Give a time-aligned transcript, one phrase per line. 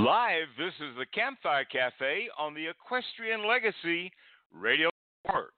[0.00, 4.10] Live, this is the Campfire Cafe on the Equestrian Legacy
[4.50, 4.88] Radio
[5.26, 5.52] Network.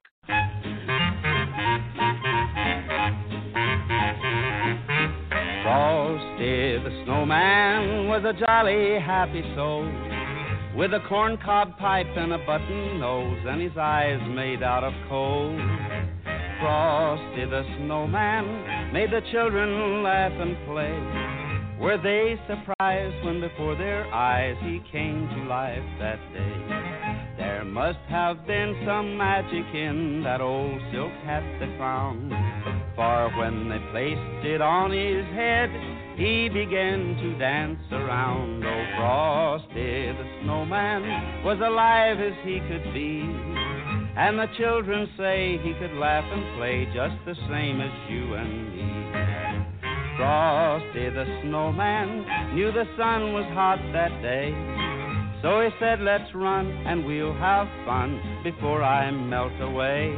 [5.63, 9.85] Frosty the snowman was a jolly, happy soul
[10.75, 15.55] with a corncob pipe and a button nose and his eyes made out of coal.
[16.59, 21.42] Frosty the snowman made the children laugh and play.
[21.83, 27.35] Were they surprised when before their eyes he came to life that day?
[27.35, 32.31] There must have been some magic in that old silk hat they found.
[32.95, 35.69] For when they placed it on his head,
[36.15, 38.63] he began to dance around.
[38.63, 43.27] Oh, Frosty the snowman was alive as he could be.
[44.15, 48.73] And the children say he could laugh and play just the same as you and
[48.73, 49.42] me.
[50.17, 54.53] Frosty the snowman knew the sun was hot that day.
[55.41, 60.13] So he said, Let's run and we'll have fun before I melt away.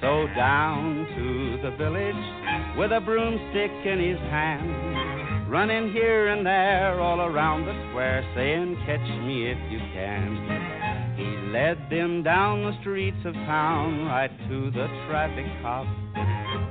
[0.00, 7.00] So down to the village with a broomstick in his hand, running here and there
[7.00, 11.16] all around the square, saying, Catch me if you can.
[11.16, 15.86] He led them down the streets of town right to the traffic cop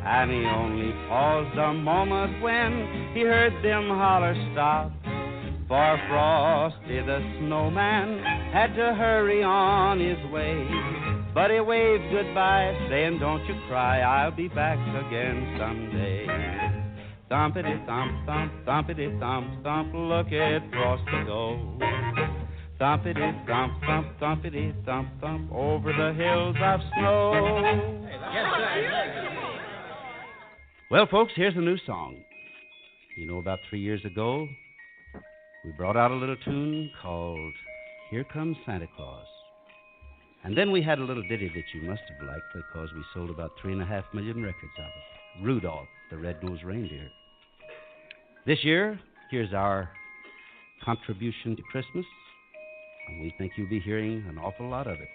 [0.05, 4.91] and he only paused a moment when he heard them holler stop.
[5.67, 8.19] For Frosty the snowman
[8.53, 10.67] had to hurry on his way.
[11.33, 16.27] But he waved goodbye, saying, Don't you cry, I'll be back again someday.
[17.29, 21.59] Thumpity thump thump, thumpity thump thump, look at Frosty go.
[22.79, 28.01] Thumpity thump thump, thumpity thump thump, over the hills of snow.
[30.91, 32.17] Well, folks, here's a new song.
[33.17, 34.47] You know, about three years ago,
[35.63, 37.53] we brought out a little tune called
[38.11, 39.25] Here Comes Santa Claus.
[40.43, 43.31] And then we had a little ditty that you must have liked because we sold
[43.31, 47.09] about three and a half million records of it Rudolph the Red-Nosed Reindeer.
[48.45, 48.99] This year,
[49.31, 49.89] here's our
[50.83, 52.05] contribution to Christmas,
[53.07, 55.09] and we think you'll be hearing an awful lot of it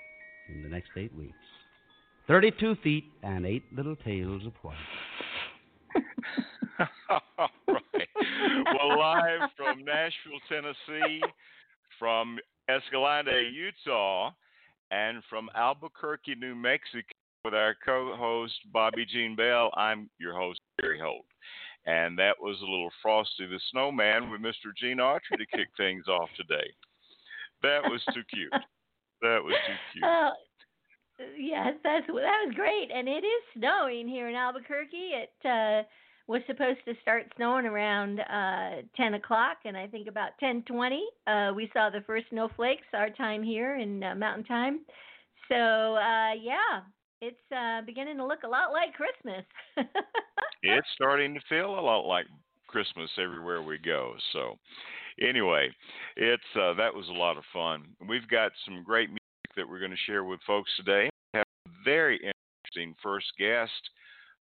[0.52, 1.36] in the next eight weeks.
[2.26, 4.74] 32 feet and eight little tails of white.
[7.68, 8.08] Right.
[8.78, 11.20] Well, live from Nashville, Tennessee,
[11.98, 14.30] from Escalante, Utah,
[14.90, 17.02] and from Albuquerque, New Mexico,
[17.44, 19.70] with our co-host Bobbi Jean Bell.
[19.76, 21.26] I'm your host Gary Holt,
[21.86, 24.74] and that was a little Frosty the Snowman with Mr.
[24.76, 26.70] Gene Autry to kick things off today.
[27.62, 28.52] That was too cute.
[29.22, 30.04] That was too cute.
[30.04, 30.30] Uh,
[31.38, 32.12] Yes, that's that
[32.46, 35.12] was great, and it is snowing here in Albuquerque.
[35.12, 35.82] It uh,
[36.26, 41.52] was supposed to start snowing around uh, 10 o'clock, and I think about 10:20 uh,
[41.54, 42.86] we saw the first snowflakes.
[42.94, 44.80] Our time here in uh, Mountain Time.
[45.48, 46.82] So uh, yeah,
[47.20, 49.44] it's uh, beginning to look a lot like Christmas.
[50.62, 52.26] it's starting to feel a lot like
[52.66, 54.14] Christmas everywhere we go.
[54.32, 54.56] So
[55.20, 55.68] anyway,
[56.16, 57.88] it's uh, that was a lot of fun.
[58.08, 59.20] We've got some great music
[59.56, 61.09] that we're going to share with folks today.
[61.90, 62.32] We have a very
[62.72, 63.90] interesting first guest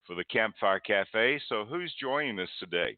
[0.05, 1.39] for the Campfire Cafe.
[1.47, 2.97] So, who's joining us today?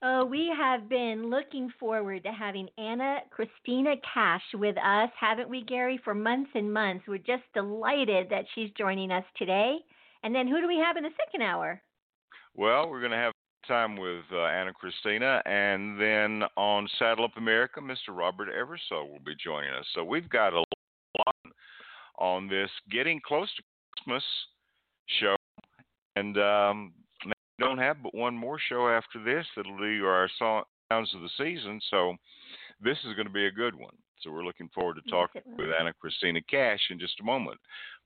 [0.00, 5.64] Uh, we have been looking forward to having Ana Cristina Cash with us, haven't we,
[5.64, 7.04] Gary, for months and months?
[7.06, 9.76] We're just delighted that she's joining us today.
[10.22, 11.82] And then who do we have in the second hour?
[12.54, 13.32] Well, we're going to have
[13.68, 18.16] time with uh, Ana Cristina, and then on Saddle Up America, Mr.
[18.16, 19.86] Robert Eversole will be joining us.
[19.94, 21.36] So we've got a lot
[22.18, 23.62] on this getting close to
[23.96, 24.24] Christmas
[25.20, 25.36] show
[26.16, 26.92] and um,
[27.24, 31.30] we don't have but one more show after this that'll do our sounds of the
[31.38, 31.80] season.
[31.90, 32.14] So
[32.82, 33.94] this is going to be a good one.
[34.20, 37.58] So we're looking forward to talking yes, with Ana Cristina Cash in just a moment.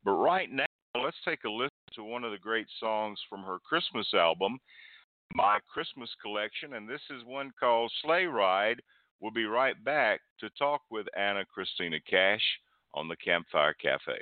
[0.04, 0.66] But right now,
[1.02, 4.58] let's take a listen to one of the great songs from her Christmas album,
[5.34, 8.80] My Christmas Collection, and this is one called Sleigh Ride.
[9.20, 12.42] We'll be right back to talk with Ana Cristina Cash
[12.94, 14.18] on the Campfire Cafe.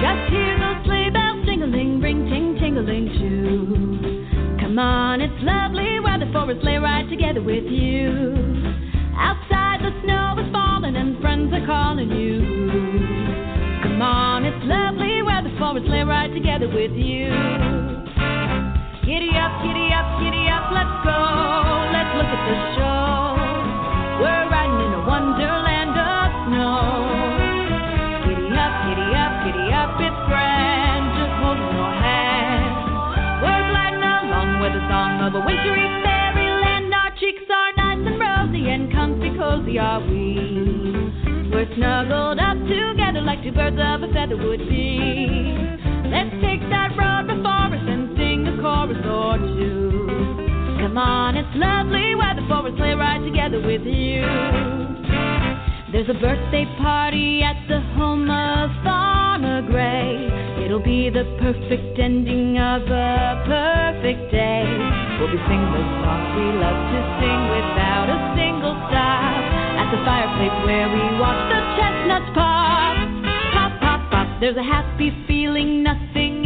[0.00, 4.58] Just hear those sleigh bells jingling, ring ting tingling too.
[4.60, 8.32] Come on, it's lovely weather for a sleigh ride together with you.
[9.16, 12.40] Outside the snow is falling and friends are calling you.
[13.82, 17.89] Come on, it's lovely weather for a sleigh ride together with you.
[19.10, 21.18] Giddy up, giddy up, giddy up, let's go.
[21.90, 24.22] Let's look at the show.
[24.22, 26.78] We're riding in a wonderland of snow.
[28.22, 31.10] Giddy up, giddy up, giddy up, it's grand.
[31.18, 32.70] Just hold your hand.
[33.42, 36.94] We're gliding along with the song of a wintry fairyland.
[36.94, 41.50] Our cheeks are nice and rosy and comfy, cozy are we.
[41.50, 45.66] We're snuggled up together like two birds of a feather would be.
[46.14, 47.99] Let's take that road before us
[50.80, 54.20] Come on, it's lovely weather for a sleigh ride together with you.
[55.92, 60.28] There's a birthday party at the home of Farmer Gray.
[60.64, 64.68] It'll be the perfect ending of a perfect day.
[65.16, 69.40] We'll be singing the songs we love to sing without a single stop.
[69.80, 72.92] At the fireplace where we watch the chestnuts pop.
[73.56, 74.28] Pop, pop, pop.
[74.38, 76.44] There's a happy feeling nothing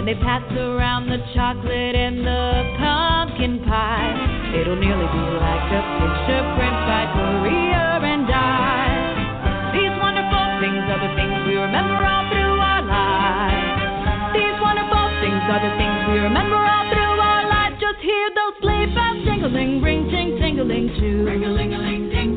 [0.00, 5.82] When they pass around the chocolate and the pumpkin pie, it'll nearly be like a
[6.00, 9.76] picture print by Currier and Ives.
[9.76, 14.40] These wonderful things are the things we remember all through our lives.
[14.40, 17.76] These wonderful things are the things we remember all through our lives.
[17.76, 21.28] Just hear those sleigh bells jingling, ring, ting, tingling too.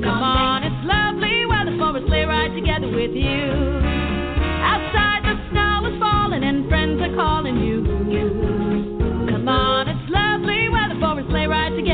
[0.03, 3.72] Come on, it's lovely weather for a sleigh ride together with you.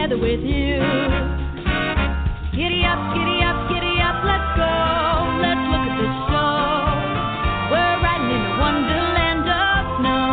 [0.10, 0.82] Together with you.
[2.58, 4.74] Giddy up, giddy up, giddy up, let's go.
[5.38, 6.50] Let's look at the show.
[7.70, 10.26] We're riding in a wonderland of snow.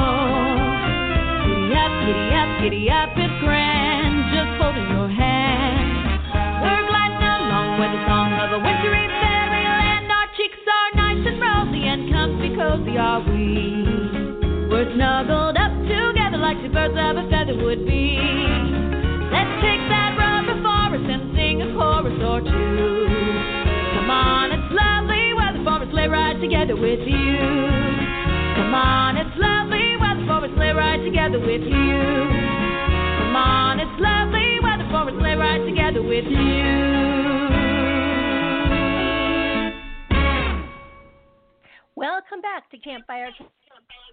[1.44, 4.17] Giddy up, giddy up, giddy up, it's grand.
[4.32, 6.25] Just holding your hand.
[6.64, 10.08] We're gliding along with the song of a wintry fairyland.
[10.08, 13.84] Our cheeks are nice and rosy and comfy cozy are we.
[14.73, 17.96] We're snuggled up together like two birds of a feather would be.
[26.76, 27.38] With you.
[28.55, 31.99] Come on, it's lovely weather for a sleigh ride together with you.
[33.19, 37.17] Come on, it's lovely weather for a sleigh ride together with you.
[41.96, 43.31] Welcome back to Campfire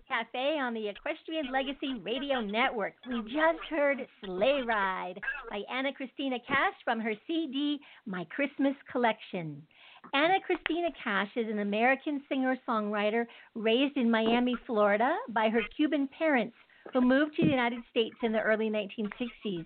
[0.08, 2.94] Cafe on the Equestrian Legacy Radio Network.
[3.08, 5.20] We just heard Sleigh Ride
[5.50, 9.62] by Ana Cristina Cash from her CD My Christmas Collection.
[10.14, 13.26] Ana Cristina Cash is an American singer songwriter
[13.56, 16.56] raised in Miami, Florida by her Cuban parents
[16.94, 19.66] who moved to the United States in the early 1960s.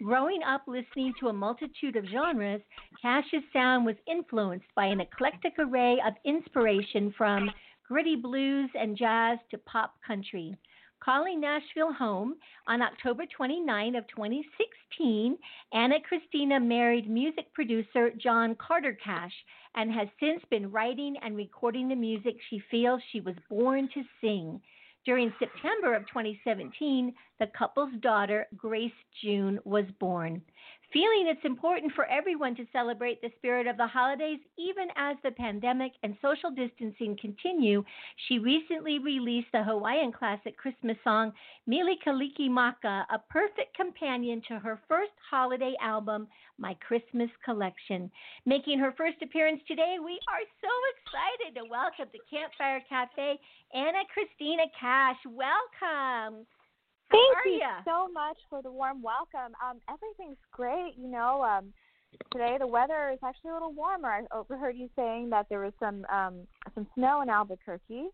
[0.00, 2.60] Growing up listening to a multitude of genres,
[3.02, 7.50] Cash's sound was influenced by an eclectic array of inspiration from
[7.88, 10.56] gritty blues and jazz to pop country.
[11.00, 12.34] Calling Nashville home
[12.66, 15.38] on October 29 of 2016,
[15.72, 19.32] Ana Cristina married music producer John Carter Cash
[19.76, 24.02] and has since been writing and recording the music she feels she was born to
[24.20, 24.60] sing.
[25.04, 28.90] During September of 2017, the couple's daughter, Grace
[29.22, 30.42] June, was born.
[30.90, 35.30] Feeling it's important for everyone to celebrate the spirit of the holidays even as the
[35.32, 37.84] pandemic and social distancing continue,
[38.26, 41.32] she recently released the Hawaiian classic Christmas song
[41.68, 46.26] Mili Kaliki Maka, a perfect companion to her first holiday album,
[46.56, 48.10] My Christmas Collection.
[48.46, 53.38] Making her first appearance today, we are so excited to welcome to Campfire Cafe
[53.74, 55.18] Ana Cristina Cash.
[55.26, 56.46] Welcome.
[57.10, 57.80] How Thank you ya?
[57.84, 59.54] so much for the warm welcome.
[59.64, 60.94] Um, everything's great.
[60.98, 61.72] You know, um,
[62.32, 64.08] today the weather is actually a little warmer.
[64.10, 68.08] I overheard you saying that there was some um, some snow in Albuquerque,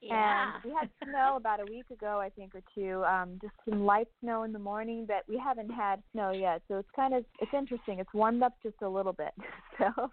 [0.00, 0.54] Yeah.
[0.54, 3.04] and we had snow about a week ago, I think, or two.
[3.04, 6.62] Um, just some light snow in the morning, but we haven't had snow yet.
[6.68, 7.98] So it's kind of it's interesting.
[7.98, 9.32] It's warmed up just a little bit.
[9.78, 10.10] So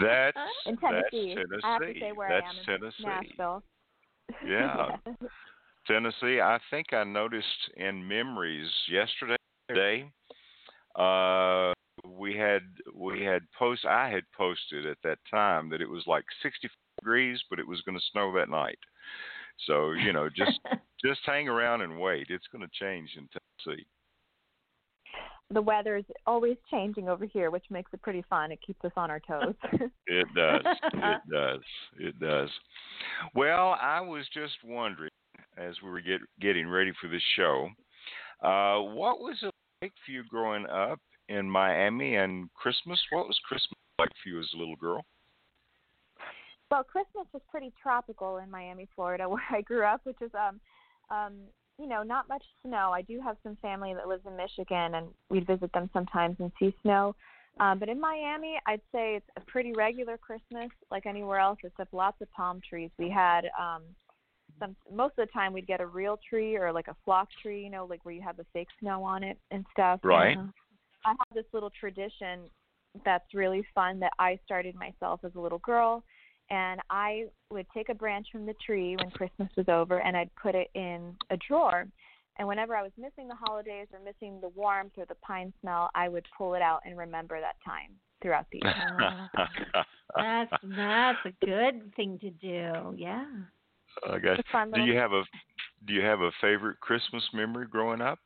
[0.00, 1.64] That's in Tennessee, that's Tennessee.
[1.64, 3.04] I have to say where that's I am in Tennessee.
[3.04, 3.62] Nashville.
[4.46, 4.96] Yeah.
[5.88, 6.40] Tennessee.
[6.40, 9.36] I think I noticed in memories yesterday
[9.74, 10.10] day,
[10.96, 11.72] uh,
[12.06, 12.62] we had
[12.94, 13.84] we had post.
[13.84, 16.68] I had posted at that time that it was like 60
[16.98, 18.78] degrees, but it was going to snow that night.
[19.66, 20.60] So you know, just
[21.04, 22.26] just hang around and wait.
[22.30, 23.84] It's going to change in Tennessee.
[25.50, 28.52] the weather is always changing over here, which makes it pretty fun.
[28.52, 29.54] It keeps us on our toes.
[30.10, 30.62] It does.
[30.94, 31.60] it does.
[31.98, 32.48] It does.
[33.34, 35.10] Well, I was just wondering,
[35.58, 37.68] as we were get, getting ready for this show,
[38.42, 43.00] uh, what was it like for you growing up in Miami and Christmas?
[43.10, 45.04] What was Christmas like for you as a little girl?
[46.70, 50.60] well, Christmas was pretty tropical in Miami, Florida, where I grew up, which is um
[51.10, 51.34] um
[51.78, 52.90] you know not much snow.
[52.92, 56.52] I do have some family that lives in Michigan, and we'd visit them sometimes and
[56.58, 57.14] see snow.
[57.60, 61.92] Um, but in Miami, I'd say it's a pretty regular Christmas, like anywhere else, except
[61.92, 62.90] lots of palm trees.
[62.98, 63.82] We had um
[64.58, 67.62] some most of the time we'd get a real tree or like a flock tree,
[67.62, 70.00] you know, like where you have the fake snow on it and stuff.
[70.02, 70.36] Right.
[70.36, 70.52] And, uh,
[71.04, 72.50] I have this little tradition
[73.04, 76.04] that's really fun that I started myself as a little girl.
[76.50, 80.34] And I would take a branch from the tree when Christmas was over and I'd
[80.34, 81.86] put it in a drawer.
[82.38, 85.90] And whenever I was missing the holidays or missing the warmth or the pine smell,
[85.94, 87.90] I would pull it out and remember that time
[88.22, 89.30] throughout the year.
[90.16, 92.94] that's that's a good thing to do.
[92.96, 93.26] Yeah.
[94.08, 94.38] I guess.
[94.74, 95.22] Do you have a
[95.86, 98.18] Do you have a favorite Christmas memory growing up?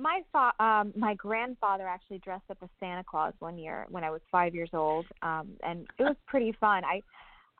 [0.00, 4.10] my fa- um my grandfather actually dressed up as Santa Claus one year when I
[4.10, 6.84] was 5 years old um and it was pretty fun.
[6.84, 7.02] I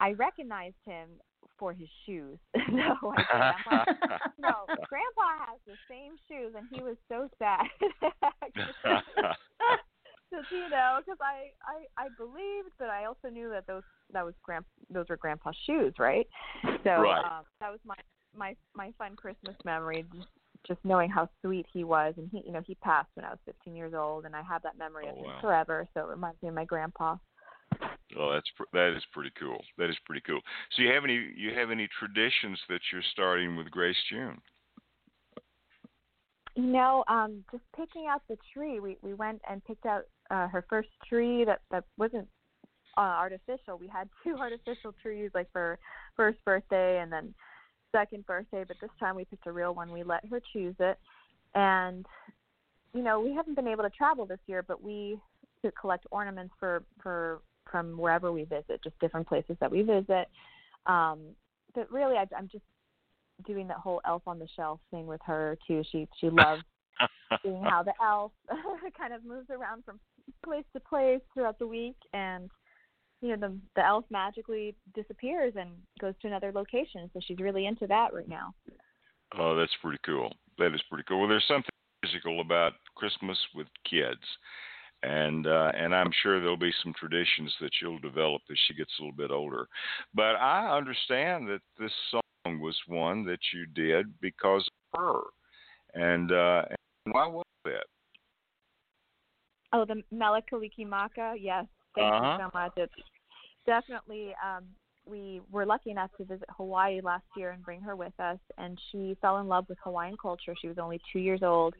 [0.00, 1.08] I recognized him
[1.58, 2.38] for his shoes.
[2.72, 3.54] no, I.
[3.70, 3.88] Like,
[4.38, 7.66] no, grandpa has the same shoes and he was so sad.
[10.50, 13.82] You know, cuz I I I believed but I also knew that those
[14.12, 16.26] that was grand those were grandpa's shoes, right?
[16.62, 17.24] So right.
[17.24, 17.96] um that was my
[18.36, 20.04] my my fun Christmas memory
[20.66, 23.38] just knowing how sweet he was and he you know he passed when I was
[23.46, 25.40] 15 years old and I have that memory oh, of him wow.
[25.40, 27.16] forever so it reminds me of my grandpa.
[28.18, 29.58] Oh, that's that is pretty cool.
[29.78, 30.40] That is pretty cool.
[30.72, 34.40] So you have any you have any traditions that you're starting with Grace June?
[36.60, 38.80] Know, um just picking out the tree.
[38.80, 42.28] We we went and picked out uh her first tree that that wasn't
[42.96, 43.78] uh, artificial.
[43.78, 45.78] We had two artificial trees like for
[46.16, 47.34] first birthday and then
[47.92, 49.90] second birthday, but this time we picked a real one.
[49.90, 50.98] We let her choose it.
[51.54, 52.06] And
[52.92, 55.18] you know, we haven't been able to travel this year, but we
[55.62, 57.40] to collect ornaments for for
[57.70, 60.28] from wherever we visit, just different places that we visit.
[60.86, 61.20] Um,
[61.74, 62.64] but really, I, I'm just
[63.46, 65.82] doing that whole elf on the shelf thing with her too.
[65.90, 66.62] She she loves
[67.42, 68.32] seeing how the elf
[68.98, 70.00] kind of moves around from
[70.44, 72.50] place to place throughout the week, and
[73.20, 75.70] you know the the elf magically disappears and
[76.00, 77.10] goes to another location.
[77.12, 78.54] So she's really into that right now.
[79.38, 80.32] Oh, that's pretty cool.
[80.58, 81.20] That is pretty cool.
[81.20, 81.70] Well, there's something
[82.02, 84.20] musical about Christmas with kids,
[85.02, 88.90] and uh, and I'm sure there'll be some traditions that you'll develop as she gets
[88.98, 89.66] a little bit older.
[90.14, 95.20] But I understand that this song was one that you did because of her,
[95.94, 97.84] and, uh, and why was that?
[99.72, 101.66] Oh, the Mele Kalikimaka, yes.
[101.94, 102.38] Thank uh-huh.
[102.38, 102.72] you so much.
[102.76, 102.92] It's
[103.66, 104.64] definitely um
[105.06, 108.78] we were lucky enough to visit Hawaii last year and bring her with us and
[108.90, 110.54] she fell in love with Hawaiian culture.
[110.60, 111.74] She was only 2 years old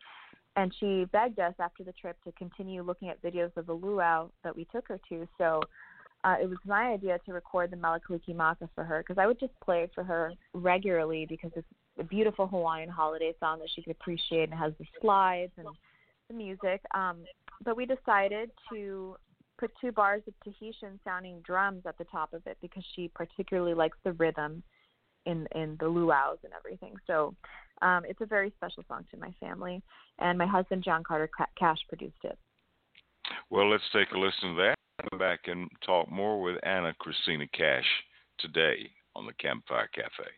[0.56, 4.30] and she begged us after the trip to continue looking at videos of the luau
[4.42, 5.28] that we took her to.
[5.38, 5.60] So
[6.24, 9.40] uh, it was my idea to record the Mele Kalikimaka for her because I would
[9.40, 11.66] just play it for her regularly because it's
[11.98, 15.66] a beautiful Hawaiian holiday song that she could appreciate and has the slides and
[16.28, 16.82] the music.
[16.94, 17.18] Um,
[17.64, 19.16] but we decided to
[19.58, 23.74] put two bars of Tahitian sounding drums at the top of it because she particularly
[23.74, 24.62] likes the rhythm
[25.26, 26.94] in in the luau's and everything.
[27.06, 27.34] So
[27.82, 29.82] um, it's a very special song to my family,
[30.18, 32.38] and my husband John Carter Cash produced it.
[33.50, 34.74] Well, let's take a listen to that.
[35.08, 37.86] Come back and talk more with Ana Cristina Cash
[38.38, 40.28] today on the Campfire Cafe.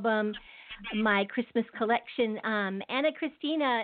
[0.00, 0.32] Album,
[0.94, 2.38] My Christmas Collection.
[2.42, 3.82] Um, Ana Cristina,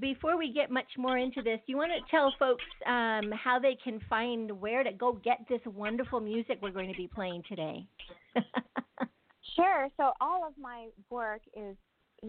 [0.00, 3.76] before we get much more into this, you want to tell folks um, how they
[3.84, 7.86] can find where to go get this wonderful music we're going to be playing today.
[9.56, 9.88] sure.
[9.98, 11.76] So all of my work is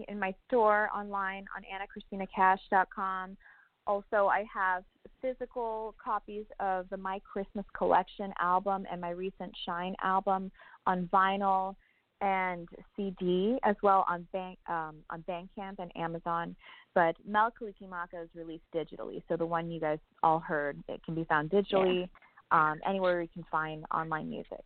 [0.06, 3.38] in my store online on anacristinacash.com.
[3.86, 4.84] Also, I have
[5.22, 10.52] physical copies of the My Christmas Collection album and my recent Shine album
[10.86, 11.74] on vinyl
[12.20, 16.54] and CD, as well on Bank um, on Bandcamp and Amazon.
[16.94, 21.14] But Mele Kalikimaka is released digitally, so the one you guys all heard, it can
[21.14, 22.08] be found digitally
[22.52, 22.72] yeah.
[22.72, 24.64] um, anywhere you can find online music.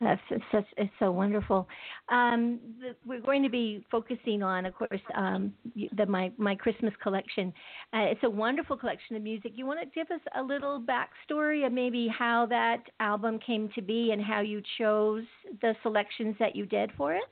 [0.00, 0.20] That's
[0.52, 1.66] such it's so wonderful.
[2.08, 2.60] Um,
[3.04, 5.52] we're going to be focusing on, of course, um,
[5.96, 7.52] the my my Christmas collection.
[7.92, 9.52] Uh, it's a wonderful collection of music.
[9.56, 13.82] You want to give us a little backstory of maybe how that album came to
[13.82, 15.24] be and how you chose
[15.62, 17.24] the selections that you did for it?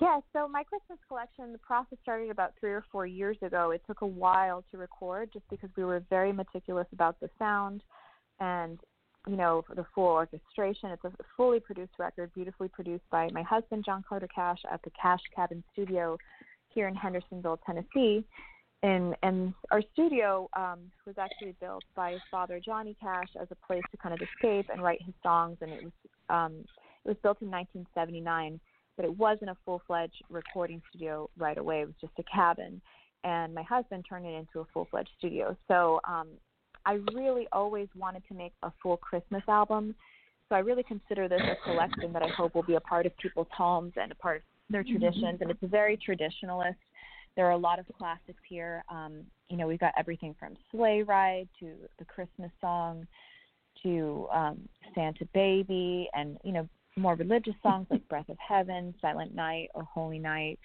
[0.00, 3.70] Yeah, so my Christmas collection, the process started about three or four years ago.
[3.70, 7.82] It took a while to record just because we were very meticulous about the sound
[8.40, 8.80] and
[9.28, 10.90] you know, the full orchestration.
[10.90, 14.90] It's a fully produced record, beautifully produced by my husband, John Carter Cash, at the
[15.00, 16.18] Cash Cabin Studio
[16.68, 18.24] here in Hendersonville, Tennessee.
[18.82, 23.66] And, and our studio um, was actually built by his father, Johnny Cash, as a
[23.66, 25.58] place to kind of escape and write his songs.
[25.60, 25.92] And it was
[26.28, 26.64] um,
[27.04, 28.60] it was built in 1979,
[28.96, 31.82] but it wasn't a full-fledged recording studio right away.
[31.82, 32.80] It was just a cabin
[33.24, 35.56] and my husband turned it into a full fledged studio.
[35.68, 36.28] So um,
[36.86, 39.94] I really always wanted to make a full Christmas album.
[40.48, 43.16] So I really consider this a collection that I hope will be a part of
[43.16, 44.98] people's homes and a part of their mm-hmm.
[44.98, 45.38] traditions.
[45.40, 46.76] And it's very traditionalist.
[47.36, 48.84] There are a lot of classics here.
[48.90, 53.06] Um, you know, we've got everything from Sleigh Ride to the Christmas song
[53.82, 59.34] to um, Santa Baby and, you know, more religious songs like Breath of Heaven, Silent
[59.34, 60.58] Night, or Holy Night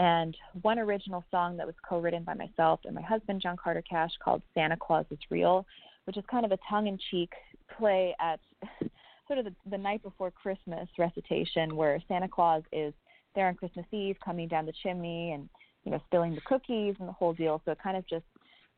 [0.00, 4.12] and one original song that was co-written by myself and my husband John Carter Cash
[4.24, 5.66] called Santa Claus is Real,
[6.06, 7.30] which is kind of a tongue-in-cheek
[7.76, 8.40] play at
[9.28, 12.94] sort of the, the night before Christmas recitation where Santa Claus is
[13.34, 15.50] there on Christmas Eve coming down the chimney and
[15.84, 17.60] you know spilling the cookies and the whole deal.
[17.66, 18.24] So it kind of just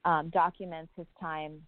[0.05, 1.63] um, documents his time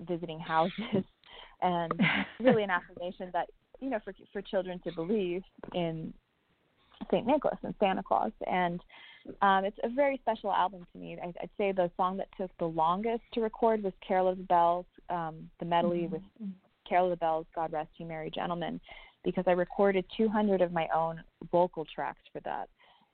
[0.00, 1.04] visiting houses
[1.62, 1.92] and
[2.40, 5.42] really an affirmation that you know for for children to believe
[5.74, 6.14] in
[7.10, 7.26] St.
[7.26, 8.32] Nicholas and Santa Claus.
[8.46, 8.80] And
[9.42, 11.16] um, it's a very special album to me.
[11.22, 14.44] I, I'd say the song that took the longest to record was Carol of the
[14.44, 16.12] Bells, um, the medley mm-hmm.
[16.12, 16.22] with
[16.88, 18.80] Carol of the Bells, God Rest You Merry Gentlemen,
[19.24, 22.68] because I recorded 200 of my own vocal tracks for that,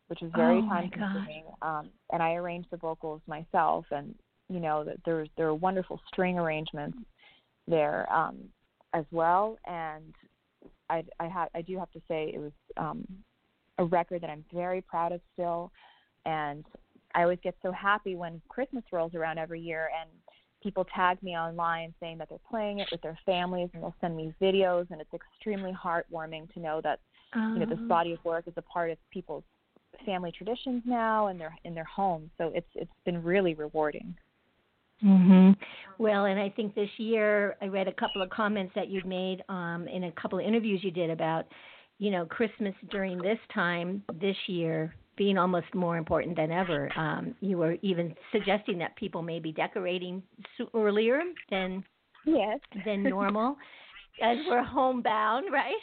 [0.08, 1.44] which was very oh time consuming.
[1.62, 4.14] Um, and I arranged the vocals myself, and
[4.48, 6.98] you know, there there are wonderful string arrangements
[7.68, 8.38] there um,
[8.92, 9.56] as well.
[9.66, 10.12] And
[10.88, 13.06] I I, ha- I do have to say it was um,
[13.80, 15.72] a record that I'm very proud of still.
[16.26, 16.64] And
[17.14, 20.10] I always get so happy when Christmas rolls around every year and
[20.62, 24.14] people tag me online saying that they're playing it with their families and they'll send
[24.14, 27.00] me videos and it's extremely heartwarming to know that
[27.34, 27.88] you know this oh.
[27.88, 29.44] body of work is a part of people's
[30.04, 34.14] family traditions now and their in their homes so it's it's been really rewarding
[35.02, 35.56] Mhm.
[35.98, 39.42] Well, and I think this year I read a couple of comments that you'd made
[39.48, 41.46] um in a couple of interviews you did about
[42.00, 46.90] you know, Christmas during this time this year being almost more important than ever.
[46.96, 50.22] Um, you were even suggesting that people may be decorating
[50.74, 51.84] earlier than
[52.24, 53.56] yes than normal,
[54.22, 55.74] as we're homebound, right?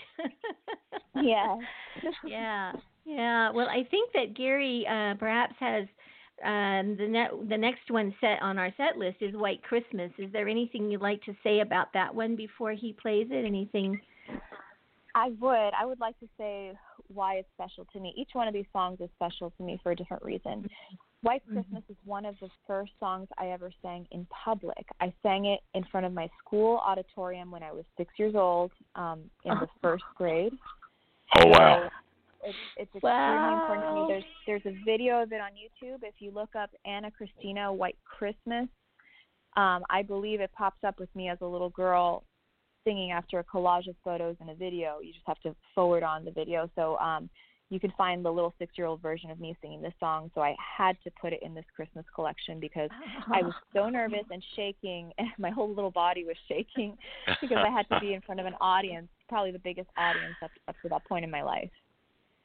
[1.15, 1.56] yeah.
[2.25, 2.73] yeah.
[3.06, 5.86] Yeah, well, I think that Gary uh, perhaps has
[6.43, 10.12] um, the net, the next one set on our set list is White Christmas.
[10.17, 13.45] Is there anything you'd like to say about that one before he plays it?
[13.45, 13.99] Anything?
[15.17, 15.71] I would.
[15.73, 16.73] I would like to say
[17.08, 18.13] why it's special to me.
[18.15, 20.69] Each one of these songs is special to me for a different reason.
[21.21, 21.53] White Mm-hmm.
[21.53, 24.86] Christmas is one of the first songs I ever sang in public.
[25.01, 28.71] I sang it in front of my school auditorium when I was six years old,
[28.95, 30.53] um, in the first grade.
[31.36, 31.89] Oh wow.
[32.43, 34.06] So It's, it's extremely important to me.
[34.08, 35.99] There's there's a video of it on YouTube.
[36.03, 38.67] If you look up Ana Cristina White Christmas,
[39.56, 42.23] um, I believe it pops up with me as a little girl
[42.88, 45.00] singing after a collage of photos and a video.
[45.04, 46.69] You just have to forward on the video.
[46.76, 47.30] So um,
[47.69, 50.32] you can find the little six year old version of me singing this song.
[50.34, 52.89] So I had to put it in this Christmas collection because
[53.34, 56.97] I was so nervous and shaking, and my whole little body was shaking
[57.41, 60.52] because I had to be in front of an audience, probably the biggest audience up,
[60.67, 61.69] up to that point in my life.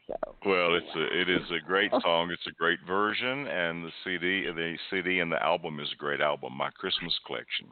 [0.06, 2.00] So Well, it's a, it is a great oh.
[2.00, 2.30] song.
[2.30, 6.20] It's a great version, and the CD, the CD and the album is a great
[6.20, 6.56] album.
[6.56, 7.68] My Christmas collection.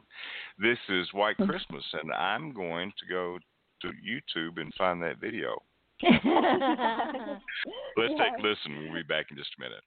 [0.57, 1.49] This is White mm-hmm.
[1.49, 3.37] Christmas, and I'm going to go
[3.81, 5.61] to YouTube and find that video.
[6.03, 6.13] Let's
[8.17, 8.83] take a listen.
[8.83, 9.83] We'll be back in just a minute.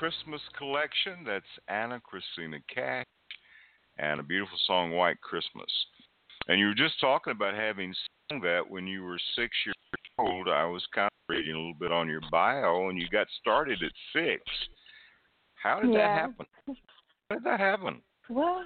[0.00, 3.04] Christmas Collection, that's Ana Cristina Cash,
[3.98, 5.70] and a beautiful song, White Christmas.
[6.48, 7.92] And you were just talking about having
[8.30, 9.76] sung that when you were six years
[10.18, 10.48] old.
[10.48, 13.78] I was kind of reading a little bit on your bio, and you got started
[13.82, 14.40] at six.
[15.62, 16.46] How did that happen?
[17.28, 18.00] How did that happen?
[18.30, 18.64] Well,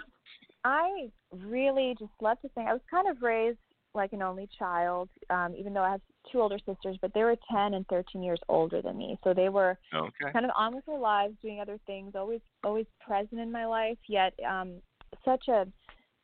[0.62, 2.68] I really just love to sing.
[2.68, 3.58] I was kind of raised
[3.92, 7.36] like an only child, um, even though I have two older sisters, but they were
[7.50, 9.18] 10 and 13 years older than me.
[9.24, 10.32] So they were Okay.
[10.32, 13.98] kind of on with their lives, doing other things, always always present in my life,
[14.08, 14.80] yet um,
[15.24, 15.66] such a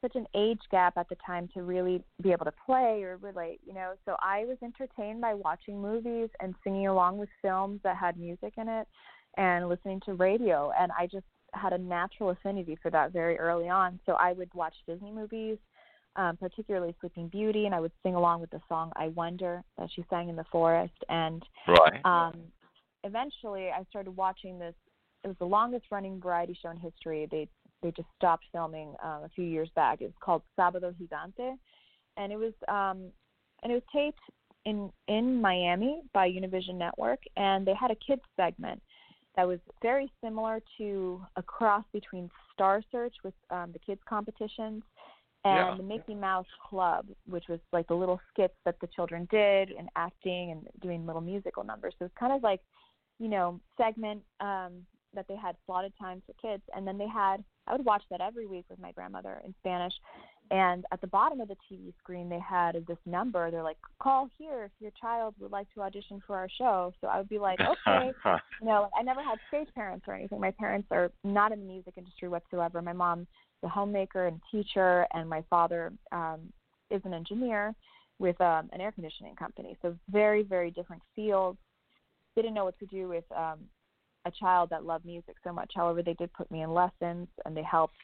[0.00, 3.60] such an age gap at the time to really be able to play or relate,
[3.66, 3.92] you know.
[4.06, 8.54] So I was entertained by watching movies and singing along with films that had music
[8.56, 8.88] in it
[9.36, 13.68] and listening to radio and I just had a natural affinity for that very early
[13.68, 13.98] on.
[14.06, 15.58] So I would watch Disney movies,
[16.20, 19.88] um, particularly Sleeping Beauty, and I would sing along with the song "I Wonder" that
[19.94, 20.92] she sang in the forest.
[21.08, 22.04] And right.
[22.04, 22.40] um,
[23.04, 24.74] eventually, I started watching this.
[25.24, 27.26] It was the longest running variety show in history.
[27.30, 27.48] They
[27.82, 30.02] they just stopped filming um, a few years back.
[30.02, 31.56] It was called Sábado Gigante,
[32.18, 33.10] and it was um,
[33.62, 34.20] and it was taped
[34.66, 38.82] in in Miami by Univision Network, and they had a kids segment
[39.36, 44.82] that was very similar to a cross between Star Search with um, the kids competitions
[45.44, 45.76] and Yeah.
[45.76, 49.88] the Mickey Mouse Club, which was like the little skits that the children did and
[49.96, 51.94] acting and doing little musical numbers.
[51.98, 52.60] So it's kind of like,
[53.18, 57.44] you know, segment um, that they had slotted times for kids, and then they had.
[57.66, 59.92] I would watch that every week with my grandmother in Spanish,
[60.50, 63.50] and at the bottom of the TV screen they had this number.
[63.50, 67.06] They're like, "Call here if your child would like to audition for our show." So
[67.08, 68.12] I would be like, "Okay."
[68.60, 70.40] you know, I never had stage parents or anything.
[70.40, 72.82] My parents are not in the music industry whatsoever.
[72.82, 73.26] My mom's
[73.62, 76.40] a homemaker and teacher, and my father um,
[76.90, 77.74] is an engineer
[78.18, 79.76] with um, an air conditioning company.
[79.82, 81.58] So very, very different fields.
[82.36, 83.58] Didn't know what to do with um,
[84.26, 85.72] a child that loved music so much.
[85.74, 87.94] However, they did put me in lessons, and they helped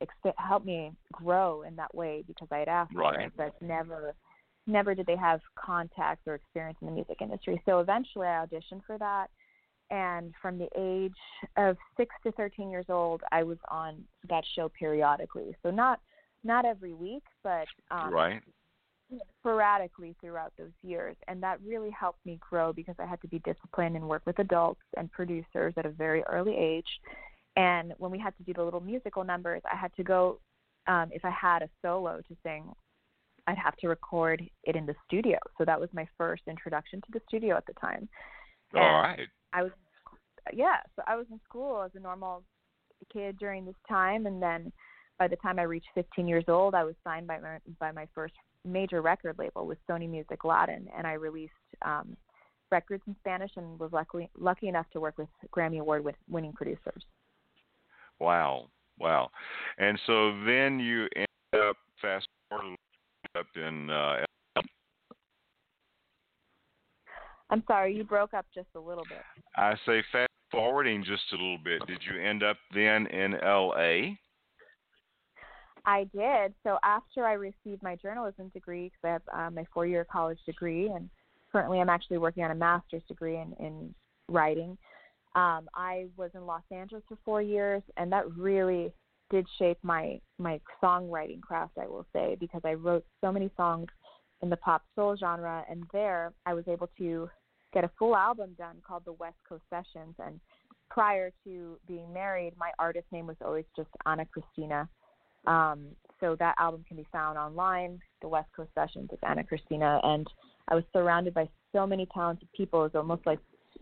[0.00, 3.26] ex- help me grow in that way because I had asked for Right.
[3.26, 4.14] it, but never
[4.66, 7.60] never did they have contacts or experience in the music industry.
[7.64, 9.28] So eventually I auditioned for that
[9.90, 11.14] and from the age
[11.56, 15.56] of 6 to 13 years old I was on that show periodically.
[15.62, 16.00] So not
[16.44, 18.42] not every week, but um right.
[19.40, 23.40] sporadically throughout those years and that really helped me grow because I had to be
[23.40, 26.86] disciplined and work with adults and producers at a very early age
[27.56, 30.38] and when we had to do the little musical numbers I had to go
[30.86, 32.72] um if I had a solo to sing
[33.48, 37.06] I'd have to record it in the studio so that was my first introduction to
[37.12, 38.08] the studio at the time
[38.74, 39.28] All And right.
[39.52, 39.72] I was
[40.52, 42.42] yeah, so I was in school as a normal
[43.12, 44.72] kid during this time and then
[45.18, 48.06] by the time I reached 15 years old, I was signed by my by my
[48.14, 48.34] first
[48.64, 52.16] major record label with Sony Music Latin and I released um
[52.70, 57.04] records in Spanish and was lucky lucky enough to work with Grammy Award winning producers.
[58.18, 58.68] Wow.
[58.98, 59.30] Wow.
[59.78, 62.76] And so then you end up fast forward
[63.38, 64.24] up in uh
[67.50, 69.22] I'm sorry, you broke up just a little bit.
[69.56, 71.84] I say fast forwarding just a little bit.
[71.86, 74.14] Did you end up then in LA?
[75.86, 76.54] I did.
[76.62, 80.88] So after I received my journalism degree, because I have uh, my four-year college degree,
[80.88, 81.08] and
[81.50, 83.94] currently I'm actually working on a master's degree in, in
[84.28, 84.76] writing.
[85.34, 88.92] Um, I was in Los Angeles for four years, and that really
[89.30, 91.78] did shape my my songwriting craft.
[91.80, 93.86] I will say because I wrote so many songs
[94.42, 97.30] in the pop soul genre, and there I was able to
[97.72, 100.14] get a full album done called the West Coast Sessions.
[100.24, 100.40] And
[100.90, 104.88] prior to being married, my artist name was always just Ana Cristina.
[105.46, 105.86] Um,
[106.20, 107.98] so that album can be found online.
[108.20, 110.26] The West Coast Sessions with Ana Cristina, and
[110.68, 112.80] I was surrounded by so many talented people.
[112.80, 113.38] It was almost like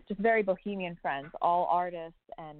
[0.07, 2.57] just very bohemian friends, all artists and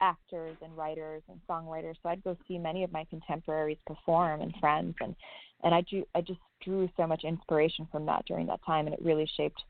[0.00, 1.94] actors and writers and songwriters.
[2.02, 5.14] So I'd go see many of my contemporaries perform and friends, and
[5.62, 8.94] and I drew I just drew so much inspiration from that during that time, and
[8.94, 9.62] it really shaped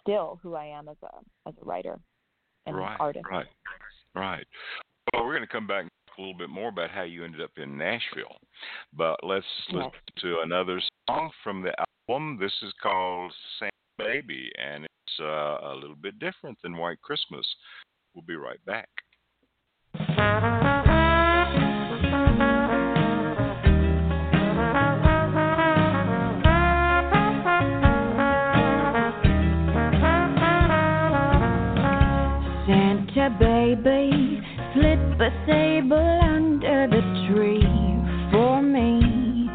[0.00, 1.98] still who I am as a as a writer
[2.66, 2.92] and right.
[2.92, 3.26] an artist.
[3.30, 3.46] Right.
[4.14, 4.46] Right.
[5.12, 7.24] Well, we're going to come back and talk a little bit more about how you
[7.24, 8.36] ended up in Nashville.
[8.92, 9.76] But let's Yes.
[9.76, 9.90] listen
[10.22, 11.72] to another song from the
[12.08, 12.38] album.
[12.38, 17.46] This is called Santa Baby, and it's uh, a little bit different than White Christmas.
[18.14, 18.88] We'll be right back.
[33.20, 34.40] Santa baby,
[34.72, 37.60] slip a sable under the tree
[38.32, 39.50] for me.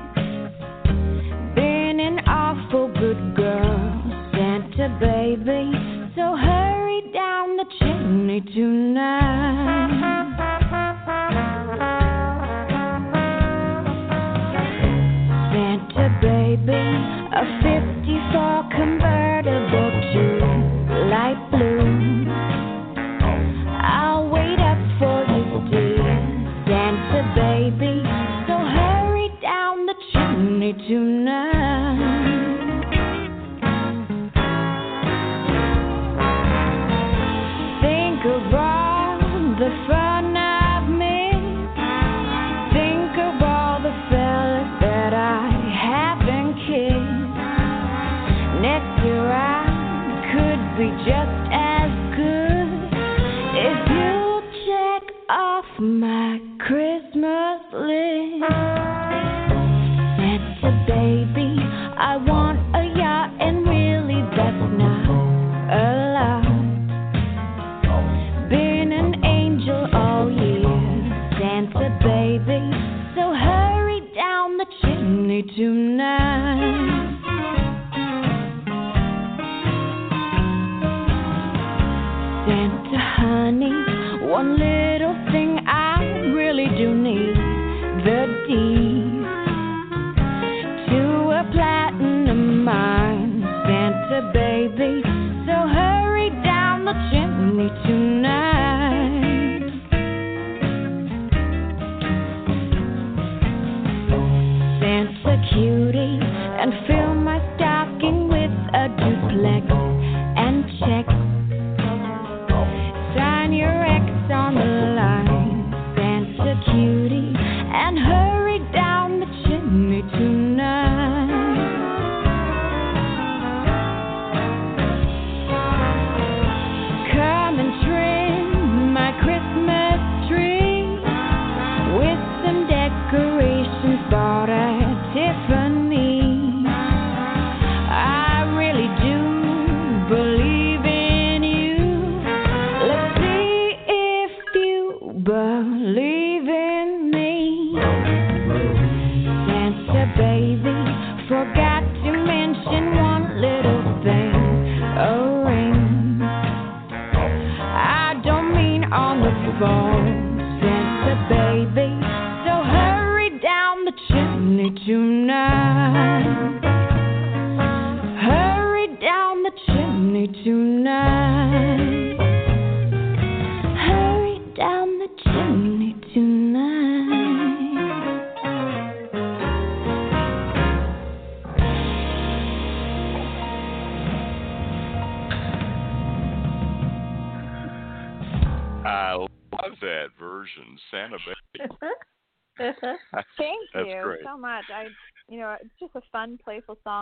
[1.56, 5.71] Been an awful good girl, Santa baby,
[6.15, 10.24] so hurry down the chimney tonight.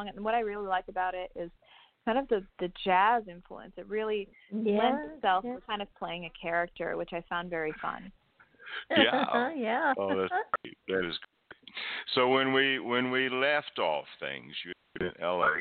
[0.04, 1.50] Song, and what I really like about it is
[2.06, 3.74] kind of the the jazz influence.
[3.78, 4.78] It really yeah.
[4.78, 5.56] lends itself yeah.
[5.56, 8.12] to kind of playing a character, which I found very fun.
[8.90, 9.52] Yeah.
[9.58, 9.94] yeah.
[9.98, 10.78] Oh, that's great.
[10.88, 11.76] That is great.
[12.16, 15.60] So when we when we left off things, you were in L.A.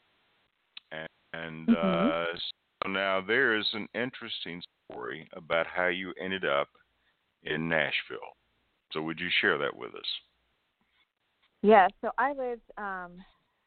[0.93, 2.25] and, and uh,
[2.83, 6.69] so now there is an interesting story about how you ended up
[7.45, 8.19] in Nashville.
[8.93, 10.01] So would you share that with us?
[11.63, 13.13] Yeah, so I lived um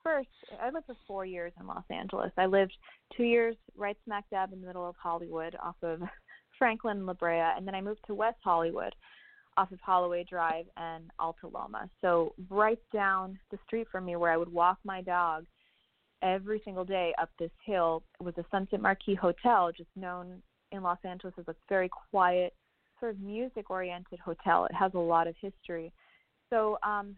[0.06, 0.30] first
[0.62, 2.32] I lived for four years in Los Angeles.
[2.38, 2.74] I lived
[3.18, 6.02] two years right smack dab in the middle of Hollywood off of
[6.60, 8.94] Franklin and La Brea and then I moved to West Hollywood
[9.58, 11.90] off of Holloway Drive and Alta Loma.
[12.02, 15.46] So right down the street from me where I would walk my dog
[16.22, 20.42] every single day up this hill was a Sunset Marquis Hotel, just known
[20.72, 22.54] in Los Angeles as a very quiet,
[23.00, 24.66] sort of music oriented hotel.
[24.66, 25.92] It has a lot of history.
[26.50, 27.16] So um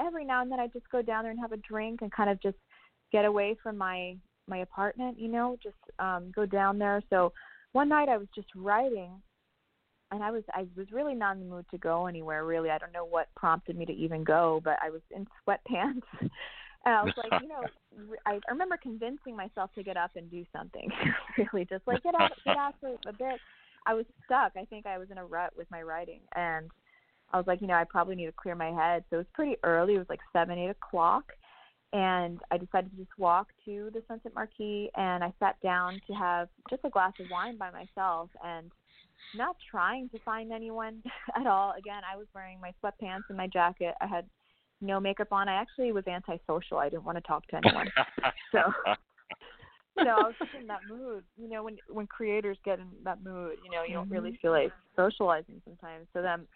[0.00, 2.30] every now and then I just go down there and have a drink and kind
[2.30, 2.56] of just
[3.12, 7.02] get away from my my apartment, you know, just um go down there.
[7.10, 7.32] So
[7.72, 9.10] one night I was just writing
[10.10, 12.70] and I was I was really not in the mood to go anywhere really.
[12.70, 16.02] I don't know what prompted me to even go, but I was in sweatpants.
[16.84, 17.62] And I was like, you know,
[18.26, 20.88] I I remember convincing myself to get up and do something.
[21.52, 23.40] really, just like get out, get out for a bit.
[23.84, 24.52] I was stuck.
[24.56, 26.70] I think I was in a rut with my writing, and
[27.32, 29.04] I was like, you know, I probably need to clear my head.
[29.08, 29.94] So it was pretty early.
[29.94, 31.24] It was like seven, eight o'clock,
[31.92, 36.12] and I decided to just walk to the Sunset Marquis, and I sat down to
[36.14, 38.70] have just a glass of wine by myself, and
[39.36, 41.02] not trying to find anyone
[41.36, 41.74] at all.
[41.78, 43.94] Again, I was wearing my sweatpants and my jacket.
[44.00, 44.24] I had
[44.80, 45.48] no makeup on.
[45.48, 46.78] I actually was antisocial.
[46.78, 47.88] I didn't want to talk to anyone.
[48.52, 48.60] so
[49.98, 51.24] you know, I was just in that mood.
[51.36, 54.40] You know, when when creators get in that mood, you know, you don't really mm-hmm.
[54.40, 56.06] feel like socializing sometimes.
[56.12, 56.46] So then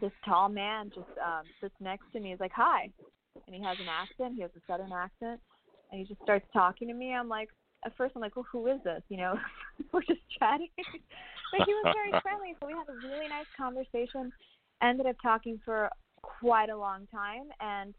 [0.00, 2.30] this tall man just um sits next to me.
[2.30, 2.90] He's like, "Hi,"
[3.46, 4.34] and he has an accent.
[4.34, 5.40] He has a southern accent,
[5.90, 7.14] and he just starts talking to me.
[7.14, 7.48] I'm like,
[7.84, 9.34] at first, I'm like, "Well, who is this?" You know,
[9.92, 10.68] we're just chatting.
[10.76, 14.32] but he was very friendly, so we had a really nice conversation.
[14.82, 15.90] Ended up talking for
[16.22, 17.94] quite a long time, and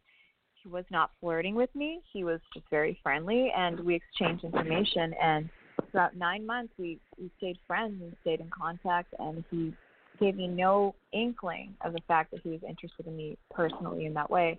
[0.62, 2.02] he was not flirting with me.
[2.12, 5.14] He was just very friendly, and we exchanged information.
[5.22, 5.50] And
[5.92, 9.14] throughout nine months, we we stayed friends and stayed in contact.
[9.20, 9.74] And he
[10.22, 14.14] gave me no inkling of the fact that he was interested in me personally in
[14.14, 14.58] that way,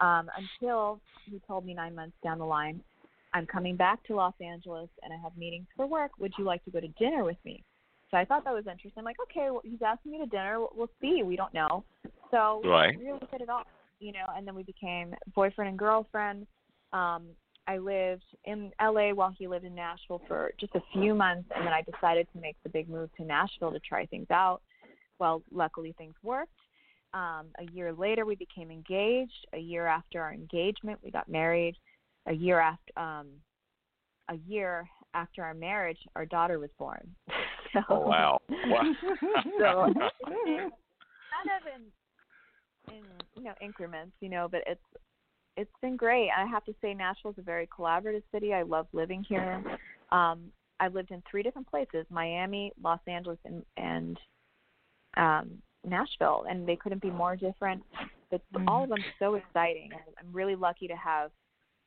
[0.00, 2.82] um, until he told me nine months down the line,
[3.34, 6.12] "I'm coming back to Los Angeles, and I have meetings for work.
[6.18, 7.62] Would you like to go to dinner with me?"
[8.10, 8.98] So I thought that was interesting.
[8.98, 10.58] I'm like, okay, well, he's asking me to dinner.
[10.58, 11.22] We'll, we'll see.
[11.22, 11.84] We don't know.
[12.30, 12.96] So right.
[12.98, 13.66] we really hit it off,
[14.00, 14.26] you know.
[14.36, 16.46] And then we became boyfriend and girlfriend.
[16.92, 17.28] Um,
[17.68, 21.64] I lived in LA while he lived in Nashville for just a few months, and
[21.64, 24.60] then I decided to make the big move to Nashville to try things out.
[25.20, 26.50] Well, luckily things worked.
[27.12, 29.46] Um, a year later, we became engaged.
[29.52, 31.76] A year after our engagement, we got married.
[32.26, 33.28] A year after, um,
[34.28, 37.14] a year after our marriage, our daughter was born.
[37.72, 38.40] so, oh wow!
[38.66, 38.82] Wow.
[39.58, 39.92] so
[40.24, 43.02] kind of in, in
[43.36, 44.80] you know increments, you know, but it's
[45.56, 46.28] it's been great.
[46.36, 48.54] I have to say, Nashville is a very collaborative city.
[48.54, 49.62] I love living here.
[50.12, 54.18] Um, I've lived in three different places: Miami, Los Angeles, and, and
[55.16, 55.50] um,
[55.84, 57.82] Nashville, and they couldn't be more different.
[58.30, 58.68] But mm-hmm.
[58.68, 59.90] all of them so exciting.
[60.18, 61.30] I'm really lucky to have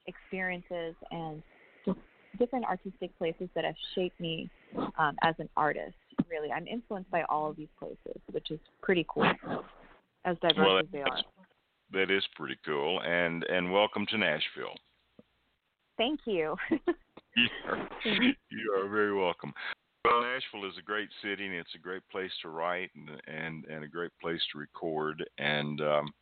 [0.08, 1.42] experiences and
[1.86, 1.98] just
[2.38, 4.50] different artistic places that have shaped me
[4.98, 5.96] um, as an artist.
[6.30, 9.32] Really, I'm influenced by all of these places, which is pretty cool.
[10.26, 11.18] As diverse well, as they are
[11.94, 13.02] that is pretty cool.
[13.06, 14.76] And and welcome to Nashville.
[15.98, 16.56] Thank you.
[17.36, 17.78] you, are,
[18.52, 19.54] you are very welcome.
[20.06, 23.66] Well, Nashville is a great city, and it's a great place to write and and,
[23.66, 25.24] and a great place to record.
[25.38, 26.14] And um,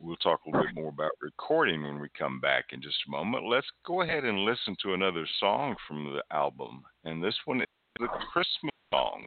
[0.00, 3.10] we'll talk a little bit more about recording when we come back in just a
[3.10, 3.48] moment.
[3.48, 7.68] Let's go ahead and listen to another song from the album, and this one is
[7.98, 9.26] the Christmas song.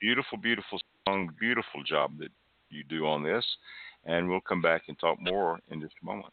[0.00, 1.30] Beautiful, beautiful song.
[1.40, 2.30] Beautiful job that
[2.70, 3.44] you do on this
[4.06, 6.32] and we'll come back and talk more in just a moment.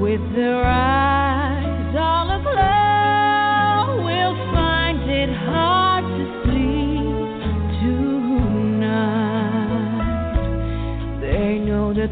[0.00, 7.16] With their eyes all aglow will find it hard to sleep
[7.80, 8.50] tonight.
[11.20, 12.10] They know that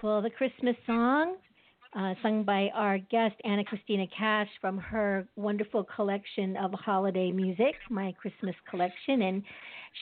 [0.00, 0.22] beautiful.
[0.22, 1.36] The Christmas song,
[1.94, 7.74] uh, sung by our guest Ana Cristina Cash from her wonderful collection of holiday music,
[7.90, 9.42] My Christmas Collection, and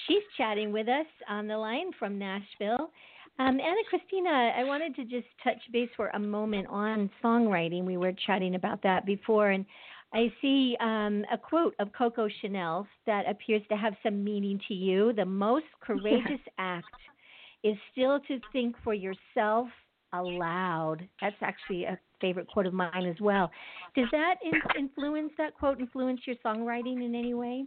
[0.06, 2.90] she's chatting with us on the line from Nashville.
[3.40, 7.84] Um, Ana Cristina, I wanted to just touch base for a moment on songwriting.
[7.84, 9.64] We were chatting about that before, and
[10.12, 14.74] I see um, a quote of Coco Chanel that appears to have some meaning to
[14.74, 15.12] you.
[15.12, 16.86] The most courageous act
[17.64, 19.68] is still to think for yourself
[20.12, 21.08] aloud.
[21.20, 23.50] That's actually a favorite quote of mine as well.
[23.94, 27.66] Does that in- influence that quote influence your songwriting in any way?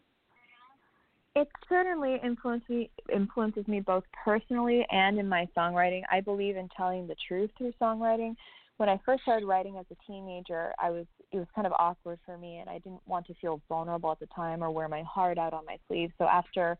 [1.36, 6.02] It certainly influences me influences me both personally and in my songwriting.
[6.12, 8.36] I believe in telling the truth through songwriting.
[8.78, 12.20] When I first started writing as a teenager, I was it was kind of awkward
[12.26, 15.04] for me and I didn't want to feel vulnerable at the time or wear my
[15.04, 16.12] heart out on my sleeve.
[16.18, 16.78] So after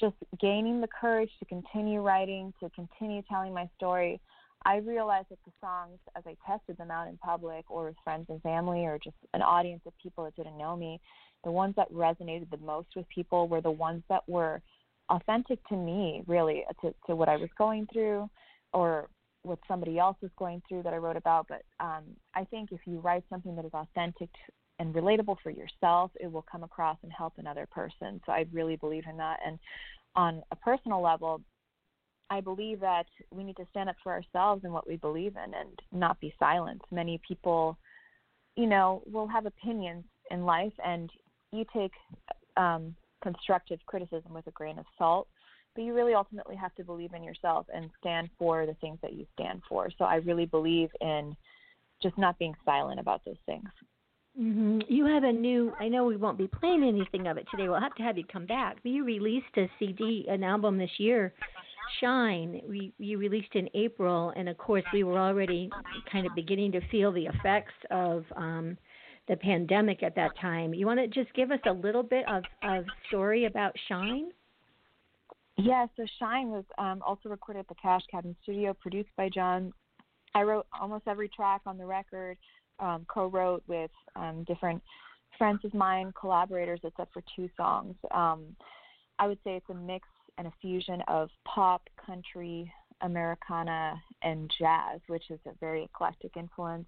[0.00, 4.20] just gaining the courage to continue writing, to continue telling my story,
[4.64, 8.26] I realized that the songs, as I tested them out in public or with friends
[8.28, 11.00] and family or just an audience of people that didn't know me,
[11.44, 14.60] the ones that resonated the most with people were the ones that were
[15.08, 18.30] authentic to me, really, to, to what I was going through
[18.72, 19.08] or
[19.42, 21.46] what somebody else was going through that I wrote about.
[21.48, 22.04] But um,
[22.34, 24.30] I think if you write something that is authentic
[24.78, 28.20] and relatable for yourself, it will come across and help another person.
[28.24, 29.40] So I really believe in that.
[29.44, 29.58] And
[30.14, 31.40] on a personal level,
[32.32, 35.52] I believe that we need to stand up for ourselves and what we believe in
[35.52, 36.80] and not be silent.
[36.90, 37.76] Many people,
[38.56, 41.10] you know, will have opinions in life, and
[41.52, 41.92] you take
[42.56, 45.28] um, constructive criticism with a grain of salt,
[45.74, 49.12] but you really ultimately have to believe in yourself and stand for the things that
[49.12, 49.90] you stand for.
[49.98, 51.36] So I really believe in
[52.02, 53.68] just not being silent about those things.
[54.40, 54.80] Mm-hmm.
[54.88, 55.74] You have a new.
[55.78, 57.68] I know we won't be playing anything of it today.
[57.68, 58.78] We'll have to have you come back.
[58.82, 61.34] But you released a CD, an album this year,
[62.00, 62.60] Shine.
[62.68, 65.70] We you released in April, and of course we were already
[66.10, 68.76] kind of beginning to feel the effects of um,
[69.28, 70.74] the pandemic at that time.
[70.74, 74.30] You want to just give us a little bit of of story about Shine?
[75.58, 79.72] Yeah, so Shine was um, also recorded at the Cash Cabin Studio, produced by John.
[80.34, 82.38] I wrote almost every track on the record,
[82.80, 84.82] um, co-wrote with um, different
[85.36, 87.94] friends of mine, collaborators, except for two songs.
[88.12, 88.56] Um,
[89.18, 90.08] I would say it's a mix
[90.38, 92.72] and a fusion of pop, country,
[93.02, 96.86] Americana, and jazz, which is a very eclectic influence.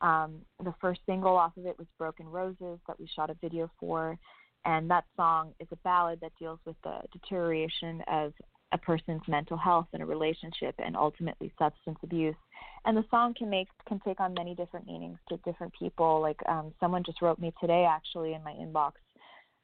[0.00, 3.70] Um, the first single off of it was Broken Roses that we shot a video
[3.80, 4.16] for,
[4.64, 8.32] and that song is a ballad that deals with the deterioration of
[8.72, 12.36] a person's mental health in a relationship and ultimately substance abuse.
[12.84, 16.20] And the song can make can take on many different meanings to different people.
[16.20, 18.92] Like um, someone just wrote me today, actually, in my inbox,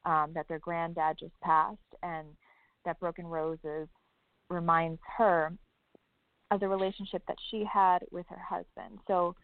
[0.05, 2.27] um, that their granddad just passed, and
[2.85, 3.87] that Broken Roses
[4.49, 5.51] reminds her
[6.51, 8.99] of the relationship that she had with her husband.
[9.07, 9.35] So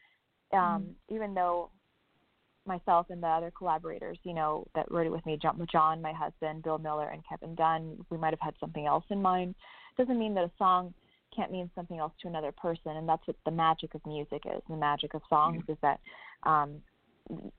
[0.53, 1.15] um, mm-hmm.
[1.15, 1.71] even though
[2.65, 6.13] myself and the other collaborators, you know, that wrote it with me, John, John, my
[6.13, 9.55] husband, Bill Miller, and Kevin Dunn, we might have had something else in mind.
[9.97, 10.93] Doesn't mean that a song
[11.35, 14.61] can't mean something else to another person, and that's what the magic of music is.
[14.69, 15.71] The magic of songs mm-hmm.
[15.71, 15.99] is that
[16.43, 16.81] um,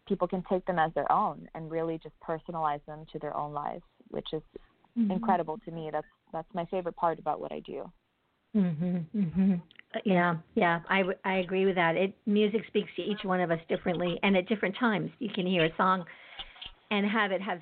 [0.07, 3.53] people can take them as their own and really just personalize them to their own
[3.53, 4.43] lives, which is
[4.99, 5.11] mm-hmm.
[5.11, 5.90] incredible to me.
[5.93, 7.90] That's that's my favorite part about what I do.
[8.55, 9.07] Mhm.
[9.14, 9.62] Mhm.
[10.05, 11.97] Yeah, yeah, I, I agree with that.
[11.97, 15.11] It music speaks to each one of us differently, and at different times.
[15.18, 16.05] You can hear a song
[16.90, 17.61] and have it have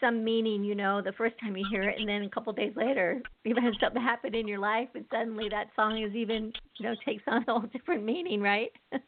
[0.00, 2.56] some meaning, you know, the first time you hear it, and then a couple of
[2.56, 6.52] days later, you've had something happen in your life, and suddenly that song is even,
[6.76, 8.70] you know, takes on a whole different meaning, right?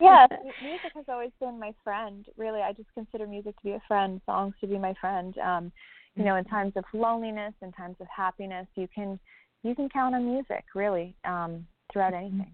[0.00, 0.26] yeah,
[0.60, 2.26] music has always been my friend.
[2.36, 5.38] Really, I just consider music to be a friend, songs to be my friend.
[5.38, 5.72] Um,
[6.16, 6.54] you know, in mm-hmm.
[6.54, 9.18] times of loneliness, in times of happiness, you can
[9.62, 12.40] you can count on music really um, throughout mm-hmm.
[12.40, 12.52] anything.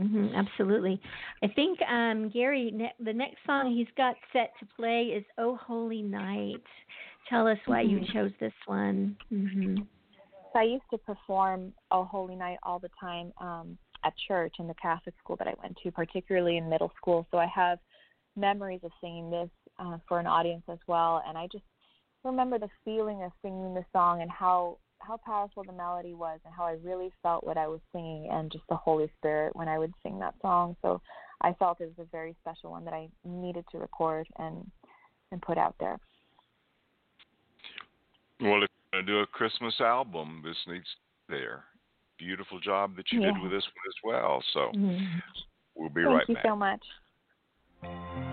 [0.00, 1.00] Mm-hmm, absolutely.
[1.42, 5.56] I think um, Gary, ne- the next song he's got set to play is "Oh
[5.56, 6.62] Holy Night."
[7.28, 8.04] Tell us why mm-hmm.
[8.04, 9.16] you chose this one.
[9.32, 9.76] Mm-hmm.
[10.52, 14.68] So I used to perform "Oh Holy Night" all the time um, at church in
[14.68, 17.26] the Catholic school that I went to, particularly in middle school.
[17.30, 17.78] So I have
[18.36, 19.50] memories of singing this
[19.80, 21.64] uh, for an audience as well, and I just
[22.24, 26.52] remember the feeling of singing the song and how how powerful the melody was and
[26.52, 29.78] how I really felt what I was singing and just the Holy Spirit when I
[29.78, 30.76] would sing that song.
[30.82, 31.00] So
[31.40, 34.68] I felt it was a very special one that I needed to record and
[35.30, 35.98] and put out there.
[38.40, 40.86] Well, if you're going to do a Christmas album, this needs
[41.28, 41.64] there.
[42.18, 43.32] Beautiful job that you yeah.
[43.32, 44.42] did with this one as well.
[44.54, 45.18] So mm-hmm.
[45.74, 46.26] we'll be Thank right back.
[46.26, 48.27] Thank you so much.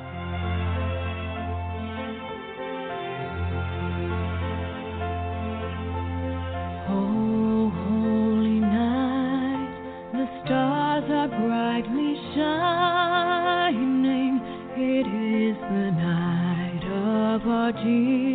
[12.35, 14.33] shining.
[14.77, 18.34] It is the night of our dear.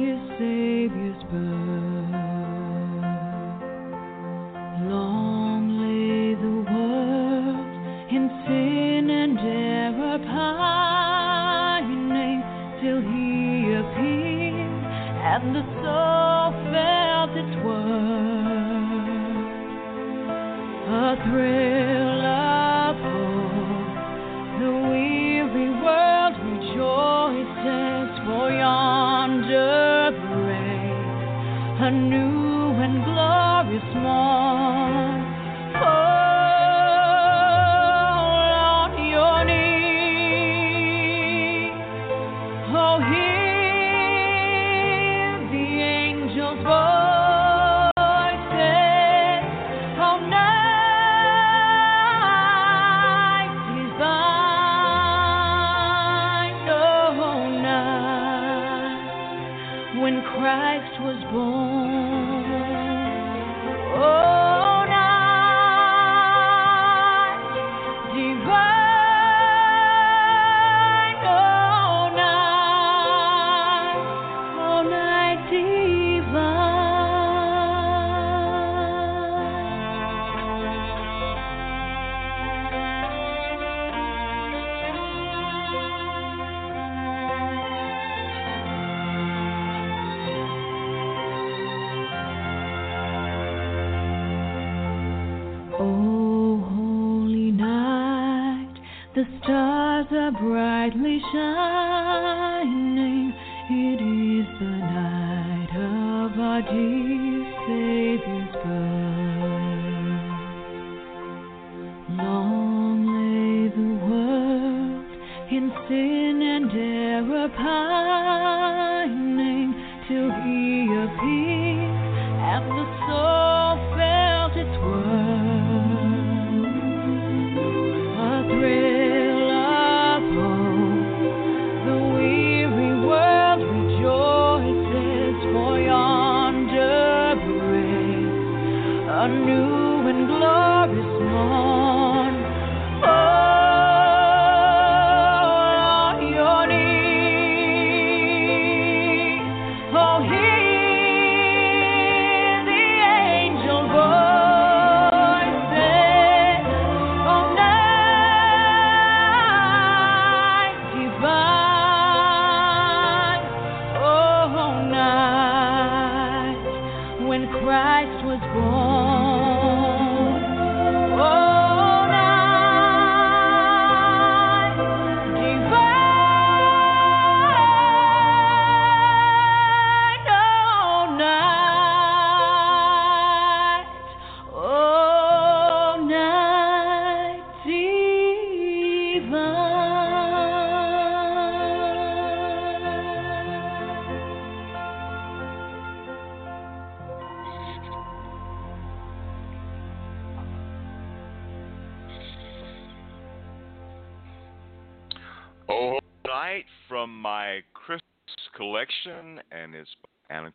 [101.33, 101.80] じ。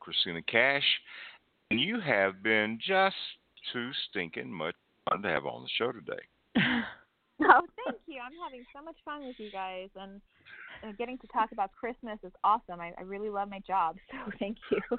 [0.06, 0.86] Cristina Cash.
[1.72, 3.16] And you have been just
[3.74, 4.76] too stinking much
[5.10, 6.22] fun to have on the show today.
[7.44, 8.22] oh, thank you.
[8.24, 10.22] I'm having so much fun with you guys, and,
[10.84, 12.80] and getting to talk about Christmas is awesome.
[12.80, 14.80] I, I really love my job, so thank you.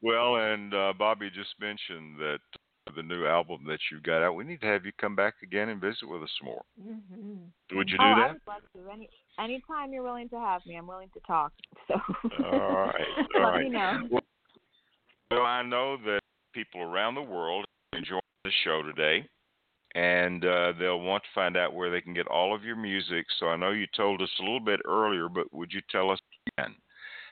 [0.00, 2.40] well, and uh, Bobbi just mentioned that
[2.96, 4.34] the new album that you got out.
[4.34, 6.62] We need to have you come back again and visit with us more.
[6.80, 7.76] Mm-hmm.
[7.76, 8.30] Would you do oh, that?
[8.30, 8.92] I would love to.
[8.92, 9.08] Any
[9.38, 11.52] anytime you're willing to have me, I'm willing to talk.
[11.88, 11.94] So.
[12.44, 12.94] all right.
[13.36, 13.64] All Let right.
[13.64, 14.00] me know.
[14.10, 14.22] Well,
[15.30, 16.20] well, I know that
[16.52, 17.64] people around the world
[17.96, 19.26] enjoy the show today,
[19.94, 23.26] and uh, they'll want to find out where they can get all of your music.
[23.38, 26.18] So I know you told us a little bit earlier, but would you tell us
[26.58, 26.74] again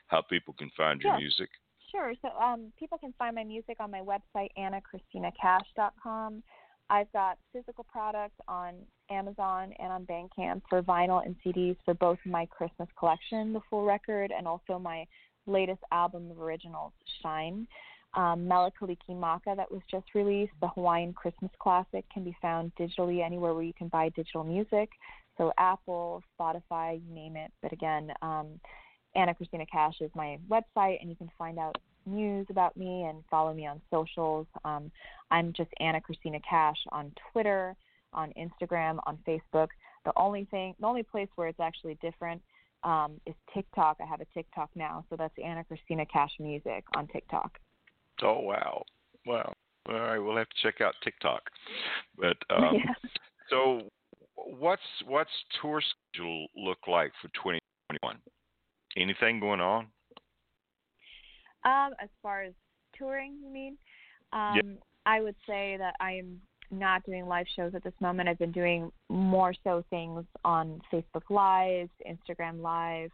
[0.07, 1.49] how people can find your music?
[1.91, 2.13] Sure.
[2.21, 6.43] So um, people can find my music on my website, anacristinacash.com.
[6.91, 8.73] I've got physical product on
[9.11, 13.85] Amazon and on Bandcamp for vinyl and CDs for both my Christmas collection, the full
[13.85, 15.05] record, and also my
[15.45, 17.67] latest album of originals, Shine.
[18.15, 18.73] Um, Mele
[19.09, 23.63] Maka, that was just released, the Hawaiian Christmas classic, can be found digitally anywhere where
[23.63, 24.89] you can buy digital music.
[25.37, 27.51] So Apple, Spotify, you name it.
[27.61, 28.59] But again, um,
[29.15, 33.23] Ana Cristina Cash is my website, and you can find out news about me and
[33.29, 34.47] follow me on socials.
[34.63, 34.91] Um,
[35.31, 37.75] I'm just Ana Cristina Cash on Twitter,
[38.13, 39.67] on Instagram, on Facebook.
[40.05, 42.41] The only thing, the only place where it's actually different
[42.83, 43.97] um, is TikTok.
[44.01, 47.59] I have a TikTok now, so that's Ana Cristina Cash Music on TikTok.
[48.21, 48.83] Oh wow,
[49.25, 49.53] wow!
[49.87, 51.41] All right, we'll have to check out TikTok.
[52.17, 52.93] But um, yeah.
[53.49, 53.81] so,
[54.35, 55.29] what's what's
[55.61, 58.17] tour schedule look like for 2021?
[58.97, 59.87] Anything going on?
[61.65, 62.53] Um, as far as
[62.97, 63.77] touring, you mean?
[64.33, 66.39] Um, I would say that I am
[66.71, 68.29] not doing live shows at this moment.
[68.29, 73.09] I've been doing more so things on Facebook Live, Instagram Live.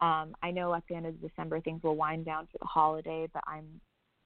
[0.00, 3.28] Um, I know at the end of December things will wind down for the holiday,
[3.32, 3.64] but I'm,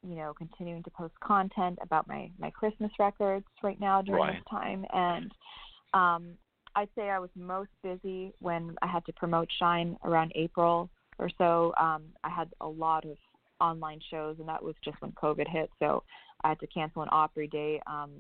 [0.09, 4.35] you know, continuing to post content about my my Christmas records right now during Right.
[4.37, 5.33] this time, and
[5.93, 6.39] um,
[6.79, 11.29] I'd say I was most busy when I had to promote Shine around April or
[11.37, 11.75] so.
[11.77, 13.17] Um, I had a lot of
[13.61, 16.05] online shows, and that was just when COVID hit, so
[16.45, 17.81] I had to cancel an Opry date.
[17.89, 18.13] Um,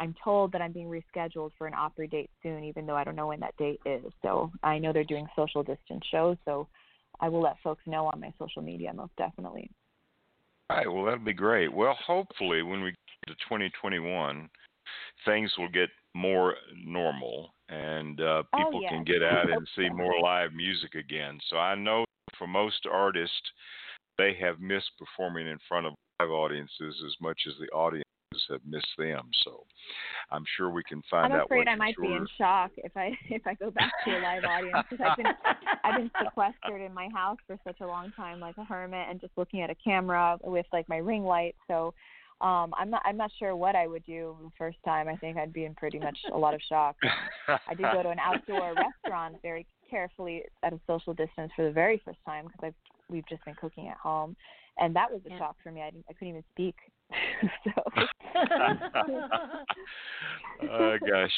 [0.00, 3.14] I'm told that I'm being rescheduled for an Opry date soon, even though I don't
[3.14, 4.10] know when that date is.
[4.22, 6.68] So I know they're doing social distance shows, so
[7.20, 9.70] I will let folks know on my social media most definitely.
[10.70, 10.90] All right.
[10.90, 11.70] Well, that'll be great.
[11.70, 12.92] Well, hopefully, when we
[13.26, 14.48] get to 2021,
[15.26, 20.20] things will get more normal and uh, Oh, people can get out and see more
[20.20, 21.38] live music again.
[21.50, 22.04] So I know
[22.38, 23.34] for most artists,
[24.18, 28.04] they have missed performing in front of live audiences as much as the audiences
[28.50, 29.28] have missed them.
[29.44, 29.64] So
[30.30, 31.46] I'm sure we can find I'm out.
[31.46, 34.44] afraid I might be in shock if I if I go back to a live
[34.44, 35.32] audience because I've been
[35.84, 39.20] I've been sequestered in my house for such a long time, like a hermit, and
[39.20, 41.54] just looking at a camera with like my ring light.
[41.68, 41.94] So
[42.40, 45.08] um I'm not I'm not sure what I would do the first time.
[45.08, 46.96] I think I'd be in pretty much a lot of shock.
[47.68, 48.74] I did go to an outdoor
[49.04, 52.74] restaurant very carefully at a social distance for the very first time because I've
[53.08, 54.36] we've just been cooking at home,
[54.78, 55.38] and that was a Yeah.
[55.38, 55.82] shock for me.
[55.82, 56.74] I didn't I couldn't even speak.
[57.64, 57.82] so
[60.70, 61.32] oh gosh.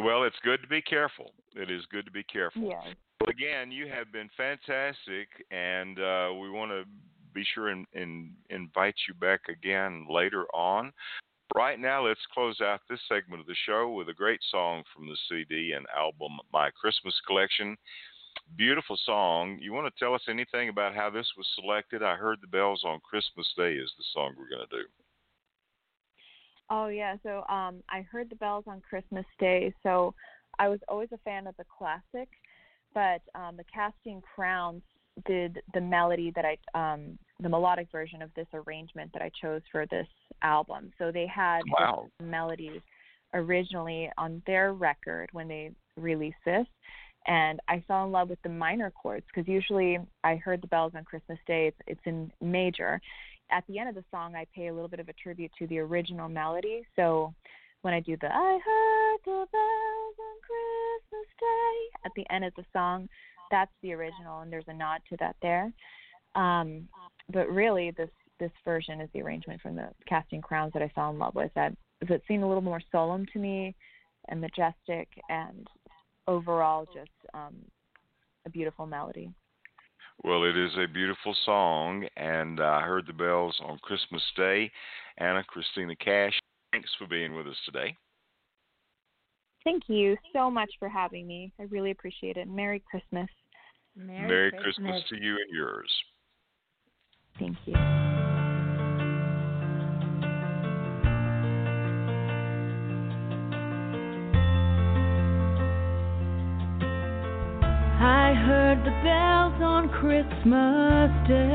[0.00, 1.32] Well, it's good to be careful.
[1.54, 2.62] It is good to be careful.
[2.62, 2.82] yes.
[3.20, 6.84] Well, again, you have been fantastic, and uh, we want to
[7.34, 10.92] be sure and, and invite you back again later on.
[11.54, 15.06] Right now, let's close out this segment of the show with a great song from
[15.06, 17.76] the CD and album My Christmas Collection.
[18.56, 19.58] Beautiful song.
[19.60, 22.02] You want to tell us anything about how this was selected?
[22.02, 24.84] I heard the bells on Christmas Day is the song we're going to do.
[26.70, 30.14] Oh yeah, so um I heard the bells on Christmas Day, so
[30.58, 32.28] I was always a fan of the classic,
[32.94, 34.82] but um the Casting Crowns
[35.26, 39.62] did the melody that I um the melodic version of this arrangement that I chose
[39.72, 40.06] for this
[40.42, 40.92] album.
[40.98, 42.08] So they had Wow.
[42.20, 42.80] melody
[43.34, 46.66] originally on their record when they released this
[47.26, 50.92] and I fell in love with the minor chords because usually I heard the bells
[50.94, 53.00] on Christmas Day it's, it's in major.
[53.50, 55.66] At the end of the song I pay a little bit of a tribute to
[55.66, 56.82] the original melody.
[56.96, 57.34] So
[57.82, 62.54] when I do the I heard the bells on Christmas Day at the end of
[62.56, 63.08] the song,
[63.50, 65.72] that's the original and there's a nod to that there.
[66.34, 66.88] Um
[67.32, 68.10] but really this
[68.40, 71.52] this version is the arrangement from the Casting Crowns that I fell in love with.
[71.54, 71.74] That
[72.08, 73.74] that seemed a little more solemn to me
[74.28, 75.68] and majestic and
[76.26, 77.54] overall just um
[78.46, 79.30] a beautiful melody.
[80.22, 84.70] Well, it is a beautiful song, and I heard the bells on Christmas Day.
[85.18, 86.38] Ana Cristina Cash,
[86.72, 87.96] thanks for being with us today.
[89.64, 91.52] Thank you so much for having me.
[91.58, 92.46] I really appreciate it.
[92.48, 93.28] Merry Christmas.
[93.96, 95.90] Merry, Christmas to you and yours.
[97.38, 97.74] Thank you.
[107.96, 111.54] I heard the bells on Christmas Day.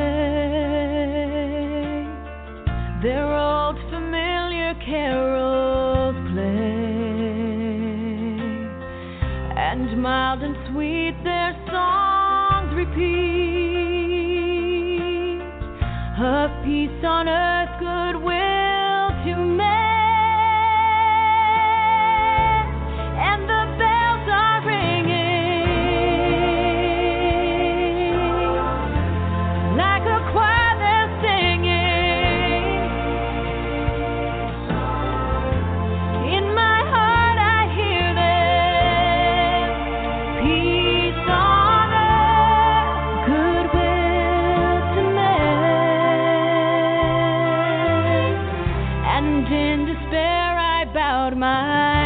[3.01, 6.89] Their old familiar carols play,
[9.55, 11.15] and mild and sweet
[16.21, 17.68] of peace on earth,
[51.31, 51.98] I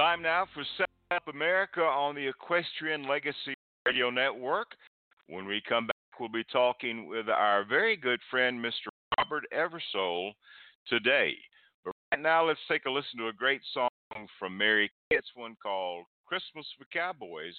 [0.00, 3.52] time now for Saddle Up America on the Equestrian Legacy
[3.84, 4.68] Radio Network.
[5.28, 8.88] When we come back, we'll be talking with our very good friend, Mr.
[9.18, 10.32] Robert Eversole,
[10.88, 11.34] today.
[11.84, 13.90] But right now, let's take a listen to a great song
[14.38, 15.18] from Mary Kay.
[15.34, 17.54] One called Christmas for Cowboys.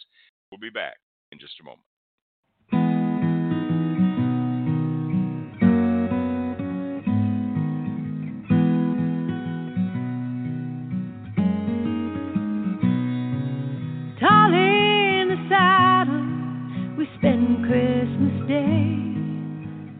[0.49, 0.97] We'll be back
[1.31, 1.90] in just a moment.
[17.21, 18.97] Spend Christmas Day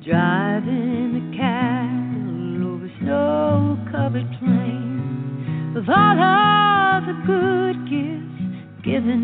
[0.10, 8.42] driving the cattle over snow-covered plains with all of the good gifts
[8.84, 9.22] given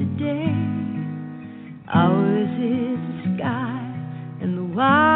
[0.00, 0.56] today.
[1.92, 3.84] Ours is the sky
[4.40, 5.15] and the wide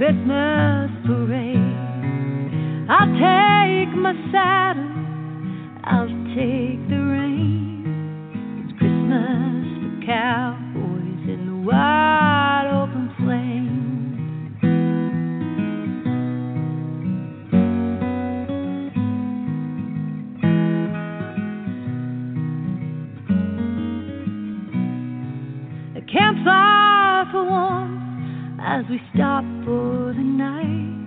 [0.00, 1.76] Christmas parade.
[2.88, 4.69] I'll take my saddle,
[28.90, 30.98] we stop for the night.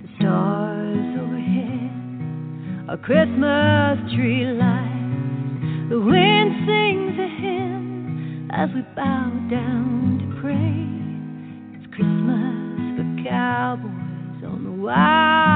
[0.00, 5.88] The stars overhead, a Christmas tree light.
[5.90, 11.76] The wind sings a hymn as we bow down to pray.
[11.76, 15.53] It's Christmas for cowboys on the wide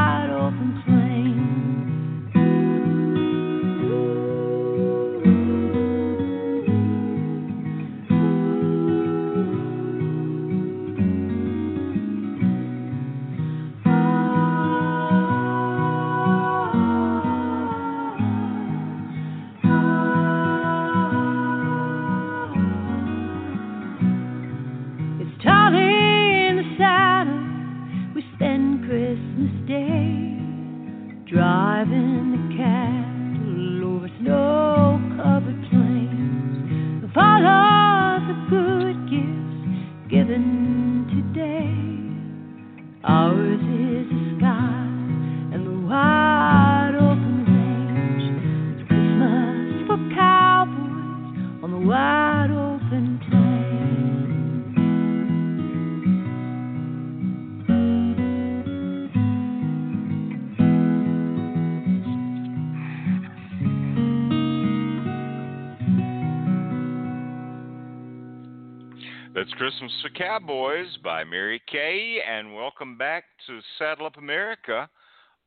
[69.88, 74.88] Christmas for Cowboys by Mary Kay, and welcome back to Saddle Up America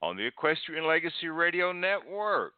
[0.01, 2.53] on the Equestrian Legacy Radio Network.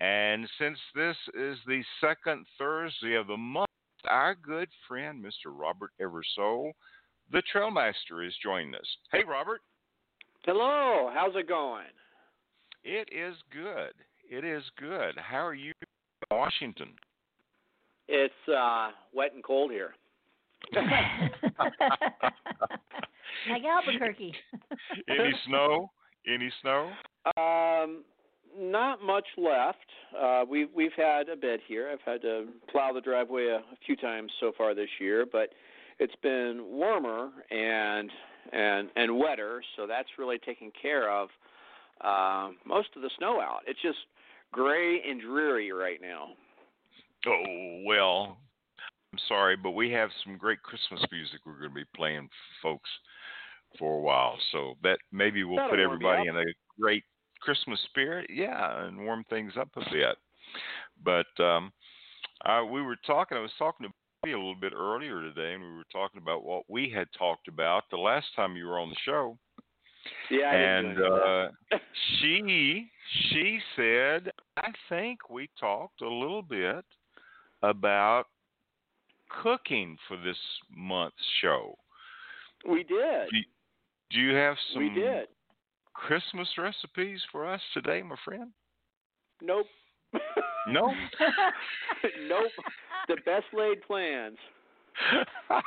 [0.00, 3.68] And since this is the second Thursday of the month,
[4.08, 5.52] our good friend, Mr.
[5.52, 6.72] Robert Eversole,
[7.30, 8.86] the Trailmeister, is joining us.
[9.12, 9.60] Hey, Robert.
[10.44, 11.84] Hello, how's it going?
[12.82, 13.92] It is good.
[14.28, 15.16] It is good.
[15.18, 16.94] How are you in Washington?
[18.08, 19.92] It's uh, wet and cold here.
[23.50, 24.34] Like Albuquerque.
[25.08, 25.90] Any snow?
[26.26, 26.90] Any snow?
[27.36, 28.04] Um,
[28.58, 29.78] not much left.
[30.18, 31.90] Uh, we've we've had a bit here.
[31.90, 35.50] I've had to plow the driveway a, a few times so far this year, but
[35.98, 38.10] it's been warmer and
[38.52, 41.28] and and wetter, so that's really taken care of
[42.02, 43.60] uh, most of the snow out.
[43.66, 43.98] It's just
[44.52, 46.28] gray and dreary right now.
[47.26, 48.41] Oh well, I'm
[49.28, 52.28] sorry, but we have some great Christmas music we're going to be playing,
[52.62, 52.90] folks,
[53.78, 54.38] for a while.
[54.52, 56.44] So that maybe we'll That'll put everybody in a
[56.80, 57.04] great
[57.40, 60.16] Christmas spirit, yeah, and warm things up a bit.
[61.04, 61.72] But um,
[62.44, 63.36] uh, we were talking.
[63.36, 63.92] I was talking to
[64.22, 67.48] Bobby a little bit earlier today, and we were talking about what we had talked
[67.48, 69.38] about the last time you were on the show.
[70.30, 71.78] Yeah, I and do any of uh,
[72.20, 72.90] she
[73.30, 76.84] she said, I think we talked a little bit
[77.62, 78.24] about
[79.42, 80.36] cooking for this
[80.74, 81.76] month's show.
[82.68, 83.28] we did.
[83.30, 83.38] Do,
[84.10, 85.28] do you have some We did.
[85.94, 88.50] Christmas recipes for us today, my friend?
[89.40, 89.66] Nope.
[90.68, 90.92] No.
[92.28, 92.50] nope.
[93.08, 94.38] The best laid plans.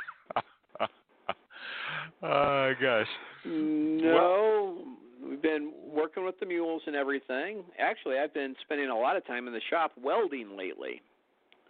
[2.22, 3.06] oh gosh.
[3.44, 4.78] No,
[5.24, 7.62] we've been working with the mules and everything.
[7.78, 11.02] Actually, I've been spending a lot of time in the shop welding lately.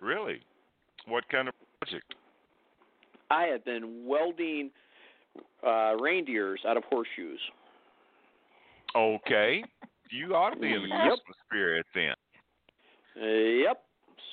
[0.01, 0.40] Really?
[1.07, 1.55] What kind of
[1.87, 2.14] project?
[3.30, 4.70] I have been welding
[5.66, 7.41] uh reindeers out of horseshoes.
[8.95, 9.62] Okay.
[10.11, 10.99] You ought to be in the Yep.
[10.99, 12.14] Christmas spirit then.
[13.20, 13.82] Uh, yep.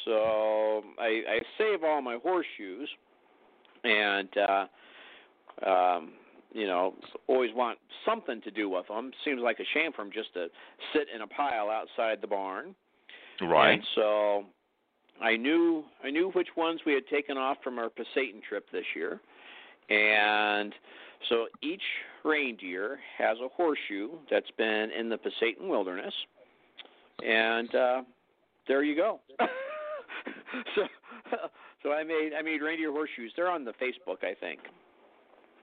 [0.06, 2.90] So I, I save all my horseshoes,
[3.84, 6.12] and uh, um,
[6.54, 6.94] you know,
[7.28, 9.12] always want something to do with them.
[9.26, 10.48] Seems like a shame for them just to
[10.94, 12.76] sit in a pile outside the barn.
[13.42, 13.74] Right.
[13.74, 14.44] And so
[15.22, 18.86] I knew I knew which ones we had taken off from our Pasayten trip this
[18.96, 19.20] year,
[19.90, 20.74] and
[21.30, 21.82] so each
[22.24, 26.14] reindeer has a horseshoe that's been in the Pasayten wilderness,
[27.26, 28.02] and uh,
[28.68, 29.20] there you go.
[30.76, 30.82] so
[31.84, 33.32] so I made I made reindeer horseshoes.
[33.36, 34.60] They're on the Facebook, I think.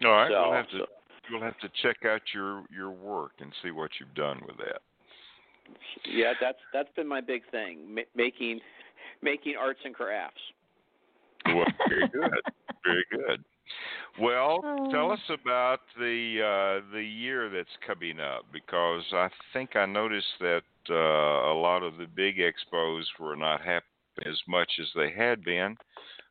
[0.05, 0.31] All right.
[0.31, 0.87] So, we'll have to so
[1.33, 4.81] we'll have to check out your your work and see what you've done with that.
[6.05, 8.61] yeah, that's that's been my big thing, ma- making
[9.23, 10.41] making arts and crafts.
[11.47, 12.43] Well, very good.
[12.85, 13.45] Very good.
[14.21, 14.61] Well,
[14.91, 15.13] tell Oh.
[15.13, 20.63] us about the uh, the year that's coming up because I think I noticed that
[20.89, 23.85] uh, a lot of the big expos were not happening
[24.27, 25.77] as much as they had been,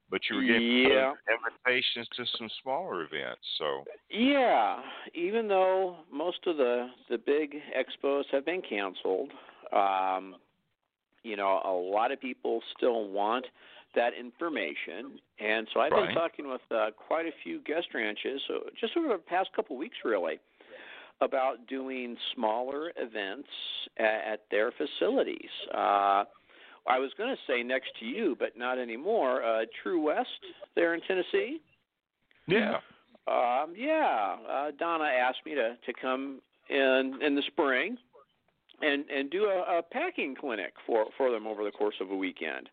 [0.09, 1.13] but you were getting Yeah.
[1.31, 3.41] invitations to some smaller events.
[3.57, 4.81] So Yeah,
[5.13, 9.31] even though most of the the big expos have been canceled,
[9.71, 10.35] um,
[11.23, 13.45] you know, a lot of people still want
[13.95, 16.07] that information, and so I've Right.
[16.07, 19.77] been talking with uh, quite a few guest ranches, so just over the past couple
[19.77, 20.39] weeks, really,
[21.21, 23.49] about doing smaller events
[23.97, 25.49] at, at their facilities.
[25.73, 26.23] Uh,
[26.87, 29.43] I was going to say next to you, but not anymore.
[29.43, 30.29] Uh, True West
[30.75, 31.59] there in Tennessee.
[32.47, 32.77] yeah,
[33.27, 37.97] Um, yeah, uh, Donna asked me to to come in in the spring
[38.81, 42.15] and and do a, a packing clinic for for them over the course of a
[42.15, 42.69] weekend.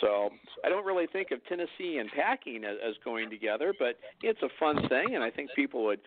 [0.00, 0.30] So
[0.64, 4.48] I don't really think of Tennessee and packing as, as going together, but it's a
[4.60, 6.00] fun thing, and I think people would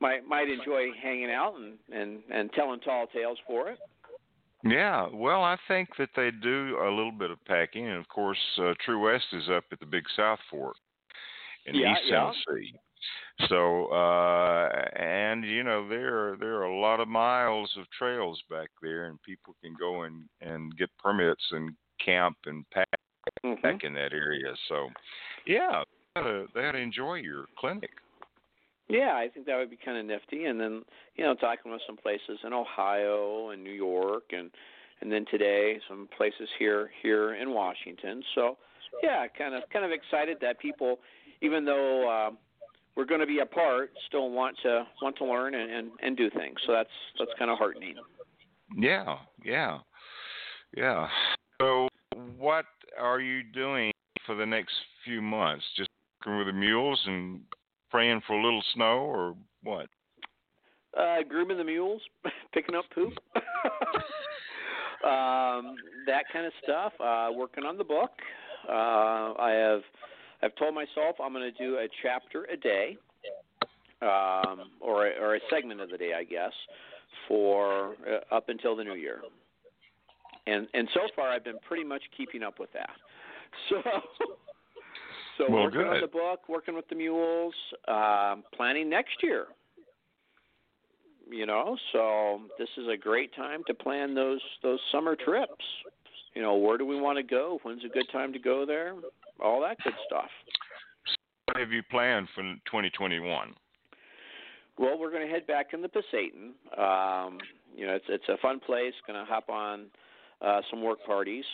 [0.00, 3.78] might might enjoy hanging out and and and telling tall tales for it.
[4.62, 8.38] Yeah, well, I think that they do a little bit of packing, and of course,
[8.58, 10.76] uh, True West is up at the Big South Fork
[11.64, 12.32] in Yeah, East yeah.
[12.46, 12.74] Tennessee.
[13.48, 18.42] So, uh, and you know, there are, there are a lot of miles of trails
[18.50, 21.74] back there, and people can go and and get permits and
[22.04, 22.88] camp and pack
[23.44, 23.62] Mhm.
[23.62, 24.54] back in that area.
[24.68, 24.90] So,
[25.46, 25.84] yeah,
[26.14, 27.90] they ought to, they ought to enjoy your clinic.
[28.88, 30.46] Yeah, I think that would be kind of nifty.
[30.46, 30.84] And then,
[31.14, 34.50] you know, talking with some places in Ohio and New York, and
[35.00, 38.22] and then today some places here here in Washington.
[38.34, 38.58] So,
[39.02, 41.00] yeah, kind of kind of excited that people,
[41.40, 42.30] even though uh,
[42.96, 46.30] we're going to be apart, still want to want to learn and and, and do
[46.30, 46.56] things.
[46.66, 46.88] So that's
[47.18, 47.94] that's kind of heartening.
[48.76, 49.78] Yeah, yeah,
[50.76, 51.08] yeah.
[51.60, 51.88] So,
[52.38, 52.64] what
[52.98, 53.92] are you doing
[54.26, 54.74] for the next
[55.04, 55.64] few months?
[55.76, 55.88] Just
[56.20, 57.40] working with the mules and
[57.90, 59.86] praying for a little snow, or what?
[60.98, 62.02] Uh, grooming the mules,
[62.54, 63.12] picking up poop,
[65.04, 65.76] um,
[66.06, 66.92] that kind of stuff.
[67.00, 68.10] Uh, working on the book.
[68.68, 69.80] Uh, I have
[70.42, 72.96] I've told myself I'm going to do a chapter a day,
[74.02, 76.52] um, or a, or a segment of the day, I guess,
[77.28, 79.20] for uh, up until the new year.
[80.46, 82.90] And and so far I've been pretty much keeping up with that.
[83.68, 83.82] So,
[85.36, 87.54] so Well, working on the book, working with the mules,
[87.88, 89.46] um, planning next year.
[91.28, 95.64] You know, so this is a great time to plan those those summer trips.
[96.34, 97.58] You know, where do we want to go?
[97.62, 98.94] When's a good time to go there?
[99.42, 100.30] All that good stuff.
[101.46, 103.54] What have you planned for 2021?
[104.78, 106.54] Well, we're going to head back in the Pasayten.
[106.78, 107.38] Um,
[107.76, 108.94] you know, it's it's a fun place.
[109.06, 109.86] Going to hop on
[110.40, 111.44] uh, some work parties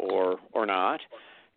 [0.00, 1.00] or or not,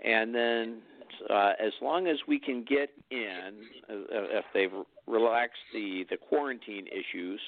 [0.04, 0.82] and then
[1.30, 4.72] uh, as long as we can get in, uh, if they've
[5.08, 7.40] relaxed the the quarantine issues,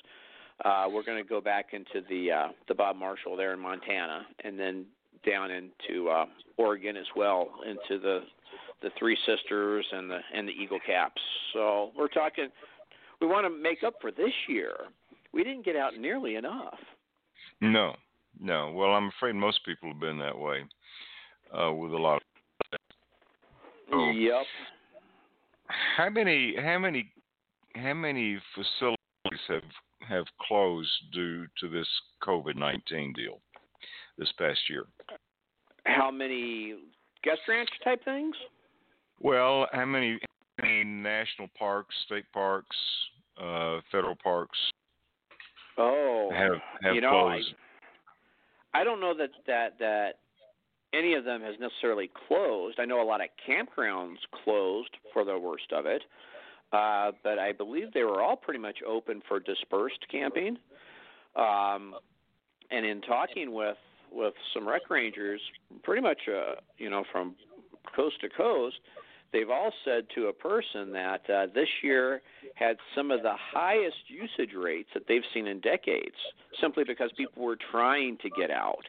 [0.65, 4.25] uh, we're going to go back into the uh, the Bob Marshall there in Montana,
[4.43, 4.85] and then
[5.25, 6.25] down into uh,
[6.57, 8.21] Oregon as well, into the
[8.81, 11.21] the Three Sisters and the and the Eagle Caps.
[11.53, 12.47] So we're talking
[13.19, 14.73] we want to make up for this year.
[15.33, 16.77] We didn't get out nearly enough.
[17.61, 17.95] No,
[18.39, 18.71] no.
[18.75, 20.63] Well, I'm afraid most people have been that way
[21.57, 22.15] uh, with a lot.
[22.15, 22.21] Of,
[23.93, 24.09] Oh.
[24.09, 24.45] Yep.
[25.97, 26.55] how many?
[26.55, 27.11] How many?
[27.75, 29.63] How many facilities have
[30.07, 31.87] have closed due to this
[32.23, 33.41] COVID nineteen deal
[34.21, 34.85] this past year?
[35.85, 36.75] How many
[37.23, 38.35] guest ranch type things?
[39.19, 40.19] Well, how many,
[40.59, 42.77] how many national parks, state parks,
[43.41, 44.57] uh, federal parks
[45.77, 46.53] Oh, have
[46.83, 47.53] have you know, closed?
[48.73, 50.19] I don't know that that that
[50.93, 52.79] any of them has necessarily closed.
[52.79, 56.03] I know a lot of campgrounds closed for the worst of it,
[56.73, 60.57] uh, but I believe they were all pretty much open for dispersed camping.
[61.35, 61.95] Um,
[62.71, 63.77] and in talking with
[64.11, 65.41] with some rec rangers,
[65.83, 67.35] pretty much uh, you know from
[67.95, 68.77] coast to coast,
[69.33, 72.21] they've all said to a person that uh, this year
[72.55, 76.15] had some of the highest usage rates that they've seen in decades,
[76.59, 78.83] simply because people were trying to get out.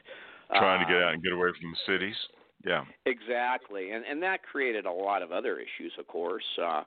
[0.49, 2.15] Trying to get Um, out and get away from the cities.
[2.65, 2.85] Yeah.
[3.05, 6.45] Exactly, and and that created a lot of other issues, of course.
[6.61, 6.83] Uh,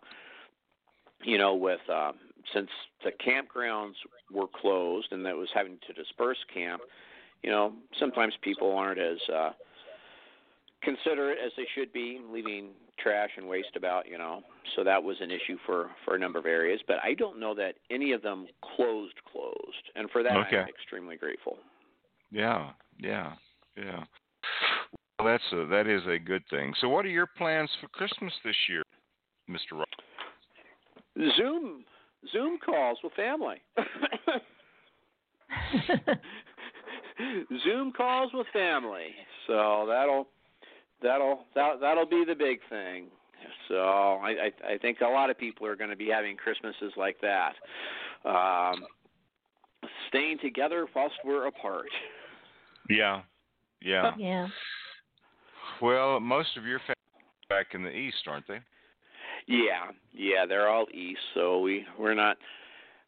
[1.22, 2.14] you know, with um,
[2.52, 2.68] since
[3.02, 3.94] the campgrounds
[4.30, 6.82] were closed and that was having to disperse camp,
[7.42, 9.50] you know, sometimes people aren't as uh,
[10.82, 14.08] considerate as they should be, leaving trash and waste about.
[14.08, 14.42] You know,
[14.74, 16.80] so that was an issue for for a number of areas.
[16.86, 18.46] But I don't know that any of them
[18.76, 20.58] closed closed, and for that Okay.
[20.58, 21.58] I'm extremely grateful.
[22.30, 22.70] Yeah.
[22.98, 23.32] Yeah.
[23.76, 24.04] Yeah.
[25.18, 26.74] Well, that's a that is a good thing.
[26.80, 28.82] So, what are your plans for Christmas this year,
[29.48, 29.76] Mister?
[29.76, 29.86] Rob?
[31.36, 31.84] Zoom
[32.32, 33.62] Zoom calls with family.
[37.64, 39.14] Zoom calls with family.
[39.46, 40.28] So that'll
[41.02, 43.06] that'll that that'll be the big thing.
[43.68, 46.92] So I I, I think a lot of people are going to be having Christmases
[46.96, 47.54] like that.
[48.24, 48.84] Um,
[50.08, 51.88] staying together whilst we're apart.
[52.88, 53.22] Yeah.
[53.80, 54.12] Yeah.
[54.18, 54.48] yeah.
[55.80, 56.94] Well, most of your family
[57.48, 58.60] back in the east, aren't they?
[59.46, 62.36] Yeah, yeah, they're all east, so we we're not.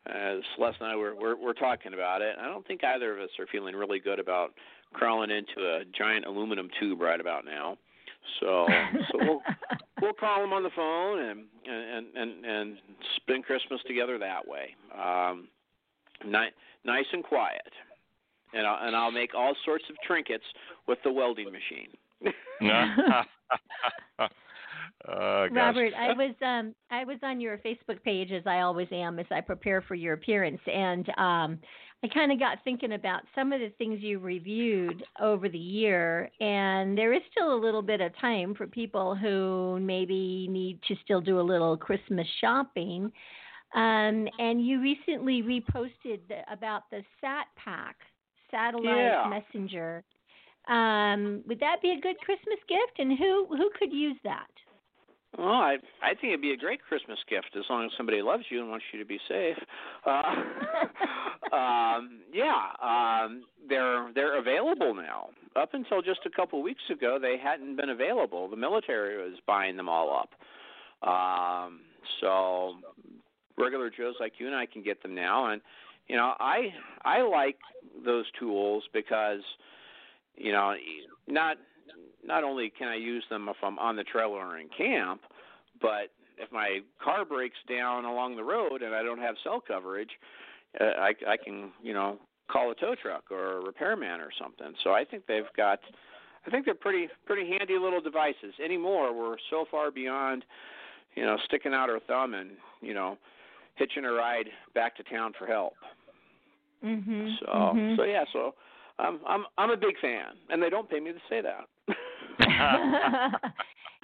[0.09, 2.37] Uh, Celeste and I were we're we're talking about it.
[2.41, 4.55] I don't think either of us are feeling really good about
[4.93, 7.77] crawling into a giant aluminum tube right about now.
[8.41, 8.67] So
[9.11, 9.43] so we'll
[10.03, 12.79] we'll call them on the phone and and and and
[13.17, 14.75] spend Christmas together that way.
[14.97, 15.49] Um,
[16.25, 16.53] ni-
[16.85, 17.73] nice and quiet,
[18.55, 20.45] and I'll, and I'll make all sorts of trinkets
[20.87, 21.89] with the welding machine.
[25.07, 25.55] uh, gosh.
[25.55, 29.27] Robert, I was um I was on your Facebook page as I always am as
[29.31, 31.59] I prepare for your appearance and um
[32.03, 36.31] I kind of got thinking about some of the things you reviewed over the year
[36.41, 40.95] and there is still a little bit of time for people who maybe need to
[41.05, 43.11] still do a little Christmas shopping.
[43.75, 47.97] Um and you recently reposted the, about the Sat Pack
[48.51, 49.31] satellite Yeah.
[49.31, 50.05] messenger.
[50.69, 52.99] Um, would that be a good Christmas gift?
[52.99, 54.49] And who who could use that?
[55.37, 58.45] Well, I I think it'd be a great Christmas gift as long as somebody loves
[58.51, 59.57] you and wants you to be safe.
[60.07, 60.35] Uh,
[61.55, 65.29] um, yeah, um, they're they're available now.
[65.55, 68.49] Up until just a couple of weeks ago, they hadn't been available.
[68.49, 71.09] The military was buying them all up.
[71.09, 71.81] Um,
[72.21, 72.75] so
[73.59, 75.61] regular Joes like you and I can get them now, and
[76.09, 76.73] you know I
[77.05, 77.59] I like
[78.05, 79.41] those tools because
[80.37, 80.75] you know
[81.27, 81.59] not
[82.29, 85.23] not only can I use them if I'm on the trailer or in camp,
[85.81, 90.11] but if my car breaks down along the road and I don't have cell coverage,
[90.81, 92.19] uh, I, I can you know
[92.53, 94.75] call a tow truck or a repairman or something.
[94.85, 95.81] So I think they've got,
[96.47, 98.55] I think they're pretty pretty handy little devices.
[98.63, 100.45] Anymore, we're so far beyond,
[101.17, 102.51] you know, sticking out our thumb and
[102.81, 103.19] you know,
[103.77, 105.75] hitching a ride back to town for help.
[106.85, 107.39] Mhm.
[107.41, 107.97] So mhm.
[107.97, 108.55] so yeah, so
[108.99, 111.65] I'm I'm I'm a big fan, and they don't pay me to say that.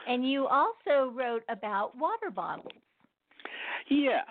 [0.09, 2.73] and you also wrote about water bottles.
[3.89, 4.27] Yes.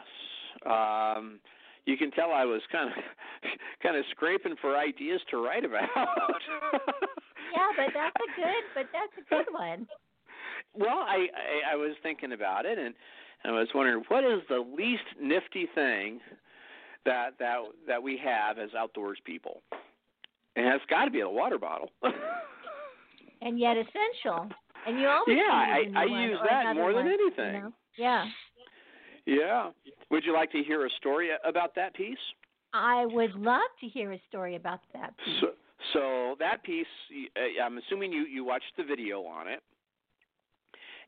[0.65, 1.39] Um,
[1.85, 2.95] you can tell I was kind of
[3.83, 5.89] kind of scraping for ideas to write about.
[5.95, 9.87] yeah, but that's a good but that's a good one.
[10.73, 12.93] Well, I, I I was thinking about it and
[13.43, 16.19] and I was wondering what is the least nifty thing
[17.05, 17.57] that that
[17.87, 19.61] that we have as outdoors people.
[20.55, 21.89] And it's got to be a water bottle.
[23.43, 24.49] And yet essential.
[24.85, 27.55] And you always yeah, I I use that more one, than anything.
[27.55, 27.73] You know?
[27.97, 28.25] Yeah.
[29.25, 29.69] Yeah.
[30.11, 32.17] Would you like to hear a story about that piece?
[32.73, 35.35] I would love to hear a story about that piece.
[35.41, 35.47] So,
[35.93, 36.87] so that piece,
[37.37, 39.61] uh, I'm assuming you you watched the video on it,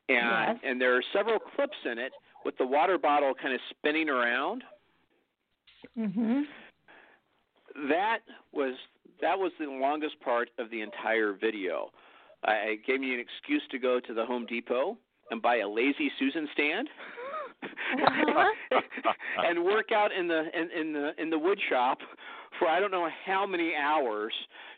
[0.10, 0.58] and yes.
[0.64, 2.12] and there are several clips in it
[2.46, 4.64] with the water bottle kind of spinning around.
[5.98, 6.44] Mhm.
[7.90, 8.20] That
[8.54, 8.76] was
[9.22, 11.92] that was the longest part of the entire video.
[12.46, 14.98] I it gave me an excuse to go to the Home Depot
[15.32, 16.88] and buy a lazy Susan stand.
[17.64, 18.52] Uh-huh.
[19.48, 22.00] and work out in the in, in the in the wood shop
[22.60, 24.34] for I don't know how many hours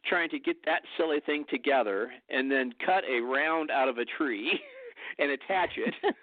[0.08, 4.06] trying to get that silly thing together and then cut a round out of a
[4.06, 4.60] tree
[5.20, 5.94] and attach it.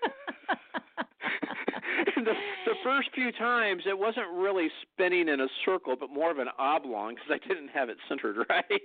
[2.17, 2.33] the,
[2.65, 6.49] the first few times it wasn't really spinning in a circle but more of an
[6.59, 8.81] oblong because I didn't have it centered right.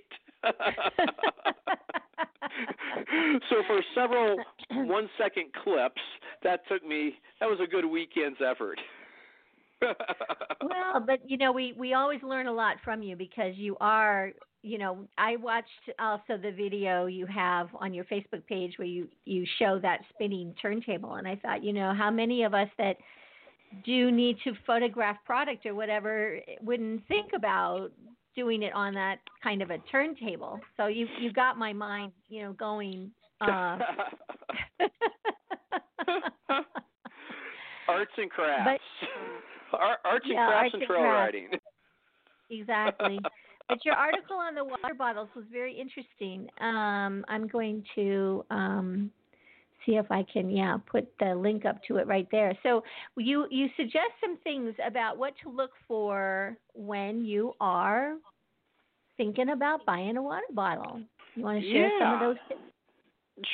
[3.49, 4.37] So for several
[4.71, 6.01] one second clips,
[6.43, 7.15] that took me.
[7.39, 8.79] That was a good weekend's effort.
[9.81, 14.31] well, but you know, we we always learn a lot from you because you are.
[14.61, 19.07] You know, I watched also the video you have on your Facebook page where you
[19.23, 22.97] you show that spinning turntable, and I thought, you know, how many of us that
[23.85, 27.91] do need to photograph product or whatever wouldn't think about
[28.39, 30.59] doing it on that kind of a turntable.
[30.77, 33.11] So you you got my mind, you know, going.
[33.41, 33.45] Uh,
[37.87, 38.81] arts and crafts.
[39.71, 41.35] But, arts and yeah, crafts arts and and trail crafts.
[41.35, 41.49] riding.
[42.51, 43.19] Exactly.
[43.67, 46.49] but your article on the water bottles was very interesting.
[46.59, 49.11] Um, I'm going to um,
[49.85, 52.57] see if I can, yeah, put the link up to it right there.
[52.63, 52.83] So
[53.17, 58.15] you you suggest some things about what to look for when you are
[59.17, 61.01] thinking about buying a water bottle.
[61.35, 62.61] You want to share some of those tips?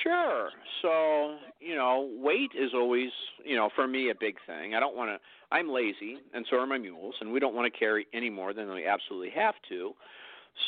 [0.03, 0.49] Sure.
[0.81, 3.10] So, you know, weight is always,
[3.43, 4.73] you know, for me a big thing.
[4.73, 5.19] I don't want to
[5.52, 8.53] I'm lazy and so are my mules and we don't want to carry any more
[8.53, 9.93] than we absolutely have to.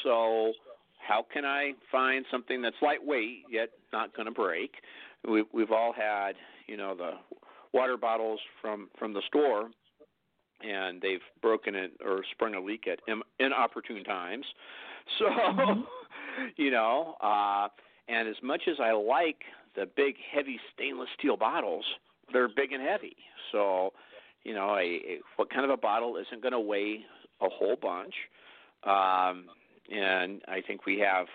[0.04, 0.54] So,
[1.00, 4.72] how can I find something that's lightweight yet not going to break?
[5.28, 6.34] We we've all had,
[6.68, 7.12] you know, the
[7.74, 9.70] water bottles from from the store
[10.62, 14.46] and they've broken it or sprung a leak at in, inopportune times.
[15.20, 15.26] So,
[16.58, 17.70] you know, uh
[18.10, 21.86] and as much as I like the big, heavy stainless steel bottles,
[22.34, 23.16] they're big and heavy.
[23.52, 23.94] So,
[24.44, 27.06] you know, a, a what kind of a bottle isn't going to weigh
[27.42, 28.16] a whole bunch?
[28.84, 29.46] Um,
[29.90, 31.28] and I think we have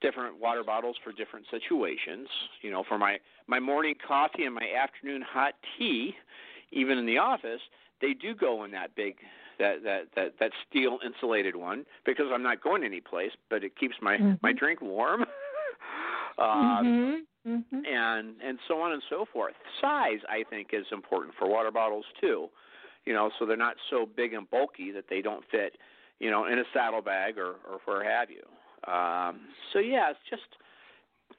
[0.00, 2.28] different water bottles for different situations.
[2.62, 6.14] You know, for my my morning coffee and my afternoon hot tea,
[6.72, 7.60] even in the office,
[8.00, 9.16] they do go in that big
[9.58, 13.76] that that that that steel insulated one because I'm not going any place, but it
[13.76, 14.38] keeps my Mhm.
[14.42, 15.22] my drink warm.
[16.38, 17.50] um, mm-hmm.
[17.50, 17.80] Mm-hmm.
[17.86, 19.54] and and so on and so forth.
[19.80, 22.48] Size, I think, is important for water bottles too.
[23.06, 25.78] You know, so they're not so big and bulky that they don't fit,
[26.20, 28.42] you know, in a saddlebag or or where have you.
[28.86, 29.40] Um,
[29.72, 30.42] so yeah, it's just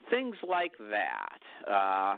[0.09, 1.71] things like that.
[1.71, 2.17] Uh,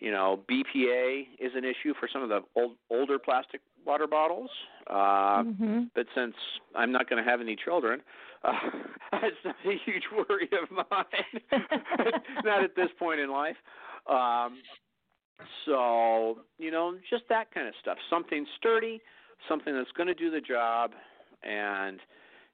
[0.00, 4.50] you know, BPA is an issue for some of the old older plastic water bottles.
[4.88, 5.82] Uh, mm-hmm.
[5.94, 6.34] but since
[6.74, 8.00] I'm not going to have any children,
[8.44, 8.52] uh,
[9.14, 11.62] it's not a huge worry of mine.
[12.44, 13.56] not at this point in life.
[14.08, 14.58] Um,
[15.64, 17.98] so you know, just that kind of stuff.
[18.10, 19.00] Something sturdy,
[19.48, 20.92] something that's going to do the job,
[21.42, 22.00] and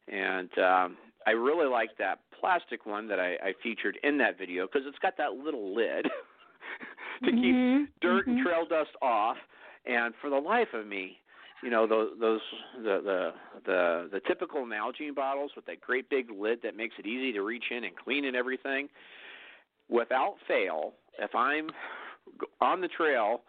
[0.09, 0.97] and um,
[1.27, 4.99] I really like that plastic one that I, I featured in that video because it's
[4.99, 6.07] got that little lid
[7.25, 7.89] to keep Mhm.
[8.01, 8.43] dirt and Mhm.
[8.43, 9.37] trail dust off.
[9.87, 11.21] And for the life of me,
[11.63, 12.41] you know those those
[12.77, 13.35] the the
[13.67, 17.43] the the typical Nalgene bottles with that great big lid that makes it easy to
[17.43, 18.89] reach in and clean and everything.
[19.89, 21.71] Without fail, if I'm
[22.61, 23.43] on the trail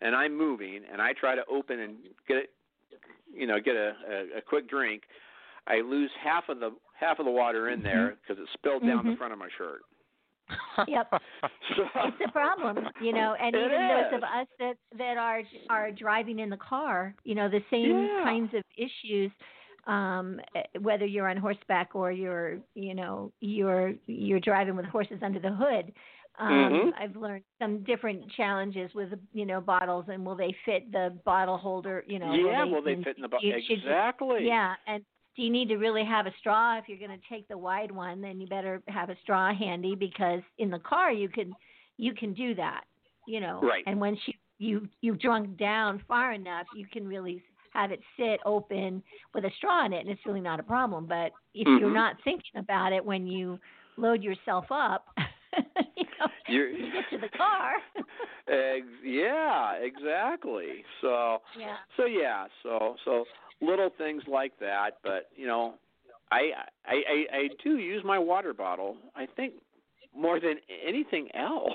[0.00, 1.96] and I'm moving and I try to open and
[2.28, 2.50] get it,
[3.34, 5.04] you know, get a, a, a quick drink,
[5.66, 9.04] I lose half of the half of the water in there because it spilled down
[9.04, 9.18] the Mhm.
[9.18, 9.82] front of my shirt.
[10.88, 11.12] Yep.
[11.76, 15.90] So, it's a problem, you know, and even those of us that that are are
[15.90, 18.22] driving in the car, you know, the same Yeah.
[18.24, 19.30] kinds of issues.
[19.86, 25.18] Um, eh, whether you're on horseback or you're, you know, you're you're driving with horses
[25.22, 25.92] under the hood,
[26.38, 26.92] Um, Mhm.
[26.98, 31.56] I've learned some different challenges with you know bottles, and will they fit the bottle
[31.56, 32.04] holder?
[32.06, 34.46] You know, yeah, will well, they fit in the bo- you should- exactly.
[34.46, 35.02] Yeah, and
[35.36, 37.90] do you need to really have a straw if you're going to take the wide
[37.92, 38.20] one?
[38.22, 41.54] Then you better have a straw handy because in the car you can
[41.98, 42.84] you can do that.
[43.26, 43.84] You know, Right.
[43.86, 47.42] And once you you you've drunk down far enough, you can really
[47.74, 49.02] have it sit open
[49.34, 51.04] with a straw in it, and it's really not a problem.
[51.06, 51.94] But if you're Mhm.
[51.94, 53.60] not thinking about it when you
[53.98, 55.06] load yourself up,
[55.96, 57.74] you know, You're, you get to the car.
[58.48, 60.84] Ex- yeah, exactly.
[61.00, 61.76] So, yeah.
[61.96, 63.26] so yeah, so so
[63.60, 65.74] little things like that, but you know,
[66.30, 66.50] I
[66.86, 68.96] I I, I do use my water bottle.
[69.14, 69.54] I think
[70.16, 70.56] more than
[70.86, 71.72] anything else.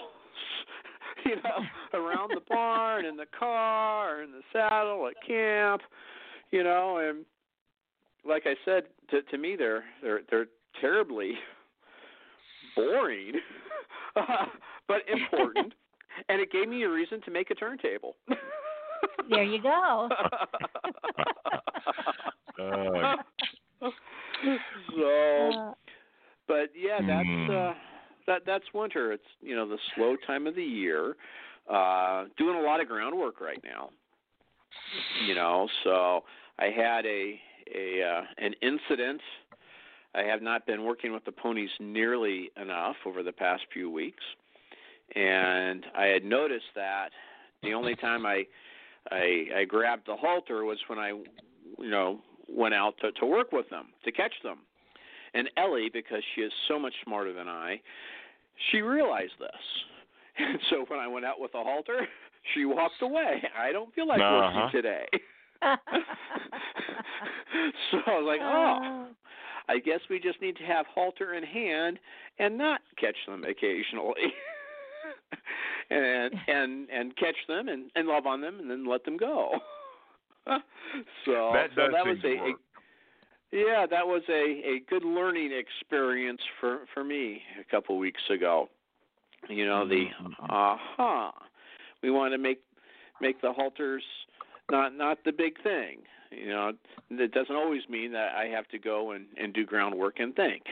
[1.26, 5.82] you know, around the barn, in the car, in the saddle, at camp.
[6.52, 7.26] You know, and
[8.26, 10.48] like I said, to to me, they're they're they're
[10.80, 11.34] terribly
[12.76, 13.34] boring,
[14.88, 15.74] but important.
[16.30, 18.16] and it gave me a reason to make a turntable.
[19.30, 20.10] There you go.
[22.60, 23.16] Uh,
[24.96, 25.74] so, Uh,
[26.48, 27.52] but yeah, that's Hmm.
[27.52, 27.74] uh,
[28.28, 29.12] that that's winter.
[29.12, 31.16] It's you know the slow time of the year.
[31.70, 33.90] Uh, doing a lot of groundwork right now.
[35.28, 36.24] You know, so
[36.60, 37.40] I had a
[37.74, 39.22] a uh, an incident.
[40.14, 44.24] I have not been working with the ponies nearly enough over the past few weeks,
[45.16, 47.12] and I had noticed that
[47.64, 48.46] the only time I
[49.10, 51.14] I, I grabbed the halter was when I,
[51.82, 54.60] you know, went out to, to work with them to catch them.
[55.34, 57.80] And Ellie, because she is so much smarter than I,
[58.72, 59.50] she realized this.
[60.38, 62.08] And so when I went out with a halter,
[62.54, 63.44] she walked away.
[63.60, 64.50] I don't feel like Uh-huh.
[64.56, 65.06] working today.
[67.92, 69.08] so I was like, oh,
[69.68, 72.00] I guess we just need to have halter in hand
[72.40, 74.34] and not catch them occasionally.
[75.90, 79.52] and and and catch them and and love on them and then let them go.
[81.26, 82.54] so That so that was to a, a
[83.52, 88.70] yeah, that was a a good learning experience for for me a couple weeks ago.
[89.50, 90.34] You know the Mhm.
[90.40, 91.34] aha.
[92.02, 92.62] We want to make
[93.20, 94.04] make the halters
[94.72, 96.04] not not the big thing.
[96.32, 96.72] You know,
[97.10, 100.64] it doesn't always mean that I have to go and and do groundwork and think.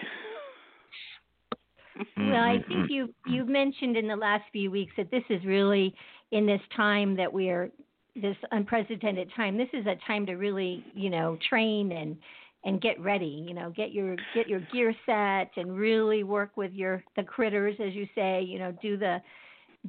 [1.97, 2.91] Mm-hmm, well, I think mm-hmm.
[2.91, 5.93] you you've mentioned in the last few weeks that this is really
[6.31, 7.69] in this time that we are
[8.15, 9.57] this unprecedented time.
[9.57, 12.17] This is a time to really, you know, train and
[12.65, 13.45] and get ready.
[13.47, 17.75] You know, get your get your gear set and really work with your the critters,
[17.79, 18.41] as you say.
[18.41, 19.21] You know, do the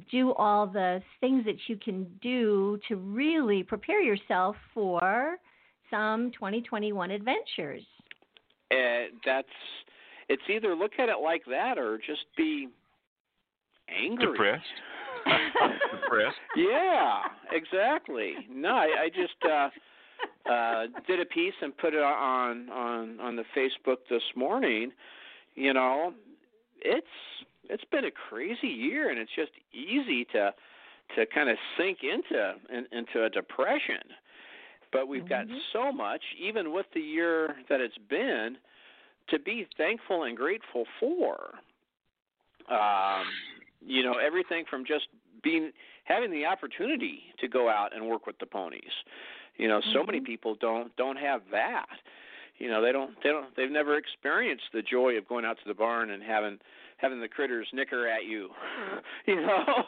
[0.09, 5.37] do all the things that you can do to really prepare yourself for
[5.89, 7.83] some 2021 adventures.
[8.69, 9.47] And that's
[10.29, 12.69] it's either look at it like that or just be
[13.89, 14.31] angry.
[14.31, 14.63] Depressed.
[15.25, 16.37] Depressed.
[16.55, 17.21] Yeah,
[17.51, 18.33] exactly.
[18.49, 19.69] No, I, I just uh
[20.51, 24.91] uh did a piece and put it on on on the Facebook this morning.
[25.55, 26.13] You know,
[26.81, 27.07] it's
[27.69, 30.53] it's been a crazy year and it's just easy to
[31.15, 34.01] to kind of sink into in, into a depression.
[34.91, 35.57] But we've got Mhm.
[35.71, 38.57] so much even with the year that it's been
[39.29, 41.53] to be thankful and grateful for.
[42.69, 43.25] Um,
[43.85, 45.07] you know, everything from just
[45.43, 45.71] being
[46.05, 48.91] having the opportunity to go out and work with the ponies.
[49.57, 50.25] You know, so many Mhm.
[50.25, 51.87] people don't don't have that.
[52.57, 55.67] You know, they don't they don't they've never experienced the joy of going out to
[55.67, 56.59] the barn and having
[56.97, 58.49] having the critters nicker at you.
[59.25, 59.85] you know.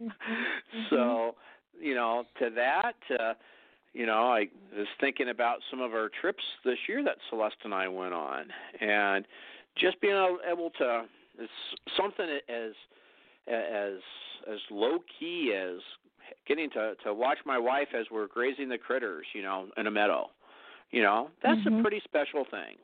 [0.00, 0.90] Mhm.
[0.90, 1.34] So,
[1.80, 3.34] you know, to that uh
[3.94, 7.74] you know, I was thinking about some of our trips this year that Celeste and
[7.74, 9.26] I went on, and
[9.76, 11.04] just being able to
[11.38, 11.52] it's
[11.96, 12.72] something as
[13.48, 13.94] as
[14.50, 15.80] as low key as
[16.46, 19.90] getting to to watch my wife as we're grazing the critters, you know, in a
[19.90, 20.30] meadow.
[20.90, 21.80] You know, that's Mhm.
[21.80, 22.78] a pretty special thing.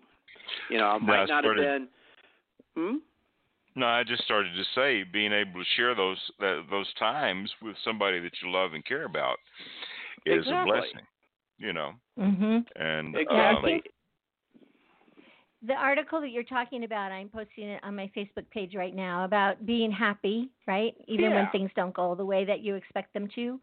[0.68, 1.88] You know, it might it's not have been.
[2.74, 2.96] Hmm.
[3.76, 7.76] No, I just started to say being able to share those that, those times with
[7.78, 9.38] somebody that you love and care about
[10.26, 10.60] is Exactly.
[10.60, 11.06] a blessing.
[11.58, 12.66] You know, Mhm.
[12.76, 13.74] and Exactly.
[13.74, 13.82] um,
[15.66, 19.24] the article that you're talking about, I'm posting it on my Facebook page right now
[19.24, 20.94] about being happy, right?
[21.08, 23.60] Even when things don't go the way that you expect them to.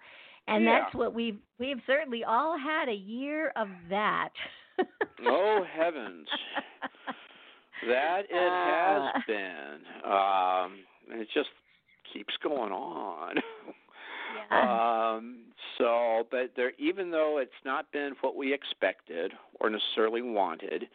[0.48, 0.82] And Yeah.
[0.82, 4.30] that's what we've we've certainly all had a year of that.
[5.26, 6.28] oh heavens.
[7.88, 9.12] That it Uh.
[9.14, 9.86] has been.
[10.04, 10.80] Um,
[11.12, 11.50] and it just
[12.12, 13.36] keeps going on.
[14.52, 15.12] Yeah.
[15.16, 15.40] um,
[15.78, 20.88] so, but there, even though it's not been what we expected or necessarily wanted,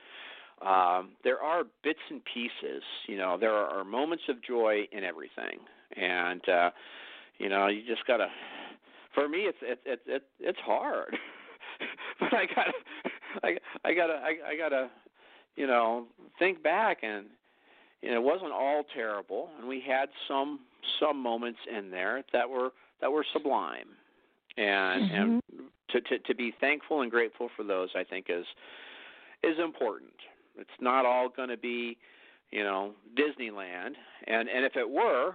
[0.63, 2.83] um, there are bits and pieces.
[3.07, 5.59] You know, there are moments of joy in everything,
[5.97, 6.71] and uh,
[7.39, 8.29] you know, you just gotta.
[9.15, 11.17] For me, it's it's it's it, it's hard,
[12.21, 12.73] but I gotta,
[13.43, 14.91] I I gotta I, I gotta,
[15.57, 16.07] you know,
[16.39, 17.27] think back and
[18.03, 20.61] you know, it wasn't all terrible, and we had some
[21.01, 22.71] some moments in there that were
[23.01, 23.89] that were sublime,
[24.57, 25.15] and mm-hmm.
[25.15, 25.43] and
[25.91, 28.47] to, to to be thankful and grateful for those, I think is
[29.43, 30.13] is important.
[30.59, 31.97] It's not all going to be,
[32.51, 33.93] you know, Disneyland,
[34.27, 35.35] and and if it were,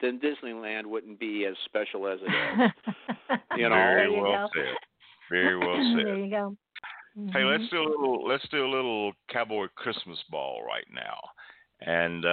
[0.00, 2.70] then Disneyland wouldn't be as special as it is.
[3.56, 4.48] you know, very you well go.
[4.54, 4.76] said.
[5.30, 6.04] Very well said.
[6.06, 6.56] there you go.
[7.32, 7.70] Hey, let's Mhm.
[7.70, 8.26] do a little.
[8.26, 11.18] Let's do a little cowboy Christmas ball right now,
[11.80, 12.28] and uh,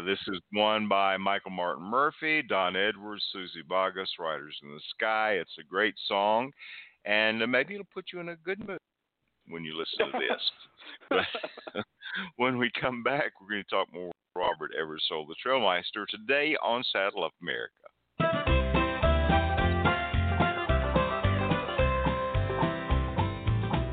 [0.00, 0.06] Okay.
[0.06, 5.32] this is one by Michael Martin Murphey, Don Edwards, Suzy Bogguss, Riders in the Sky.
[5.34, 6.50] It's a great song,
[7.04, 8.78] and uh, maybe it'll put you in a good mood
[9.48, 10.42] when you listen to this.
[11.08, 11.24] But
[12.36, 16.56] when we come back, we're going to talk more with Robert Eversole, the Trailmeister, today
[16.62, 17.72] on Saddle Up America.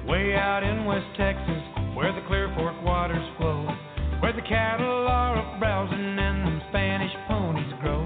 [0.08, 1.64] Way out in West Texas,
[1.96, 3.68] where the Clear Fork waters flow,
[4.22, 8.06] where the cattle are up browsing and the Spanish ponies grow,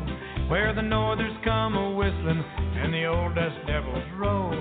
[0.49, 2.43] where the northers come a whistling
[2.83, 4.53] and the old dust devils roll,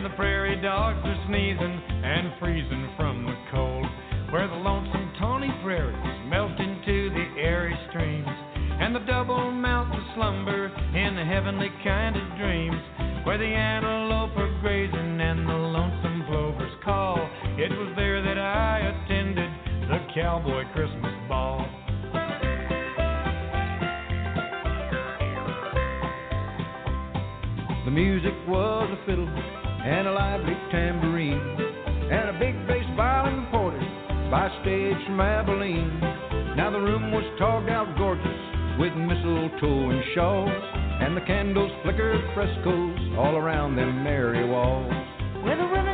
[0.00, 3.84] and the prairie dogs are sneezing and freezing from the cold,
[4.32, 5.94] where the lonesome tawny prairies
[6.24, 8.26] melt into the airy streams,
[8.80, 12.80] and the double mountains slumber in the heavenly kind of dreams,
[13.26, 17.18] where the antelope are grazing and the lonesome plovers call.
[17.58, 19.50] It was there that I attended
[19.84, 21.68] the cowboy Christmas ball.
[27.84, 29.28] The music was a fiddle
[29.84, 31.40] and a lively tambourine
[32.12, 33.80] and a big bass violin imported
[34.30, 36.00] by stage from Abilene.
[36.56, 38.42] Now the room was togged out gorgeous
[38.78, 40.62] with mistletoe and shawls
[41.00, 44.92] and the candles flickered frescoes all around them merry walls.
[45.42, 45.89] Where the women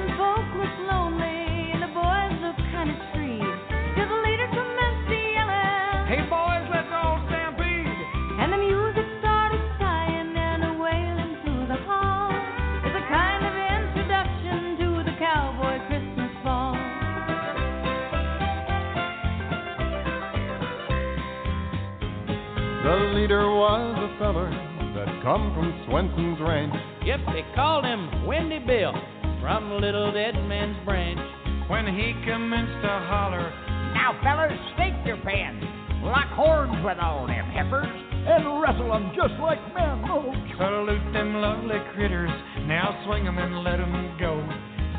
[25.27, 26.71] come from Swenson's ranch.
[27.03, 28.95] Yep, they called him Windy Bill
[29.43, 31.19] from Little Dead Man's Branch.
[31.67, 33.51] When he commenced to holler,
[33.91, 35.67] Now, fellas, stake your pens.
[36.07, 37.91] Lock horns with all them heifers
[38.23, 40.07] and wrestle 'em just like men.
[40.07, 40.31] Oh,
[40.63, 42.31] salute them lovely critters,
[42.63, 44.39] now swing 'em and let 'em go.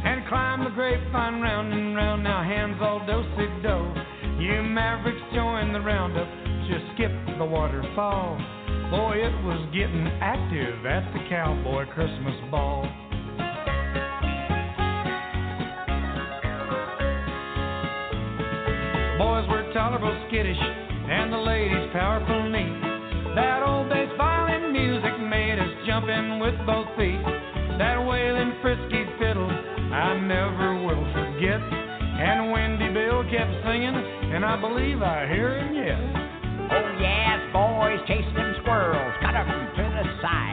[0.04, 3.80] And climb the grapevine round and round, now hands all dosey do.
[4.44, 6.28] You mavericks join the roundup,
[6.68, 8.36] just skip the waterfall.
[8.90, 12.88] Boy, it was getting active at the cowboy Christmas ball.
[19.20, 23.36] Boys were tolerable skittish, and the ladies powerful neat.
[23.36, 27.20] That old bass violin music made us jump in with both feet.
[27.78, 29.52] That wailing frisky fiddle
[29.92, 31.60] I never will forget.
[31.60, 34.00] And Windy Bill kept singing,
[34.32, 36.37] and I believe I hear him yet.
[36.72, 40.48] Oh yes, boys, chase them squirrels, cut 'em to the side.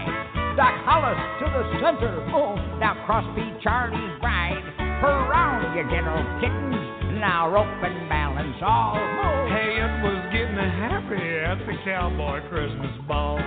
[0.57, 2.15] Doc Hollis to the center.
[2.31, 4.63] Oh, now Crossbeat Charlie's ride.
[5.01, 7.19] Per round, you gentle kittens.
[7.19, 8.95] Now rope and balance all.
[8.95, 13.39] Oh, Hey, it was getting happy at the cowboy Christmas ball.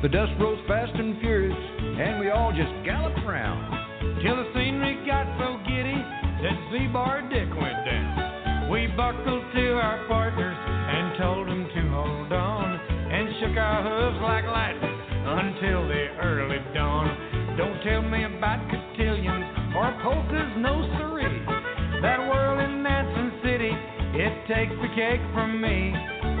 [0.00, 1.58] The dust rose fast and furious,
[2.00, 4.22] and we all just galloped round.
[4.22, 6.00] Till the scenery got so giddy
[6.42, 8.70] that Z-Bar Dick went down.
[8.70, 12.78] We buckled to our partners and told them to hold on,
[13.10, 17.56] and shook our hooves like lightning until the early dawn.
[17.56, 21.42] Don't tell me about cotillions or polkas, no siree.
[22.02, 23.72] That whirling dancing city,
[24.14, 25.90] it takes the cake from me.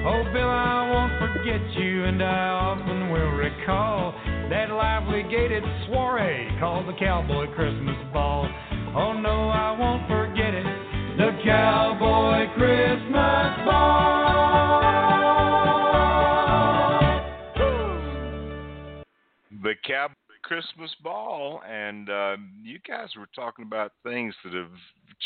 [0.06, 4.14] Oh, Bill, I won't forget you, and I often will recall
[4.48, 8.48] that lively gated soiree called the Cowboy Christmas Ball.
[9.00, 10.66] Oh, no, I won't forget it.
[11.18, 14.08] The Cowboy Christmas Ball.
[19.62, 24.70] the Cowboy Christmas Ball, and uh, you guys were talking about things that have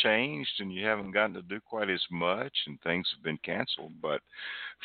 [0.03, 3.93] changed, and you haven't gotten to do quite as much, and things have been canceled.
[4.03, 4.21] But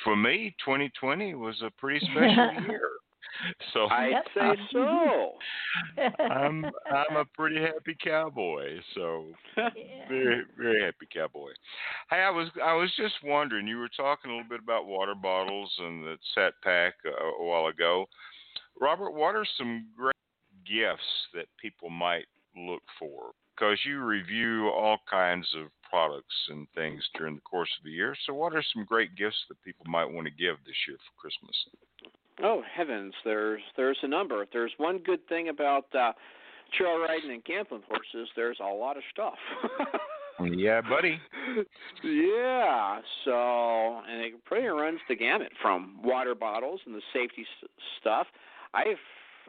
[0.03, 2.89] for me, 2020 was a pretty special year.
[3.73, 5.33] So I'd say so.
[6.29, 8.79] I'm I'm a pretty happy cowboy.
[8.95, 9.69] So Yeah.
[10.09, 11.51] very very happy cowboy.
[12.09, 13.67] Hey, I was I was just wondering.
[13.67, 17.45] You were talking a little bit about water bottles and the set pack a, a
[17.45, 18.05] while ago.
[18.79, 20.13] Robert, what are some great
[20.65, 22.25] gifts that people might
[22.55, 23.31] look for?
[23.55, 28.15] Because you review all kinds of products and things during the course of the year.
[28.25, 31.21] So, what are some great gifts that people might want to give this year for
[31.21, 31.55] Christmas?
[32.43, 34.43] Oh heavens, there's there's a number.
[34.43, 36.11] If there's one good thing about uh,
[36.77, 39.35] trail riding and camping with horses, there's a lot of stuff.
[40.39, 41.19] Yeah, buddy.
[42.03, 42.99] yeah.
[43.25, 47.69] So, and it pretty runs the gamut from water bottles and the safety s-
[47.99, 48.27] stuff.
[48.73, 48.97] I've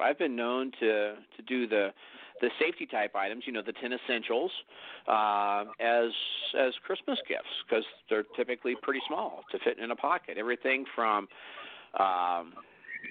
[0.03, 1.91] I've been known to to do the
[2.41, 4.51] the safety type items, you know, the ten essentials,
[5.07, 6.11] uh, as
[6.59, 10.39] as Christmas gifts because they're typically pretty small to fit in a pocket.
[10.39, 11.29] Everything from
[12.01, 12.55] um,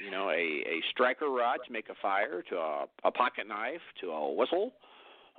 [0.04, 3.82] you know, a, a striker rod to make a fire, to a, a pocket knife,
[4.02, 4.74] to a whistle,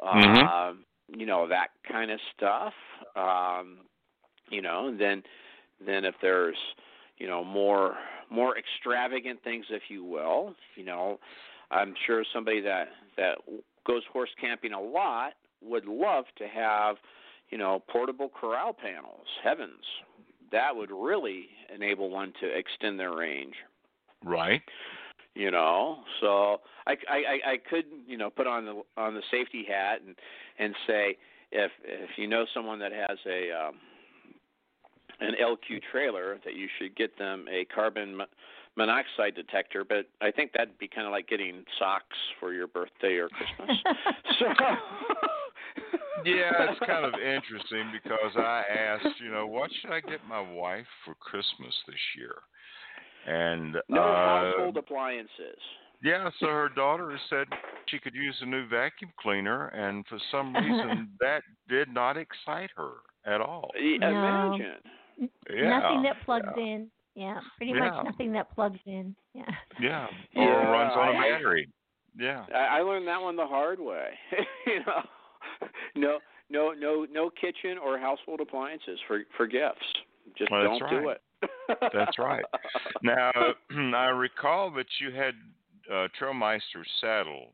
[0.02, 0.42] Mhm.
[0.42, 2.74] um, you know, that kind of stuff.
[3.16, 3.78] Um,
[4.50, 5.22] you know, and then
[5.84, 6.56] then if there's
[7.18, 7.96] you know more
[8.30, 11.18] more extravagant things, if you will, you know,
[11.70, 13.38] I'm sure somebody that that
[13.86, 16.96] goes horse camping a lot would love to have
[17.50, 19.26] you know portable corral panels.
[19.42, 19.84] Heavens,
[20.52, 23.54] that would really enable one to extend their range
[24.24, 24.62] Right.
[25.34, 29.22] you know so I, I i i could you know put on the on the
[29.30, 30.16] safety hat and
[30.58, 31.16] and say
[31.52, 33.74] if if you know someone that has a um
[35.20, 38.20] an lq trailer that you should get them a carbon
[38.76, 43.16] monoxide detector but i think that'd be kind of like getting socks for your birthday
[43.16, 43.76] or christmas
[44.38, 44.46] so
[46.24, 50.40] Yeah, it's kind of interesting because I asked, you know, what should I get my
[50.40, 52.34] wife for Christmas this year?
[53.28, 54.14] And no uh,
[54.52, 55.58] household appliances
[56.02, 57.46] yeah, so her daughter said
[57.86, 62.70] she could use a new vacuum cleaner, and for some reason that did not excite
[62.76, 62.90] her
[63.26, 63.70] at all.
[63.74, 64.08] No.
[64.08, 64.76] imagine
[65.50, 66.62] Yeah, nothing that plugs yeah.
[66.62, 66.90] in.
[67.14, 67.90] Yeah, pretty Yeah.
[67.90, 69.14] much nothing that plugs in.
[69.34, 69.42] Yeah.
[69.80, 70.06] Yeah,
[70.36, 71.68] or Yeah, runs on a I- battery.
[72.16, 72.44] Yeah.
[72.54, 74.10] I, I learned that one the hard way.
[74.66, 75.02] you know,
[75.96, 76.18] no,
[76.50, 79.84] no, no, no kitchen or household appliances for for gifts.
[80.36, 81.16] Just Well, that's don't do right.
[81.16, 81.22] it.
[81.92, 82.44] That's right.
[83.02, 83.30] Now,
[83.96, 85.34] I recall that you had
[85.92, 87.52] uh, Trailmeister saddle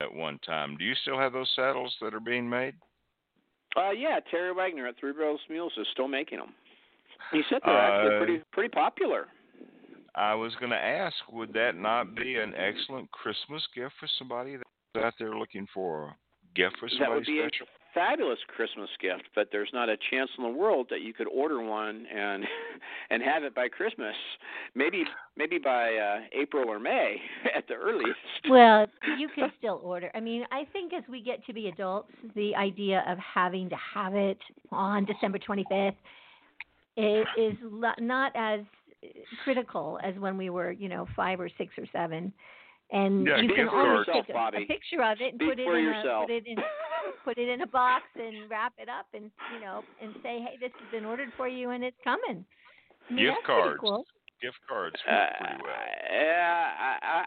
[0.00, 0.76] at one time.
[0.78, 2.74] Do you still have those saddles that are being made?
[3.76, 6.54] Uh, yeah, Terry Wagner at Three Barrels Mules is still making them.
[7.32, 9.26] He said they're actually Uh, pretty pretty popular.
[10.14, 14.56] I was going to ask, would that not be an excellent Christmas gift for somebody
[14.56, 16.16] that's out there looking for a
[16.54, 17.66] gift for somebody be a special?
[17.96, 21.62] Fabulous Christmas gift, but there's not a chance in the world that you could order
[21.62, 22.44] one and
[23.10, 24.14] and have it by Christmas.
[24.74, 25.04] Maybe
[25.36, 27.16] maybe by uh, April or May
[27.56, 28.18] at the earliest.
[28.48, 28.86] Well,
[29.18, 30.10] you can still order.
[30.14, 33.76] I mean, I think as we get to be adults, the idea of having to
[33.94, 34.38] have it
[34.70, 35.94] on December 25th
[36.96, 37.54] is, is
[37.98, 38.60] not as
[39.42, 42.32] critical as when we were, you know, five or six or seven.
[42.92, 45.58] And Yeah, you can always yourself, take a, a picture of it and Speak put
[45.58, 46.24] it in yourself.
[46.24, 46.56] a put it in
[47.24, 50.56] put it in a box and wrap it up and you know and say, hey,
[50.60, 52.44] this has been ordered for you and it's coming.
[53.08, 53.80] I mean, Gift that's cards.
[53.80, 54.04] Cool.
[54.42, 55.72] Gift cards Uh, pretty well.
[56.12, 57.24] yeah, I, I,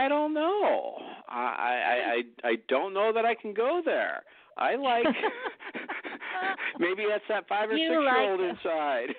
[0.00, 0.96] I, I don't know.
[1.28, 4.22] I, I, I, I don't know that I can go there.
[4.56, 5.04] I like
[6.78, 9.14] maybe that's that five or You six year old like- inside.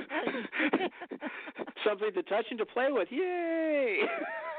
[1.86, 3.08] Something to touch and to play with.
[3.10, 4.00] Yay!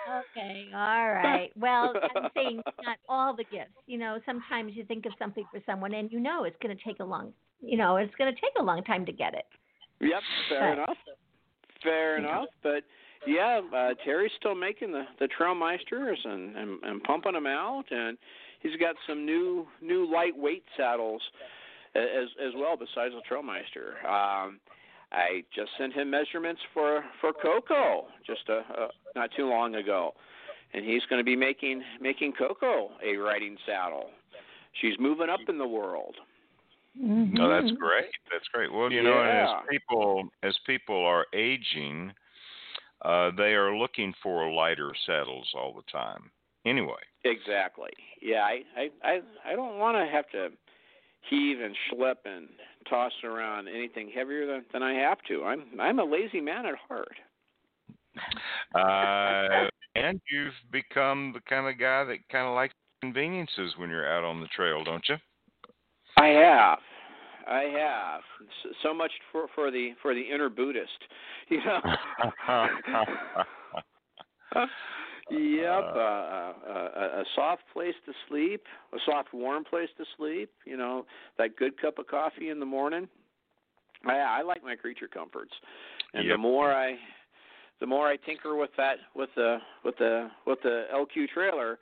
[0.09, 1.51] Okay, all right.
[1.59, 3.71] Well, I'm saying not all the gifts.
[3.87, 6.83] You know, sometimes you think of something for someone and you know it's going to
[6.83, 9.45] take a long, you know, it's going to take a long time to get it.
[9.99, 10.97] Yep, fair But- enough.
[11.83, 12.27] Fair Yeah.
[12.29, 12.83] enough, but
[13.25, 18.17] yeah, uh, Terry's still making the the Trailmeisters and, and and pumping them out, and
[18.61, 21.21] he's got some new new lightweight saddles
[21.95, 24.03] as as well besides the Trailmeister.
[24.05, 24.59] Um,
[25.11, 30.13] I just sent him measurements for for Coco just a, a not too long ago,
[30.73, 34.09] and he's going to be making making Coco a riding saddle.
[34.79, 36.15] She's moving up in the world.
[36.95, 37.77] No, that's Mhm.
[37.77, 38.11] great.
[38.31, 38.71] That's great.
[38.71, 42.13] Well, you know, as people as people are aging,
[43.01, 46.31] uh, they are looking for lighter saddles all the time.
[46.65, 47.91] Anyway, Exactly.
[48.21, 50.51] Yeah, I I I, I don't want to have to
[51.21, 52.49] heave and schlep and
[52.89, 55.43] toss around anything heavier than, than I have to.
[55.43, 57.15] I'm I'm a lazy man at heart.
[58.75, 64.11] uh, and you've become the kind of guy that kind of likes conveniences when you're
[64.11, 65.15] out on the trail, don't you?
[66.17, 66.79] I have.
[67.47, 68.21] I have
[68.83, 70.89] so much for for the for the inner Buddhist,
[71.49, 71.79] you know.
[75.31, 78.63] Yep, uh, uh, a, a soft place to sleep,
[78.93, 80.49] a soft, warm place to sleep.
[80.65, 81.05] You know,
[81.37, 83.07] that good cup of coffee in the morning.
[84.05, 85.53] I, I like my creature comforts,
[86.13, 86.33] and Yep.
[86.33, 86.95] the more I,
[87.79, 91.79] the more I tinker with that, with the, with the, with the LQ trailer,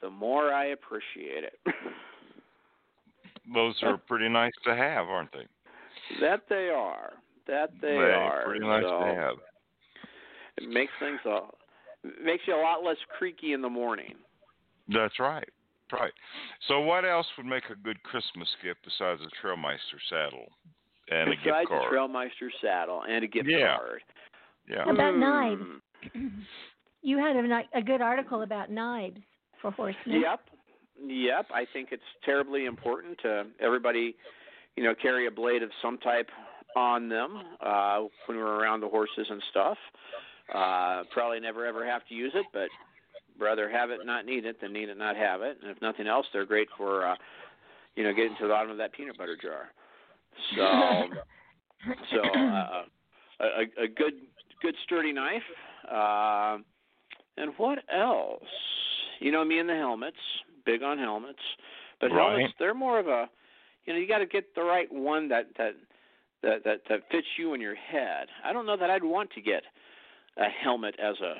[0.00, 1.58] the more I appreciate it.
[3.54, 5.46] Those are pretty nice to have, aren't they?
[6.20, 7.12] that they are.
[7.46, 8.44] That they, are.
[8.44, 9.34] Pretty nice so to have.
[10.56, 11.40] It makes things a,
[12.22, 14.14] makes you a lot less creaky in the morning.
[14.88, 15.48] That's right.
[15.92, 16.12] Right.
[16.68, 20.46] So, what else would make a good Christmas gift besides a Trailmeister saddle
[21.10, 21.82] and a gift Besides card?
[21.92, 23.76] the Trailmeister saddle and a gift Yeah.
[23.78, 24.02] card.
[24.68, 24.84] yeah.
[24.84, 25.62] How about knives?
[26.12, 26.28] Hmm.
[27.02, 29.20] You had a, a good article about knives
[29.62, 30.20] for horsemen.
[30.20, 30.40] Yep.
[31.06, 31.46] Yep.
[31.54, 34.14] I think it's terribly important to everybody,
[34.76, 36.28] you know, carry a blade of some type
[36.76, 39.78] on them uh, when we're around the horses and stuff.
[40.54, 42.68] Uh, probably never ever have to use it, but
[43.38, 45.58] rather have it not need it than need it not have it.
[45.62, 47.14] And if nothing else, they're great for, uh,
[47.96, 49.68] you know, getting to the bottom of that peanut butter jar.
[50.56, 50.62] So,
[52.12, 52.82] so uh,
[53.40, 54.14] a, a- good,
[54.62, 55.42] good sturdy knife.
[55.90, 56.58] Uh,
[57.36, 58.42] and what else?
[59.20, 60.16] You know me and the helmets.
[60.64, 61.38] Big on helmets,
[62.00, 62.30] but Right.
[62.32, 63.28] helmets they're more of a,
[63.86, 65.72] you know, you got to get the right one that that
[66.42, 68.26] that that that fits you in your head.
[68.44, 69.62] I don't know that I'd want to get
[70.38, 71.34] a helmet as a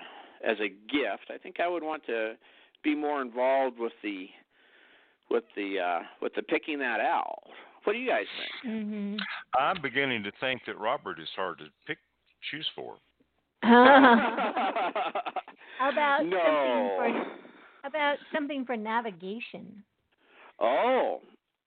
[0.49, 1.31] as a gift.
[1.33, 2.35] I think I would want to
[2.83, 4.29] be more involved with the
[5.31, 7.43] with the uh with the picking that out.
[7.85, 8.75] What do you guys think?
[8.75, 9.17] hmm
[9.59, 11.99] I'm beginning to think that Robert is hard to pick
[12.51, 12.97] choose for.
[13.63, 15.23] How
[15.91, 17.09] about something for
[17.83, 19.83] how about something for navigation?
[20.61, 21.21] Oh,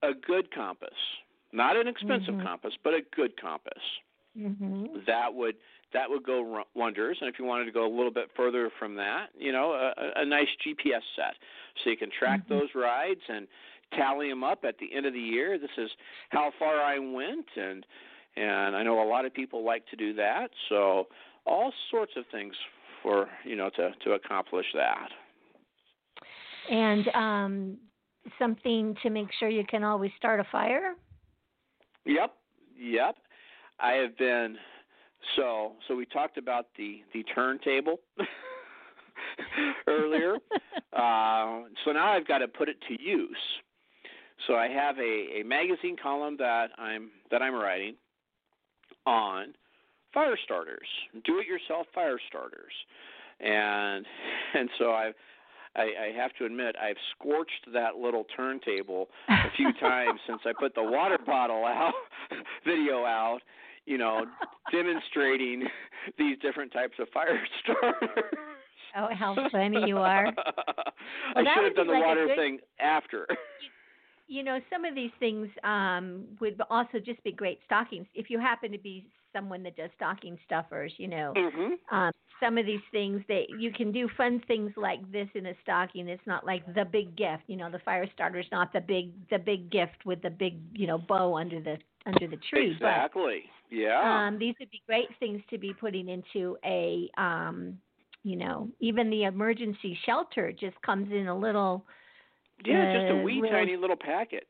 [0.04, 0.90] a good compass.
[1.54, 2.44] Not an expensive Mhm.
[2.44, 3.82] compass, but a good compass.
[4.36, 5.56] Hmm That would
[5.94, 7.18] that would go wonders.
[7.20, 10.22] And if you wanted to go a little bit further from that, you know, a,
[10.22, 11.36] a- nice GPS set,
[11.84, 12.50] so you can track Mhm.
[12.50, 13.46] those rides and
[13.94, 15.58] tally them up at the end of the year.
[15.58, 15.92] This is
[16.30, 17.86] how far I went, and
[18.38, 20.52] and I know a lot of people like to do that.
[20.70, 21.08] So
[21.46, 22.56] all sorts of things
[23.04, 25.10] for you know to to accomplish that.
[26.70, 27.78] And um,
[28.40, 30.96] something to make sure you can always start a fire.
[32.06, 32.34] Yep,
[32.78, 33.18] yep.
[33.82, 34.58] I have been
[35.36, 38.00] so so we talked about the the turntable
[39.88, 40.36] earlier.
[40.94, 43.38] uh, so now I've got to put it to use.
[44.48, 47.96] So I have a, a magazine column that I'm that I'm writing
[49.06, 49.54] on
[50.14, 50.88] fire starters,
[51.26, 52.74] do it yourself fire starters.
[53.40, 54.06] And
[54.54, 55.14] and so I've
[55.76, 60.52] I, I have to admit I've scorched that little turntable a few times since I
[60.58, 61.94] put the water bottle out
[62.66, 63.40] video out,
[63.86, 64.26] you know,
[64.72, 65.64] demonstrating
[66.18, 68.24] these different types of fire starters.
[68.96, 70.28] Oh, how funny you are!
[71.36, 73.28] I should have done the like water good- thing after.
[74.28, 78.08] You know, some of these things um, would also just be great stockings.
[78.16, 81.72] If you happen to be someone that does stocking stuffers, you know, mhm.
[81.92, 85.54] um, some of these things that you can do fun things like this in a
[85.62, 86.08] stocking.
[86.08, 87.70] It's not like the big gift, you know.
[87.70, 91.36] The fire starter's not the big the big gift with the big you know bow
[91.36, 92.72] under the under the tree.
[92.72, 93.44] Exactly.
[93.70, 94.28] But yeah.
[94.28, 97.78] um, these would be great things to be putting into a um,
[98.24, 101.86] you know even the emergency shelter just comes in a little
[102.66, 104.48] yeah, just a uh, wee little- tiny little packet.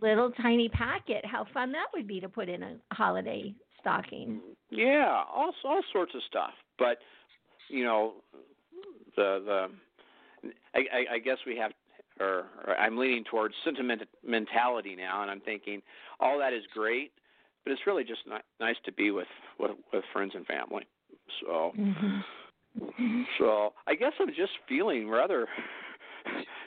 [0.00, 1.24] little tiny packet.
[1.24, 4.40] How fun that would be to put in a holiday stocking.
[4.70, 6.52] Yeah, all all sorts of stuff.
[6.78, 6.98] But
[7.68, 8.14] you know,
[9.16, 9.68] the the
[10.74, 11.72] I, I, I guess we have,
[12.20, 15.82] or, or I'm leaning towards sentimentality now, and I'm thinking
[16.20, 17.12] all that is great,
[17.64, 19.28] but it's really just ni- nice to be with,
[19.58, 20.86] with with friends and family.
[21.40, 23.22] So Mm-hmm.
[23.38, 25.48] so I guess I'm just feeling rather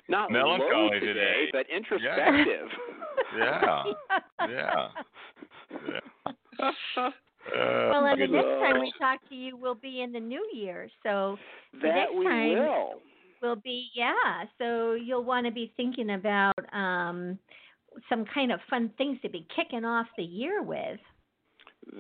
[0.10, 1.50] not low Melancholy today, today.
[1.54, 2.68] but introspective.
[3.38, 3.84] Yeah.
[4.50, 4.88] Yeah.
[5.88, 6.70] yeah.
[7.00, 7.10] Uh,
[7.92, 10.90] Well, and the next time we talk to you will be in the new year.
[11.04, 11.38] So
[11.82, 13.02] that next we will.
[13.44, 14.46] Will be yeah.
[14.58, 17.38] So you'll want to be thinking about um
[18.10, 21.00] some kind of fun things to be kicking off the year with.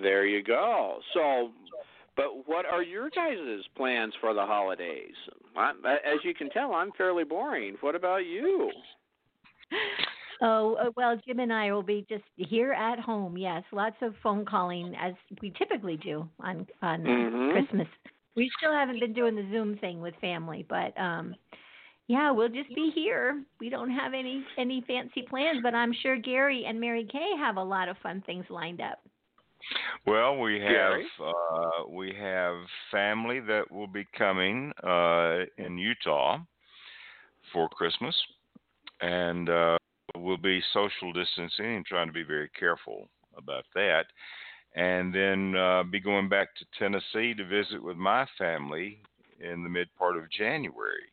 [0.01, 0.99] There you go.
[1.13, 1.51] So,
[2.15, 5.13] but what are your guys' plans for the holidays?
[5.55, 5.71] I,
[6.05, 7.75] as you can tell, I'm fairly boring.
[7.81, 8.71] What about you?
[10.41, 13.37] Oh uh, well, Jim and I will be just here at home.
[13.37, 17.51] Yes, lots of phone calling as we typically do on on Mhm.
[17.53, 17.87] Christmas.
[18.35, 21.35] We still haven't been doing the Zoom thing with family, but um
[22.07, 23.43] yeah, we'll just be here.
[23.59, 27.57] We don't have any any fancy plans, but I'm sure Gary and Mary Kay have
[27.57, 28.99] a lot of fun things lined up.
[30.05, 32.55] Well, we have uh, we have
[32.91, 36.39] family that will be coming uh, in Utah
[37.53, 38.15] for Christmas,
[38.99, 39.77] and uh,
[40.17, 43.07] we'll be social distancing and trying to be very careful
[43.37, 44.05] about that.
[44.75, 48.99] And then uh, be going back to Tennessee to visit with my family
[49.39, 51.03] in the mid part of January.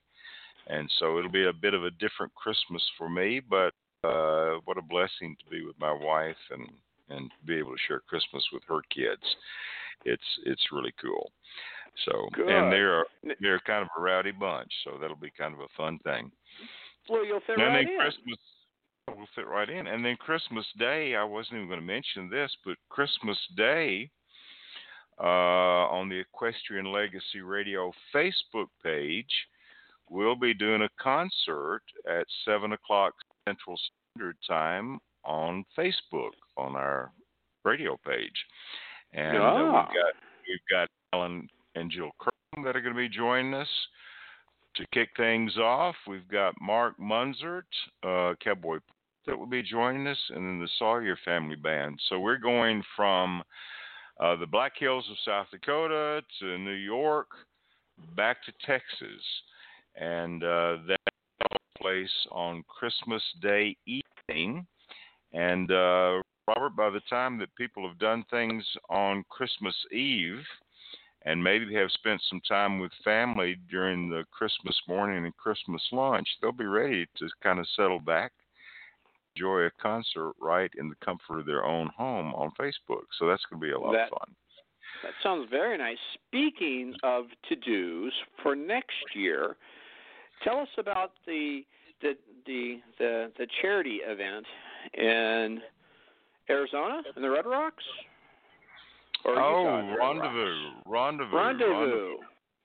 [0.67, 3.75] And so it'll be a bit of a different Christmas for me, but
[4.05, 6.69] uh, what a blessing to be with my wife and
[7.11, 9.23] and be able to share Christmas with her kids.
[10.05, 11.33] It's it's really cool.
[12.07, 12.49] So Good.
[12.49, 13.05] and they're
[13.41, 16.31] they're kind of a rowdy bunch, so that'll be kind of a fun thing.
[17.09, 17.99] Well, you'll fit and right in.
[17.99, 18.39] Christmas
[19.19, 19.87] will fit right in.
[19.87, 24.11] And then Christmas Day, I wasn't even going to mention this, but Christmas Day
[25.19, 29.31] uh, on the Equestrian Legacy Radio Facebook page,
[30.09, 33.15] we'll be doing a concert at seven o'clock
[33.47, 33.79] Central
[34.17, 37.13] Standard Time on Facebook on our
[37.65, 38.33] radio page.
[39.13, 39.87] And uh, Ah.
[39.89, 40.15] we've got
[40.49, 43.69] we've got Alan and Jill Crum that are going to be joining us
[44.77, 45.97] to kick things off.
[46.07, 47.63] We've got Mark Munzert,
[48.03, 48.79] uh, Cowboy
[49.27, 52.01] that will be joining us, and then the Sawyer Family Band.
[52.09, 53.43] So we're going from
[54.21, 57.29] uh, the Black Hills of South Dakota to New York,
[58.17, 59.23] back to Texas,
[59.97, 61.01] and uh, that
[61.79, 64.67] place on Christmas Day evening.
[65.33, 70.45] And uh, Robert, by the time that people have done things on Christmas Eve,
[71.27, 76.27] and maybe have spent some time with family during the Christmas morning and Christmas lunch,
[76.41, 78.33] they'll be ready to kind of settle back,
[79.35, 83.05] enjoy a concert right in the comfort of their own home on Facebook.
[83.19, 84.37] So that's going to be a lot That- of fun.
[85.03, 85.97] That sounds very nice.
[86.29, 88.13] Speaking of to dos
[88.43, 89.57] for next year,
[90.45, 91.65] tell us about the
[92.03, 94.47] the the the, the charity event
[94.93, 95.63] in
[96.51, 97.85] Arizona in the Red Rocks.
[99.25, 102.17] Or oh, the rendezvous, rendezvous, Rendezvous.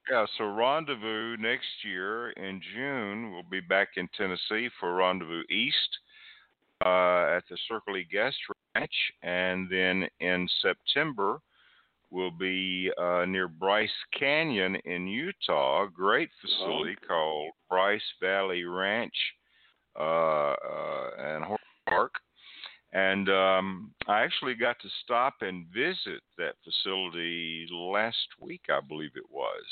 [0.09, 5.97] Yeah, so Rendezvous next year in June, we'll be back in Tennessee for Rendezvous East
[6.84, 8.38] uh, at the Circle E Guest
[8.76, 8.91] Ranch.
[9.23, 11.39] And then in September,
[12.11, 19.15] we'll be uh, near Bryce Canyon in Utah, a great facility called Bryce Valley Ranch
[19.99, 22.14] uh, uh, and Horse Park.
[22.93, 29.11] And um, I actually got to stop and visit that facility last week, I believe
[29.15, 29.64] it was.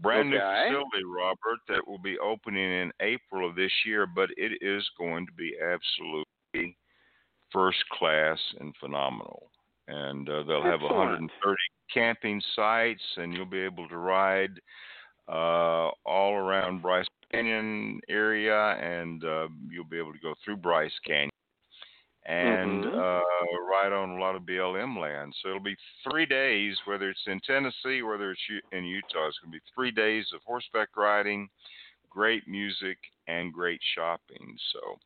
[0.00, 4.62] Brand new facility, Robert, that will be opening in April of this year, but it
[4.62, 6.25] is going to be absolutely
[7.52, 9.50] first class and phenomenal.
[9.88, 10.96] And uh, they'll have Excellent.
[10.98, 11.56] 130
[11.92, 14.60] camping sites, and you'll be able to ride
[15.28, 20.98] uh, all around Bryce Canyon area, and uh, you'll be able to go through Bryce
[21.04, 21.30] Canyon
[22.24, 22.98] and Mhm.
[22.98, 23.20] uh,
[23.70, 25.34] ride on a lot of BLM land.
[25.40, 28.42] So it'll be three days, whether it's in Tennessee, whether it's
[28.72, 29.28] in Utah.
[29.28, 31.48] It's going to be three days of horseback riding,
[32.10, 32.98] great music,
[33.28, 34.58] and great shopping.
[34.72, 34.98] So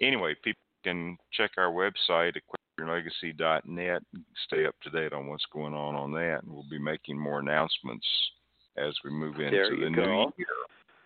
[0.00, 2.34] anyway, people can check our website,
[2.78, 4.02] equestrianlegacy.net,
[4.46, 7.40] stay up to date on what's going on on that, and we'll be making more
[7.40, 8.06] announcements
[8.76, 10.32] as we move into There the you new go.
[10.36, 10.46] year.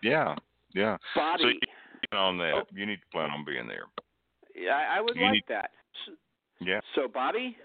[0.01, 0.35] Yeah,
[0.73, 0.97] yeah.
[1.15, 1.39] Bobbi.
[1.41, 1.59] So you
[2.11, 2.53] plan on that.
[2.55, 2.63] Oh.
[2.73, 3.85] You need to plan on being there.
[4.55, 5.71] Yeah, I I would You like need- that.
[6.05, 6.11] So,
[6.59, 6.81] Yeah.
[6.95, 7.55] so, Bobbi,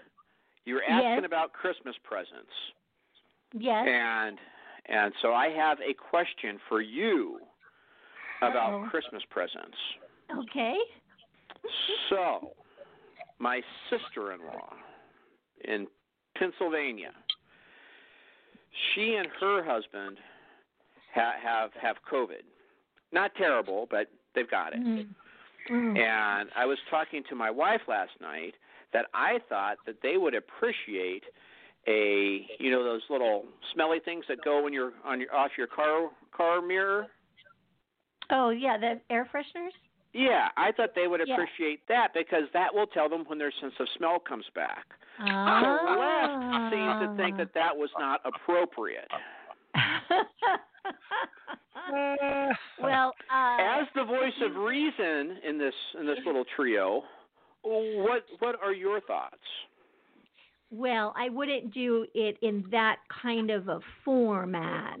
[0.65, 1.03] you were Yes.
[1.03, 2.51] asking about Christmas presents,
[3.53, 3.87] Yes.
[3.87, 4.39] and
[4.87, 7.39] and so I have a question for you
[8.41, 8.89] about Uh-oh.
[8.89, 9.77] Christmas presents.
[10.29, 10.77] Okay.
[12.09, 12.51] So,
[13.39, 14.73] my sister-in-law
[15.63, 15.87] in
[16.37, 17.11] Pennsylvania,
[18.93, 20.17] she and her husband
[21.13, 22.43] ha- have have COVID.
[23.11, 24.79] Not terrible, but they've got it.
[24.79, 25.07] Mm.
[25.71, 25.97] Mm.
[25.97, 28.53] And I was talking to my wife last night
[28.93, 31.23] that I thought that they would appreciate
[31.87, 35.67] a you know those little smelly things that go when you're on your off your
[35.67, 37.07] car car mirror.
[38.31, 39.73] Oh yeah, the air fresheners.
[40.17, 41.33] Yeah, I thought they would Yeah.
[41.33, 44.85] appreciate that because that will tell them when their sense of smell comes back.
[45.19, 45.79] Ah.
[45.83, 49.11] Celeste seemed to think that that was not appropriate.
[52.81, 57.03] well, uh, As the voice of reason in this in this little trio,
[57.63, 59.35] what what are your thoughts?
[60.71, 64.99] well, I wouldn't do it in that kind of a format.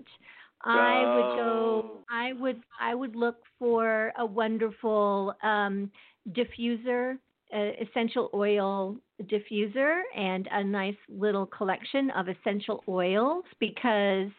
[0.65, 1.91] I would go.
[2.09, 2.61] I would.
[2.79, 5.91] I would look for a wonderful um,
[6.31, 7.17] diffuser,
[7.53, 14.29] uh, essential oil diffuser, and a nice little collection of essential oils because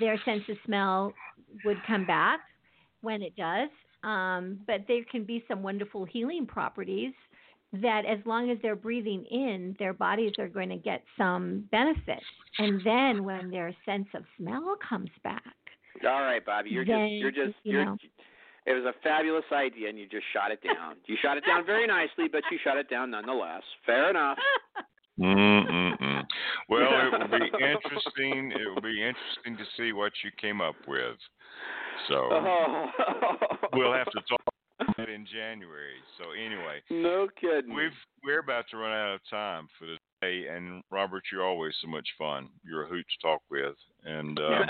[0.00, 1.12] their sense of smell
[1.64, 2.40] would come back
[3.02, 3.68] when it does.
[4.02, 7.14] Um, but there can be some wonderful healing properties
[7.82, 12.20] that as long as they're breathing in, their bodies are going to get some benefit.
[12.58, 15.42] And then when their sense of smell comes back,
[16.04, 17.84] All right, Bobbi, you're Then, just you're just you you're.
[17.84, 17.96] know.
[18.66, 20.96] It was a fabulous idea, and you just shot it down.
[21.06, 23.62] you shot it down very nicely, but you shot it down nonetheless.
[23.84, 24.38] Fair enough.
[25.20, 26.22] Mm-mm-mm.
[26.68, 26.82] Well,
[27.12, 28.52] it will be interesting.
[28.52, 31.16] It will be interesting to see what you came up with.
[32.08, 32.86] So Oh.
[33.74, 34.53] we'll have to talk
[34.96, 35.94] about it in January.
[36.18, 37.74] So anyway, No kidding.
[37.74, 37.90] we've
[38.24, 40.48] we're about to run out of time for today.
[40.48, 42.48] And Robert, you're always so much fun.
[42.64, 43.74] You're a hoot to talk with.
[44.04, 44.64] And uh,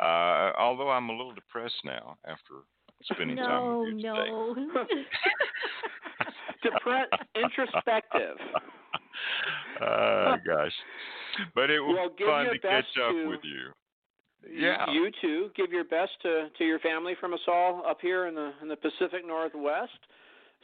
[0.02, 2.64] uh, although I'm a little depressed now after
[3.04, 4.30] spending time no, with you today.
[4.30, 4.54] no.
[6.64, 7.04] Depre-
[7.36, 8.36] introspective.
[9.80, 10.72] Oh gosh,
[11.54, 13.70] but it was Well, fun to catch up to- with you.
[14.46, 14.90] You- Yeah.
[14.90, 15.50] You, too.
[15.54, 18.68] Give your best to to your family from us all up here in the in
[18.68, 19.98] the Pacific Northwest.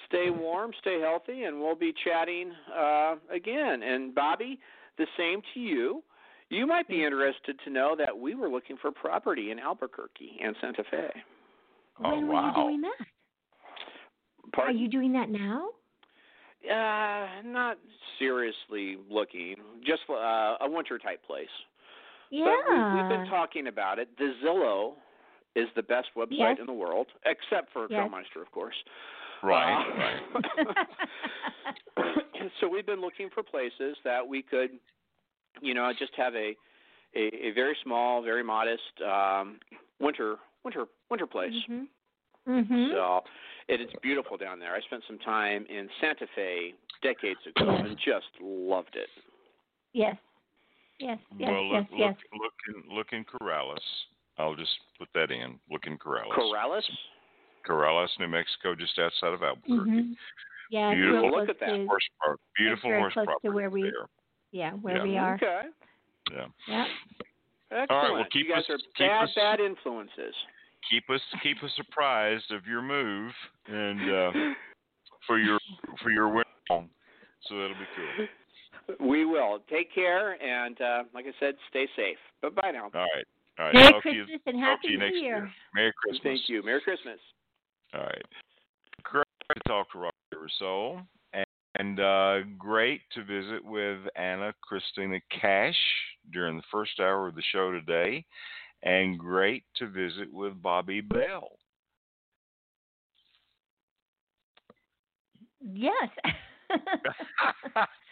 [0.06, 3.82] Stay warm, stay healthy, and we'll be chatting uh, again.
[3.82, 4.58] And Bobbi,
[4.98, 6.02] the same to you.
[6.50, 10.54] You might be interested to know that we were looking for property in Albuquerque and
[10.60, 11.10] Santa Fe.
[12.04, 12.48] Oh, when were wow.
[12.48, 13.06] you doing that?
[14.52, 14.76] Pardon?
[14.76, 15.68] Are you doing that now?
[16.68, 17.78] Uh, not
[18.18, 19.56] seriously looking,
[19.86, 21.46] just uh, a winter type place.
[22.34, 22.56] Yeah.
[22.66, 24.08] But we, we've been talking about it.
[24.18, 24.94] The Zillow
[25.54, 26.56] is the best website Yes.
[26.58, 28.00] in the world, except for Yes.
[28.00, 28.74] Trailmeister, of course.
[29.42, 29.72] Right,
[30.34, 30.76] Uh, right.
[32.60, 34.70] so we've been looking for places that we could,
[35.60, 36.56] you know, just have a
[37.16, 39.60] a, a very small, very modest um,
[40.00, 41.52] winter winter winter place.
[41.70, 41.86] Mhm.
[42.48, 42.90] Mhm.
[42.90, 43.22] So
[43.68, 44.74] it is beautiful down there.
[44.74, 49.08] I spent some time in Santa Fe decades ago and just loved it.
[49.92, 50.16] Yes.
[50.98, 51.18] Yes.
[51.38, 51.50] Yes.
[51.50, 51.86] well, yes.
[51.90, 52.14] look, yes.
[52.32, 53.82] look, look in look in Corrales.
[54.38, 55.58] I'll just put that in.
[55.70, 56.32] Look in Corrales.
[56.36, 56.82] Corrales?
[57.68, 59.90] Corrales, New Mexico, just outside of Albuquerque.
[59.90, 60.16] Mhm.
[60.70, 60.90] Yeah.
[60.90, 61.30] it's real Beautiful.
[61.30, 61.66] close Look at that.
[61.76, 62.40] to- Horse park.
[62.56, 64.08] beautiful very horse close to where we- there.
[64.50, 65.02] Yeah, where Yeah.
[65.02, 65.34] we are.
[65.34, 65.62] Okay.
[66.32, 66.46] Yeah.
[66.66, 66.86] Yeah.
[67.70, 68.14] Excellent.
[68.14, 70.34] well, keep you guys us- are keep bad, us- bad influences.
[70.90, 73.32] Keep us keep us surprised of your move
[73.66, 74.32] and uh,
[75.26, 75.58] for your
[76.02, 76.44] for your win.
[76.68, 78.26] So that'll be cool.
[79.00, 79.60] We will.
[79.70, 82.18] Take care, and uh, like I said, stay safe.
[82.42, 82.90] Bye bye now.
[82.94, 83.26] All right.
[83.58, 83.74] All right.
[83.74, 85.50] Merry talk to you, Christmas and Happy New next Year.
[85.74, 86.22] Merry Christmas.
[86.22, 86.62] Thank you.
[86.64, 87.18] Merry Christmas.
[87.94, 88.24] All right.
[89.02, 89.24] Great
[89.54, 91.02] to talk to Robert Eversole.
[91.76, 95.76] And uh, great to visit with Ana Cristina Cash
[96.32, 98.24] during the first hour of the show today.
[98.84, 101.48] And great to visit with Bobbi Bell.
[105.60, 106.10] Yes.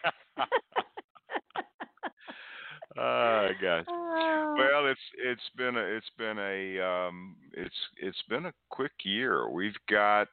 [2.99, 3.85] oh gosh.
[3.89, 4.55] Oh.
[4.59, 9.49] Well, it's it's been a it's been a um, it's it's been a quick year.
[9.49, 10.29] We've got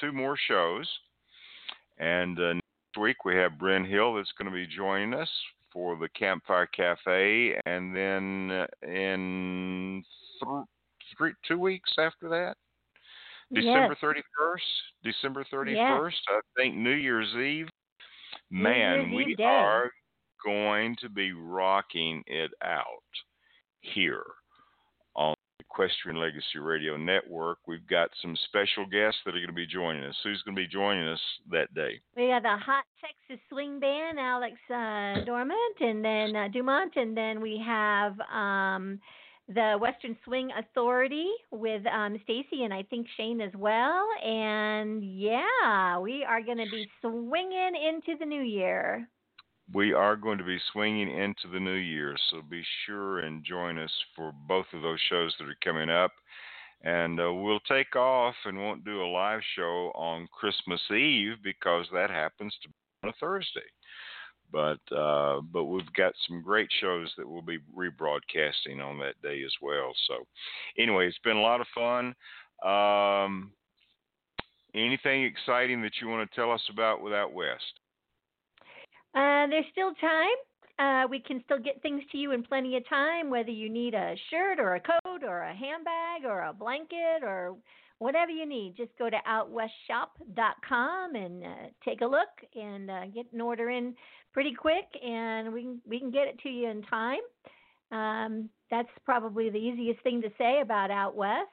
[0.00, 0.88] two more shows,
[1.98, 5.30] and uh, next week we have Bryn Hill that's going to be joining us
[5.72, 10.04] for the Campfire Cafe, and then uh, in
[10.42, 10.64] th-
[11.16, 12.56] three two weeks after that,
[13.52, 13.98] December Yes.
[14.00, 14.64] thirty first,
[15.04, 16.18] December thirty first.
[16.28, 17.68] I think New Year's Eve.
[18.50, 19.44] Man, we day.
[19.44, 19.90] are
[20.44, 22.84] going to be rocking it out
[23.80, 24.24] here
[25.14, 27.58] on the Equestrian Legacy Radio Network.
[27.66, 30.16] We've got some special guests that are going to be joining us.
[30.24, 31.20] Who's going to be joining us
[31.50, 32.00] that day?
[32.16, 37.16] We have the Hot Texas Swing Band, Alex uh, Dormont, and then uh, Dumont, and
[37.16, 38.98] then we have um,
[39.54, 44.06] the Western Swing Authority with um, Stacy and I think Shane as well.
[44.24, 49.08] And yeah, we are going to be swinging into the new year.
[49.72, 53.78] We are going to be swinging into the new year, so be sure and join
[53.78, 56.12] us for both of those shows that are coming up.
[56.82, 61.86] And uh, we'll take off and won't do a live show on Christmas Eve because
[61.92, 62.74] that happens to be
[63.04, 63.60] on a Thursday.
[64.52, 69.42] But uh, but we've got some great shows that we'll be rebroadcasting on that day
[69.44, 69.92] as well.
[70.08, 70.26] So
[70.78, 72.14] anyway, it's been a lot of fun.
[72.64, 73.52] Um,
[74.74, 77.80] anything exciting that you want to tell us about with Out West?
[79.14, 80.28] Uh, there's still time.
[80.78, 83.92] Uh, we can still get things to you in plenty of time, whether you need
[83.92, 87.54] a shirt or a coat or a handbag or a blanket or
[87.98, 88.76] whatever you need.
[88.76, 91.48] Just go to outwestshop.com and uh,
[91.84, 93.94] take a look and uh, get an order in
[94.32, 97.20] pretty quick, and we can we can get it to you in time.
[97.92, 101.48] Um, that's probably the easiest thing to say about Out West.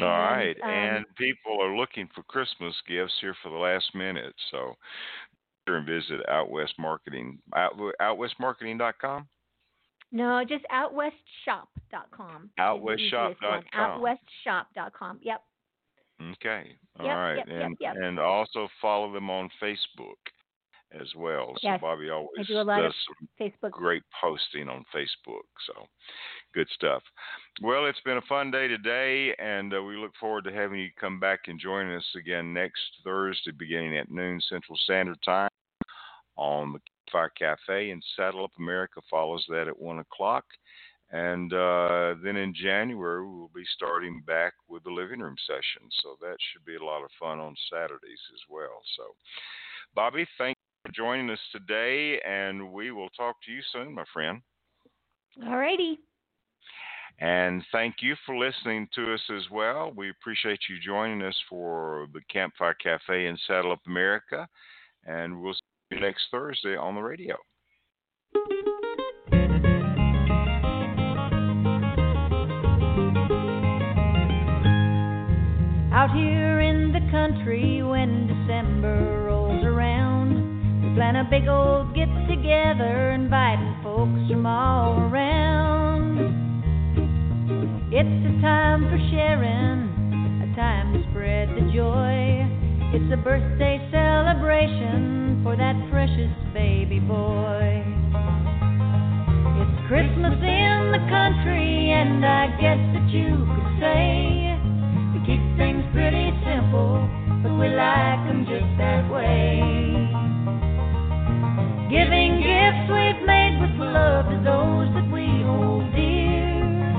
[0.00, 3.94] All And, right, um, and people are looking for Christmas gifts here for the last
[3.94, 4.76] minute, so
[5.68, 9.26] and visit Out West Marketing, out, outwestmarketing.com.
[10.12, 12.44] No, just outwestshop.com.
[12.44, 13.62] is the easiest one.
[13.74, 14.00] Outwestshop.com.
[14.00, 15.18] Outwestshop.com.
[15.22, 15.42] Yep.
[16.32, 16.76] Okay.
[17.00, 17.36] All Yep, right.
[17.38, 17.94] yep, and yep.
[18.00, 20.14] and also follow them on Facebook
[20.92, 21.54] as well.
[21.60, 23.72] So Bobbi always do a lot does some Facebook.
[23.72, 25.46] great posting on Facebook.
[25.66, 25.86] So
[26.54, 27.02] good stuff.
[27.62, 30.88] Well, it's been a fun day today, and uh, we look forward to having you
[30.98, 35.50] come back and join us again next Thursday, beginning at noon Central Standard Time
[36.36, 36.80] on the
[37.10, 37.90] Fire Cafe.
[37.90, 40.44] And Saddle Up America follows that at one o'clock.
[41.12, 45.88] And uh, then in January, we'll be starting back with the living room session.
[46.02, 48.82] So that should be a lot of fun on Saturdays as well.
[48.96, 49.14] So,
[49.96, 50.55] Bobbi, thank
[50.94, 54.40] joining us today, and we will talk to you soon, my friend.
[55.46, 55.98] All righty.
[57.18, 59.92] And thank you for listening to us as well.
[59.96, 64.46] We appreciate you joining us for the Campfire Cafe in Saddle Up America.
[65.06, 65.60] And we'll see
[65.92, 67.36] you next Thursday on the radio.
[75.92, 79.35] Out here in the country when December rolls around, we
[80.96, 86.16] plan a big old get together, inviting folks from all around.
[87.92, 89.92] It's a time for sharing,
[90.40, 92.48] a time to spread the joy.
[92.96, 97.84] It's a birthday celebration for that precious baby boy.
[99.60, 104.56] It's Christmas in the country, and I guess that you could say
[105.12, 107.04] we keep things pretty simple,
[107.44, 109.75] but we like 'em just that way.
[111.96, 116.92] Giving gifts we've made with love to those that we hold dear.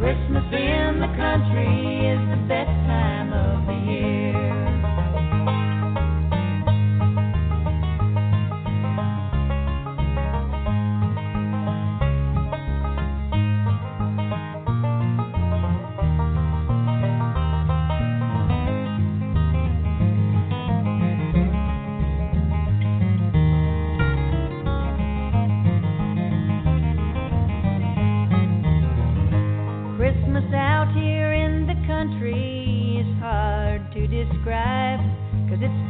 [0.00, 1.97] Christmas in the country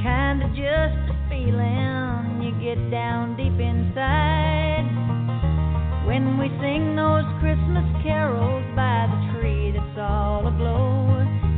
[0.02, 4.86] kinda just a feeling you get down deep inside.
[6.06, 11.08] When we sing those Christmas carols by the tree that's all aglow.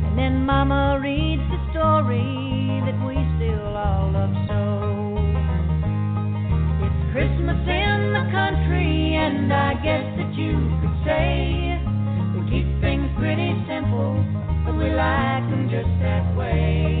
[0.05, 4.61] And then Mama reads the story that we still all love so.
[6.85, 11.79] It's Christmas in the country, and I guess that you could say
[12.33, 14.17] we keep things pretty simple,
[14.65, 17.00] but we like 'em just that way.